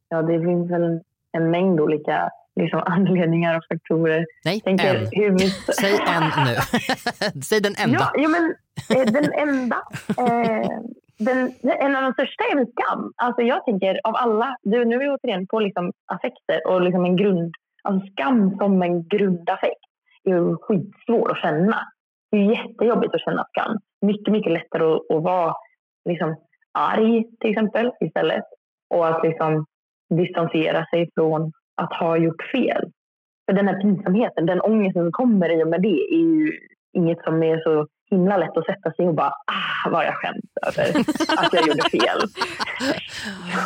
Ja, 0.09 0.21
det 0.21 0.39
finns 0.41 0.71
väl 0.71 1.01
en 1.31 1.51
mängd 1.51 1.79
olika 1.79 2.29
liksom, 2.57 2.81
anledningar 2.85 3.57
och 3.57 3.63
faktorer. 3.69 4.25
Nej, 4.45 4.61
Tänker, 4.61 4.95
en. 4.95 5.07
Hur 5.11 5.37
Säg 5.81 5.93
en 5.93 6.23
nu. 6.45 6.55
Säg 7.49 7.61
den 7.61 7.75
enda. 7.77 7.99
Ja, 7.99 8.21
ja 8.21 8.27
men 8.27 8.55
eh, 8.97 9.13
den 9.13 9.33
enda. 9.33 9.77
Eh, 10.17 10.69
den, 11.19 11.53
en 11.63 11.95
av 11.95 12.01
de 12.01 12.13
största 12.13 12.43
är 12.51 12.55
väl 12.55 12.71
skam. 12.71 13.13
Alltså 13.15 13.41
jag 13.41 13.65
tänker 13.65 13.99
av 14.03 14.15
alla, 14.15 14.57
nu 14.63 14.81
är 14.81 14.99
vi 14.99 15.09
återigen 15.09 15.47
på 15.47 15.59
liksom 15.59 15.91
affekter 16.05 16.67
och 16.67 16.81
liksom 16.81 17.05
en 17.05 17.15
grund, 17.15 17.55
alltså 17.83 18.11
skam 18.11 18.57
som 18.57 18.81
en 18.81 19.07
grundaffekt 19.07 19.87
är 20.23 20.29
ju 20.29 20.55
skitsvår 20.57 21.31
att 21.31 21.41
känna. 21.41 21.77
Det 22.31 22.37
är 22.37 22.51
jättejobbigt 22.51 23.15
att 23.15 23.21
känna 23.21 23.45
skam. 23.49 23.77
Mycket, 24.01 24.31
mycket 24.31 24.51
lättare 24.51 24.83
att, 24.83 25.11
att 25.15 25.23
vara 25.23 25.53
liksom 26.09 26.35
arg 26.71 27.23
till 27.39 27.49
exempel 27.49 27.91
istället. 27.99 28.43
Och 28.89 29.07
att 29.07 29.23
liksom 29.23 29.65
distansera 30.09 30.85
sig 30.85 31.09
från 31.15 31.51
att 31.77 31.93
ha 31.93 32.17
gjort 32.17 32.43
fel. 32.51 32.91
För 33.45 33.53
den 33.53 33.67
här 33.67 33.81
pinsamheten, 33.81 34.45
den 34.45 34.61
ångesten 34.61 35.03
som 35.03 35.11
kommer 35.11 35.59
i 35.59 35.63
och 35.63 35.67
med 35.67 35.81
det 35.81 36.13
är 36.13 36.17
ju 36.17 36.59
inget 36.93 37.23
som 37.23 37.43
är 37.43 37.63
så 37.63 37.87
himla 38.09 38.37
lätt 38.37 38.57
att 38.57 38.65
sätta 38.65 38.91
sig 38.91 39.07
och 39.07 39.15
bara 39.15 39.29
ah 39.29 39.89
vad 39.91 40.05
jag 40.05 40.15
skäms 40.15 40.45
över 40.67 40.99
att 41.37 41.53
jag 41.53 41.67
gjorde 41.67 41.89
fel. 41.89 42.19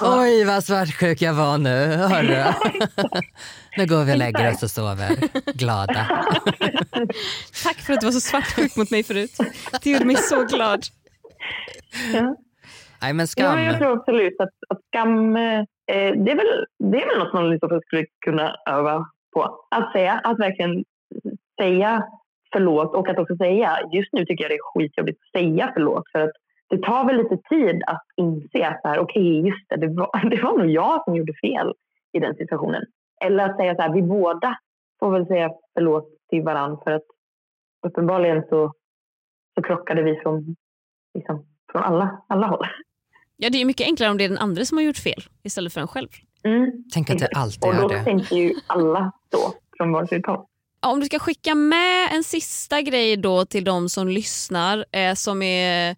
Oj 0.20 0.46
vad 0.46 0.64
svartsjuk 0.64 1.22
jag 1.22 1.34
var 1.34 1.58
nu, 1.58 1.96
hörru. 1.96 2.44
nu 3.78 3.86
går 3.86 4.04
vi 4.04 4.14
och 4.14 4.18
lägger 4.18 4.52
oss 4.52 4.64
och 4.64 4.70
sover 4.70 5.10
glada. 5.54 5.94
Tack 7.64 7.78
för 7.78 7.94
att 7.94 8.00
du 8.00 8.08
var 8.08 8.12
så 8.12 8.20
svartsjuk 8.20 8.76
mot 8.76 8.92
mig 8.92 9.04
förut. 9.04 9.38
Det 9.84 9.90
gjorde 9.90 10.06
mig 10.06 10.16
så 10.16 10.44
glad. 10.44 10.80
Ja. 12.14 12.36
Nej, 13.02 13.14
men 13.14 13.28
skam. 13.28 13.60
Ja, 13.60 13.66
jag 13.66 13.78
tror 13.78 13.92
absolut 13.92 14.40
att, 14.40 14.54
att 14.70 14.80
skam 14.88 15.38
eh, 15.92 16.14
det, 16.24 16.32
är 16.32 16.36
väl, 16.36 16.66
det 16.80 17.04
är 17.04 17.08
väl 17.08 17.20
något 17.20 17.34
man 17.34 17.50
liksom 17.50 17.82
skulle 17.86 18.06
kunna 18.26 18.56
öva 18.70 19.06
på. 19.34 19.66
Att 19.72 19.92
säga, 19.92 20.14
att 20.24 20.40
verkligen 20.40 20.84
säga 21.62 22.08
förlåt 22.52 22.96
och 22.96 23.10
att 23.10 23.20
också 23.20 23.36
säga, 23.36 23.80
just 23.92 24.14
nu 24.14 24.26
tycker 24.26 24.44
jag 24.44 24.52
det 24.52 24.56
är 24.56 24.74
skitjobbigt 24.74 25.20
att 25.22 25.42
säga 25.42 25.72
förlåt 25.74 26.04
för 26.12 26.20
att 26.20 26.32
det 26.70 26.78
tar 26.78 27.06
väl 27.06 27.18
lite 27.18 27.38
tid 27.38 27.84
att 27.88 28.04
inse 28.18 28.68
att 28.68 28.80
okej, 28.84 29.00
okay, 29.00 29.50
just 29.50 29.70
det, 29.70 29.76
det 29.76 29.88
var, 29.88 30.30
det 30.30 30.44
var 30.44 30.58
nog 30.58 30.70
jag 30.70 31.04
som 31.04 31.16
gjorde 31.16 31.34
fel 31.34 31.74
i 32.12 32.20
den 32.20 32.36
situationen. 32.36 32.86
Eller 33.26 33.50
att 33.50 33.58
säga 33.58 33.76
så 33.76 33.82
här, 33.82 33.94
vi 33.94 34.02
båda 34.02 34.58
får 35.00 35.12
väl 35.12 35.28
säga 35.28 35.52
förlåt 35.74 36.08
till 36.30 36.44
varandra 36.44 36.82
för 36.84 36.92
att 36.92 37.04
uppenbarligen 37.88 38.44
så, 38.50 38.74
så 39.56 39.62
krockade 39.64 40.04
vi 40.04 40.20
från, 40.20 40.56
liksom, 41.14 41.46
från 41.72 41.84
alla, 41.84 42.24
alla 42.28 42.48
håll. 42.48 42.66
Ja, 43.44 43.50
det 43.50 43.62
är 43.62 43.66
mycket 43.66 43.86
enklare 43.86 44.12
om 44.12 44.18
det 44.18 44.24
är 44.24 44.30
den 44.30 44.38
andra 44.38 44.66
som 44.66 44.78
har 44.78 44.84
gjort 44.84 44.98
fel 44.98 45.24
istället 45.44 45.74
för 45.74 45.82
en 45.82 45.88
själv. 45.88 46.08
Mm. 46.44 46.72
Tänk 46.94 47.10
att 47.10 47.20
det 47.20 47.28
alltid 47.28 47.64
är 47.64 47.74
det. 47.74 47.84
Och 47.84 47.92
då 47.92 48.04
tänker 48.04 48.36
ju 48.36 48.54
alla 48.68 49.12
så 49.32 49.54
från 49.78 49.92
varsitt 49.92 50.26
håll. 50.26 50.40
Om 50.82 51.00
du 51.00 51.06
ska 51.06 51.20
skicka 51.20 51.56
med 51.56 52.10
en 52.12 52.24
sista 52.24 52.82
grej 52.82 53.18
då 53.18 53.46
till 53.46 53.64
de 53.64 53.90
som 53.90 54.08
lyssnar 54.08 54.86
eh, 54.92 55.14
som 55.14 55.42
är 55.42 55.96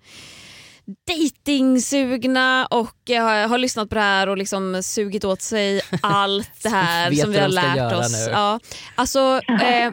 dejtingsugna 1.07 2.65
och 2.65 3.09
eh, 3.09 3.49
har 3.49 3.57
lyssnat 3.57 3.89
på 3.89 3.95
det 3.95 4.01
här 4.01 4.29
och 4.29 4.37
liksom 4.37 4.83
sugit 4.83 5.25
åt 5.25 5.41
sig 5.41 5.81
allt 6.01 6.63
det 6.63 6.69
här 6.69 7.11
som 7.11 7.31
vi 7.31 7.39
har 7.39 7.47
lärt 7.47 7.93
oss. 7.93 8.27
Ja. 8.31 8.59
Alltså, 8.95 9.41
eh, 9.61 9.91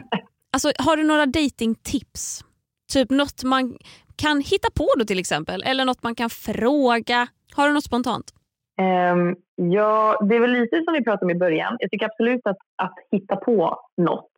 alltså, 0.53 0.71
har 0.79 0.97
du 0.97 1.03
några 1.03 1.25
datingtips? 1.25 2.43
Typ 2.91 3.09
något 3.09 3.43
man 3.43 3.77
kan 4.15 4.41
hitta 4.41 4.69
på 4.71 4.89
då 4.97 5.05
till 5.05 5.19
exempel? 5.19 5.63
Eller 5.63 5.85
något 5.85 6.03
man 6.03 6.15
kan 6.15 6.29
fråga? 6.29 7.27
Har 7.55 7.67
du 7.67 7.73
något 7.73 7.83
spontant? 7.83 8.33
Um, 8.81 9.35
ja, 9.55 10.19
det 10.29 10.35
är 10.35 10.39
väl 10.39 10.51
lite 10.51 10.83
som 10.83 10.93
vi 10.93 11.03
pratade 11.03 11.25
om 11.25 11.29
i 11.29 11.39
början. 11.39 11.77
Jag 11.79 11.91
tycker 11.91 12.05
absolut 12.05 12.47
att, 12.47 12.57
att 12.75 12.95
hitta 13.11 13.35
på 13.35 13.79
något 13.97 14.29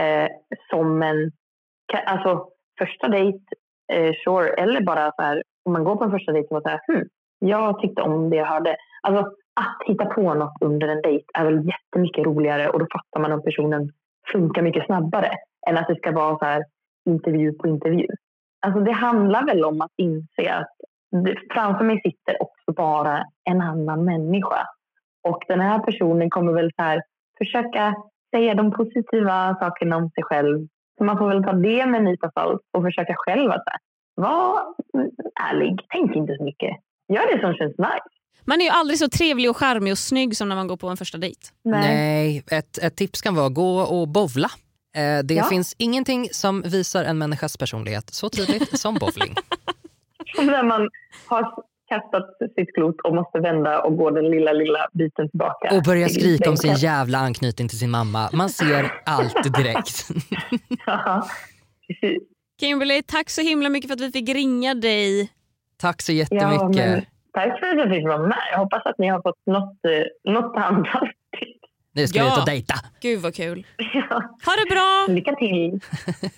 eh, 0.00 0.28
som 0.70 1.02
en... 1.02 1.32
Alltså 2.06 2.48
första 2.78 3.08
dejt, 3.08 3.38
eh, 3.92 4.14
sure. 4.24 4.48
Eller 4.48 4.80
bara 4.80 5.12
så 5.16 5.22
här, 5.22 5.42
om 5.64 5.72
man 5.72 5.84
går 5.84 5.96
på 5.96 6.04
en 6.04 6.10
första 6.10 6.32
dejt 6.32 6.54
och 6.54 6.62
säger 6.62 6.80
hm, 6.86 7.08
jag 7.38 7.80
tyckte 7.80 8.02
om 8.02 8.30
det 8.30 8.36
jag 8.36 8.46
hörde. 8.46 8.76
Alltså 9.02 9.32
att 9.60 9.76
hitta 9.86 10.04
på 10.04 10.34
något 10.34 10.52
under 10.60 10.88
en 10.88 11.02
dejt 11.02 11.24
är 11.34 11.44
väl 11.44 11.66
jättemycket 11.66 12.26
roligare 12.26 12.68
och 12.68 12.78
då 12.78 12.86
fattar 12.92 13.20
man 13.20 13.32
om 13.32 13.42
personen 13.42 13.90
funkar 14.32 14.62
mycket 14.62 14.86
snabbare 14.86 15.30
än 15.68 15.76
att 15.76 15.88
det 15.88 15.96
ska 15.96 16.12
vara 16.12 16.38
så 16.38 16.44
här 16.44 16.64
intervju 17.06 17.52
på 17.52 17.68
intervju. 17.68 18.06
Alltså 18.66 18.80
det 18.80 18.92
handlar 18.92 19.46
väl 19.46 19.64
om 19.64 19.80
att 19.80 19.92
inse 19.96 20.54
att 20.54 20.74
framför 21.54 21.84
mig 21.84 22.00
sitter 22.04 22.42
också 22.42 22.72
bara 22.76 23.24
en 23.50 23.60
annan 23.60 24.04
människa. 24.04 24.66
Och 25.28 25.38
den 25.48 25.60
här 25.60 25.78
personen 25.78 26.30
kommer 26.30 26.52
väl 26.52 26.70
så 26.76 26.82
här 26.82 27.02
försöka 27.38 27.94
säga 28.36 28.54
de 28.54 28.72
positiva 28.72 29.56
sakerna 29.60 29.96
om 29.96 30.10
sig 30.10 30.24
själv. 30.24 30.66
Så 30.98 31.04
man 31.04 31.18
får 31.18 31.28
väl 31.28 31.44
ta 31.44 31.52
det 31.52 31.86
med 31.86 31.98
en 31.98 32.04
nypa 32.04 32.30
salt 32.30 32.60
och 32.76 32.82
försöka 32.82 33.14
själv 33.16 33.50
att 33.50 33.64
så 33.64 33.70
här, 33.70 33.80
var 34.14 34.60
ärlig, 35.50 35.80
tänk 35.88 36.16
inte 36.16 36.36
så 36.38 36.44
mycket. 36.44 36.70
Gör 37.12 37.34
det 37.36 37.40
som 37.40 37.54
känns 37.54 37.78
nice. 37.78 38.08
Man 38.44 38.60
är 38.60 38.64
ju 38.64 38.70
aldrig 38.70 38.98
så 38.98 39.08
trevlig 39.08 39.50
och 39.50 39.56
charmig 39.56 39.92
och 39.92 39.98
snygg 39.98 40.36
som 40.36 40.48
när 40.48 40.56
man 40.56 40.66
går 40.68 40.76
på 40.76 40.88
en 40.88 40.96
första 40.96 41.18
dejt. 41.18 41.40
Nej, 41.64 42.42
ett, 42.50 42.78
ett 42.82 42.96
tips 42.96 43.22
kan 43.22 43.34
vara 43.34 43.46
att 43.46 43.54
gå 43.54 43.80
och 43.80 44.08
bovla. 44.08 44.48
Eh, 44.96 45.24
det 45.24 45.34
Ja. 45.34 45.44
finns 45.44 45.74
ingenting 45.78 46.28
som 46.32 46.62
visar 46.62 47.04
en 47.04 47.18
människas 47.18 47.56
personlighet 47.56 48.10
så 48.14 48.28
tydligt 48.30 48.78
som 48.78 48.94
bowling. 48.94 49.34
När 50.36 50.62
man 50.62 50.88
har 51.26 51.54
kastat 51.88 52.24
sitt 52.58 52.74
klot 52.74 52.96
och 53.04 53.14
måste 53.14 53.38
vända 53.40 53.80
och 53.82 53.96
gå 53.96 54.10
den 54.10 54.30
lilla, 54.30 54.52
lilla 54.52 54.88
biten 54.92 55.30
tillbaka. 55.30 55.76
Och 55.76 55.82
börja 55.82 56.08
skrika 56.08 56.50
om 56.50 56.56
sin 56.56 56.74
jävla 56.74 57.18
anknytning 57.18 57.68
till 57.68 57.78
sin 57.78 57.90
mamma. 57.90 58.28
Man 58.32 58.48
ser 58.48 58.92
allt 59.06 59.54
direkt. 59.56 60.08
Ja, 60.86 61.28
precis. 61.86 62.22
Kimberly, 62.60 63.02
tack 63.02 63.30
så 63.30 63.40
himla 63.40 63.68
mycket 63.68 63.88
för 63.90 63.94
att 63.94 64.00
vi 64.00 64.12
fick 64.12 64.28
ringa 64.28 64.74
dig. 64.74 65.30
Tack 65.80 66.02
så 66.02 66.12
Ja, 66.12 66.16
jättemycket. 66.16 66.86
men 66.90 67.04
tack 67.32 67.58
för 67.60 67.66
att 67.66 67.78
jag 67.78 67.90
fick 67.90 68.04
vara 68.06 68.18
med. 68.26 68.38
Jag 68.52 68.58
hoppas 68.58 68.86
att 68.86 68.98
ni 68.98 69.08
har 69.08 69.22
fått 69.22 69.46
något, 69.46 69.78
eh, 69.84 70.32
något 70.32 70.56
handfast. 70.56 71.12
Nu 71.92 72.06
ska 72.06 72.18
Ja. 72.18 72.24
vi 72.24 72.30
ut 72.32 72.38
och 72.38 72.46
dejta. 72.46 72.74
Gud 73.02 73.20
vad 73.20 73.34
kul. 73.34 73.66
Ja, 73.94 74.22
Ha 74.46 74.52
det 74.56 74.74
bra! 74.74 75.06
lycka 75.14 75.34
till. 75.34 75.80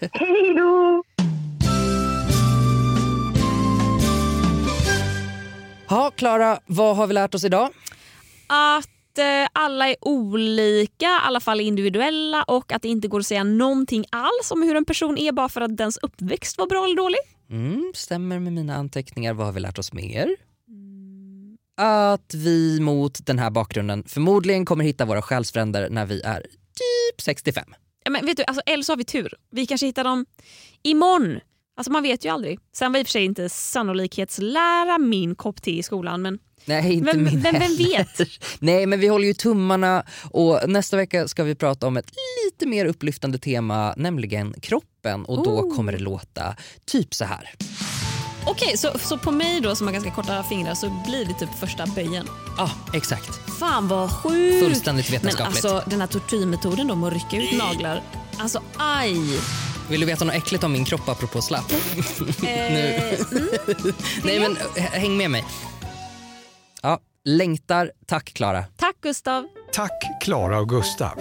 Hej 0.13 0.55
då! 0.57 1.03
Ja, 5.91 6.11
Klara, 6.17 6.61
vad 6.67 6.97
har 6.97 7.07
vi 7.07 7.15
lärt 7.15 7.35
oss 7.35 7.45
idag? 7.45 7.71
Att 8.47 9.19
eh, 9.19 9.49
alla 9.53 9.89
är 9.89 9.97
olika, 10.01 11.07
i 11.07 11.19
alla 11.23 11.41
fall 11.41 11.61
individuella 11.61 12.43
och 12.43 12.73
att 12.73 12.83
det 12.83 12.89
inte 12.89 13.09
går 13.09 13.21
att 13.21 13.27
säga 13.27 13.45
någonting 13.45 14.05
alls 14.11 14.51
om 14.51 14.63
hur 14.63 14.77
en 14.77 14.85
person 14.85 15.19
är 15.19 15.33
bara 15.33 15.49
för 15.49 15.61
att 15.61 15.77
dens 15.77 15.99
uppväxt 16.03 16.59
var 16.59 16.67
bra 16.67 16.85
eller 16.85 16.97
dålig. 16.97 17.19
Mm, 17.51 17.93
stämmer 17.95 18.39
med 18.39 18.53
mina 18.53 18.77
anteckningar. 18.77 19.35
Vad 19.35 19.47
har 19.47 19.53
vi 19.53 19.61
lärt 19.61 19.79
oss 19.79 19.93
mer? 19.93 20.37
Att 21.77 22.35
vi 22.35 22.81
mot 22.81 23.27
den 23.27 23.39
här 23.39 23.51
bakgrunden 23.51 24.05
förmodligen 24.07 24.65
kommer 24.65 24.85
hitta 24.85 25.05
våra 25.05 25.23
själsfränder 25.23 25.91
när 25.91 26.07
vi 26.07 26.21
är 26.21 26.41
typ 26.41 27.21
65. 27.21 27.65
Ja, 28.05 28.11
men 28.11 28.27
vet 28.27 28.37
du, 28.37 28.45
alltså, 28.45 28.63
eller 28.67 28.83
så 28.83 28.93
har 28.93 28.97
vi 28.97 29.05
tur. 29.05 29.35
Vi 29.51 29.67
kanske 29.67 29.87
hittar 29.87 30.05
dem 30.05 30.27
imorgon. 30.83 31.41
Alltså 31.81 31.93
man 31.93 32.03
vet 32.03 32.25
ju 32.25 32.29
aldrig. 32.29 32.59
Sen 32.77 32.93
var 32.93 33.01
i 33.01 33.03
och 33.03 33.07
för 33.07 33.11
sig 33.13 33.25
inte 33.25 33.49
sannolikhetslära 33.49 34.99
min 34.99 35.35
kopp 35.35 35.63
te 35.63 35.79
i 35.79 35.83
skolan 35.83 36.23
men 36.23 36.39
Nej, 36.65 36.93
inte 36.95 37.13
Vem- 37.13 37.25
vem- 37.25 37.41
vem 37.43 37.77
vet? 37.77 38.21
Nej, 38.59 38.87
men 38.87 39.01
vi 39.01 39.09
håller 39.09 39.27
ju 39.27 39.35
tummarna 39.35 40.05
och 40.31 40.61
nästa 40.69 40.97
vecka 40.97 41.29
ska 41.29 41.45
vi 41.45 41.55
prata 41.55 41.87
om 41.87 41.97
ett 41.97 42.11
lite 42.45 42.67
mer 42.67 42.87
upplyftande 42.87 43.39
tema, 43.39 43.95
nämligen 43.97 44.55
kroppen 44.63 45.25
och 45.25 45.45
då 45.45 45.51
Oh. 45.51 45.77
kommer 45.77 45.93
det 45.93 45.99
låta 45.99 46.57
typ 46.87 47.15
så 47.15 47.25
här. 47.25 47.51
okej 48.47 48.77
så, 48.77 48.99
så 48.99 49.19
på 49.19 49.31
mig 49.31 49.61
då 49.61 49.77
som 49.77 49.87
har 49.87 49.95
ganska 49.95 50.11
korta 50.11 50.43
fingrar 50.43 50.75
så 50.75 51.03
blir 51.07 51.25
det 51.25 51.35
typ 51.35 51.59
första 51.61 51.87
böjen. 51.87 52.27
Ja, 52.59 52.71
exakt. 52.95 53.59
Fan 53.59 53.89
vad 53.89 54.11
sjukt! 54.11 54.65
Fullständigt 54.65 55.11
Men 55.11 55.21
vetenskapligt. 55.21 55.65
alltså 55.65 55.91
den 55.91 56.01
här 56.01 56.09
tortyrmetoden 56.09 56.87
då 56.87 56.95
med 56.95 57.07
att 57.07 57.13
rycka 57.15 57.37
ut 57.45 57.59
naglar. 57.59 58.03
Alltså 58.39 58.63
aj! 58.77 59.17
Vill 59.91 60.01
du 60.01 60.07
veta 60.07 60.25
något 60.25 60.35
äckligt 60.35 60.65
om 60.65 60.73
min 60.73 60.85
kropp 60.85 61.09
apropå 61.09 61.43
slapp? 61.43 61.73
nu. 62.43 63.01
Nej 64.25 64.41
men 64.41 64.57
h- 64.57 64.81
häng 64.93 65.17
med 65.17 65.31
mig. 65.31 65.45
Ja, 66.83 66.99
längtar. 67.25 67.93
Tack 68.07 68.25
Klara. 68.35 68.65
Tack 68.77 68.97
Gustav! 69.03 69.45
Tack 69.73 70.23
Klara 70.23 70.59
och 70.61 70.69
Gustav. 70.69 71.19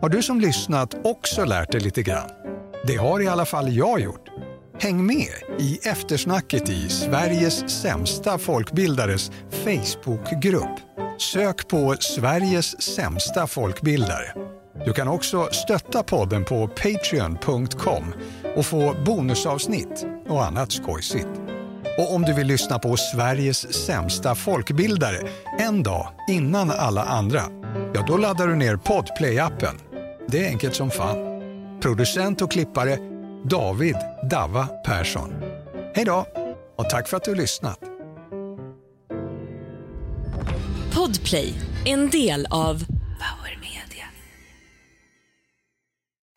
Har 0.00 0.08
du 0.08 0.22
som 0.22 0.40
lyssnat 0.40 0.94
också 1.04 1.44
lärt 1.44 1.72
dig 1.72 1.80
lite 1.80 2.02
grann? 2.02 2.30
Det 2.86 2.96
har 2.96 3.20
i 3.22 3.28
alla 3.28 3.44
fall 3.44 3.72
jag 3.76 4.00
gjort. 4.00 4.28
Häng 4.80 5.06
med 5.06 5.32
i 5.58 5.78
eftersnacket 5.82 6.68
i 6.70 6.88
Sveriges 6.88 7.80
sämsta 7.82 8.38
folkbildares 8.38 9.30
Facebookgrupp. 9.64 10.80
Sök 11.32 11.68
på 11.68 11.96
Sveriges 12.00 12.82
sämsta 12.82 13.46
folkbildare. 13.46 14.32
Du 14.84 14.92
kan 14.92 15.08
också 15.08 15.48
stötta 15.52 16.02
podden 16.02 16.44
på 16.44 16.68
patreon.com 16.68 18.14
och 18.56 18.66
få 18.66 18.94
bonusavsnitt 19.06 20.06
och 20.28 20.44
annat 20.44 20.72
skojsigt. 20.72 21.28
Och 21.98 22.14
om 22.14 22.22
du 22.22 22.34
vill 22.34 22.46
lyssna 22.46 22.78
på 22.78 22.96
Sveriges 22.96 23.74
sämsta 23.86 24.34
folkbildare 24.34 25.28
en 25.58 25.82
dag 25.82 26.08
innan 26.28 26.70
alla 26.70 27.04
andra, 27.04 27.42
ja 27.94 28.04
då 28.06 28.16
laddar 28.16 28.46
du 28.46 28.56
ner 28.56 28.76
Podplay-appen. 28.76 29.74
Det 30.28 30.44
är 30.44 30.48
enkelt 30.48 30.74
som 30.74 30.90
fan. 30.90 31.16
Producent 31.80 32.42
och 32.42 32.50
klippare 32.50 32.98
David 33.44 33.96
Dava 34.30 34.66
Persson. 34.66 35.34
Hej 35.94 36.04
då 36.04 36.26
och 36.76 36.90
tack 36.90 37.08
för 37.08 37.16
att 37.16 37.24
du 37.24 37.30
har 37.30 37.36
lyssnat. 37.36 37.78
Podplay, 40.94 41.54
en 41.84 42.10
del 42.10 42.46
av 42.50 42.84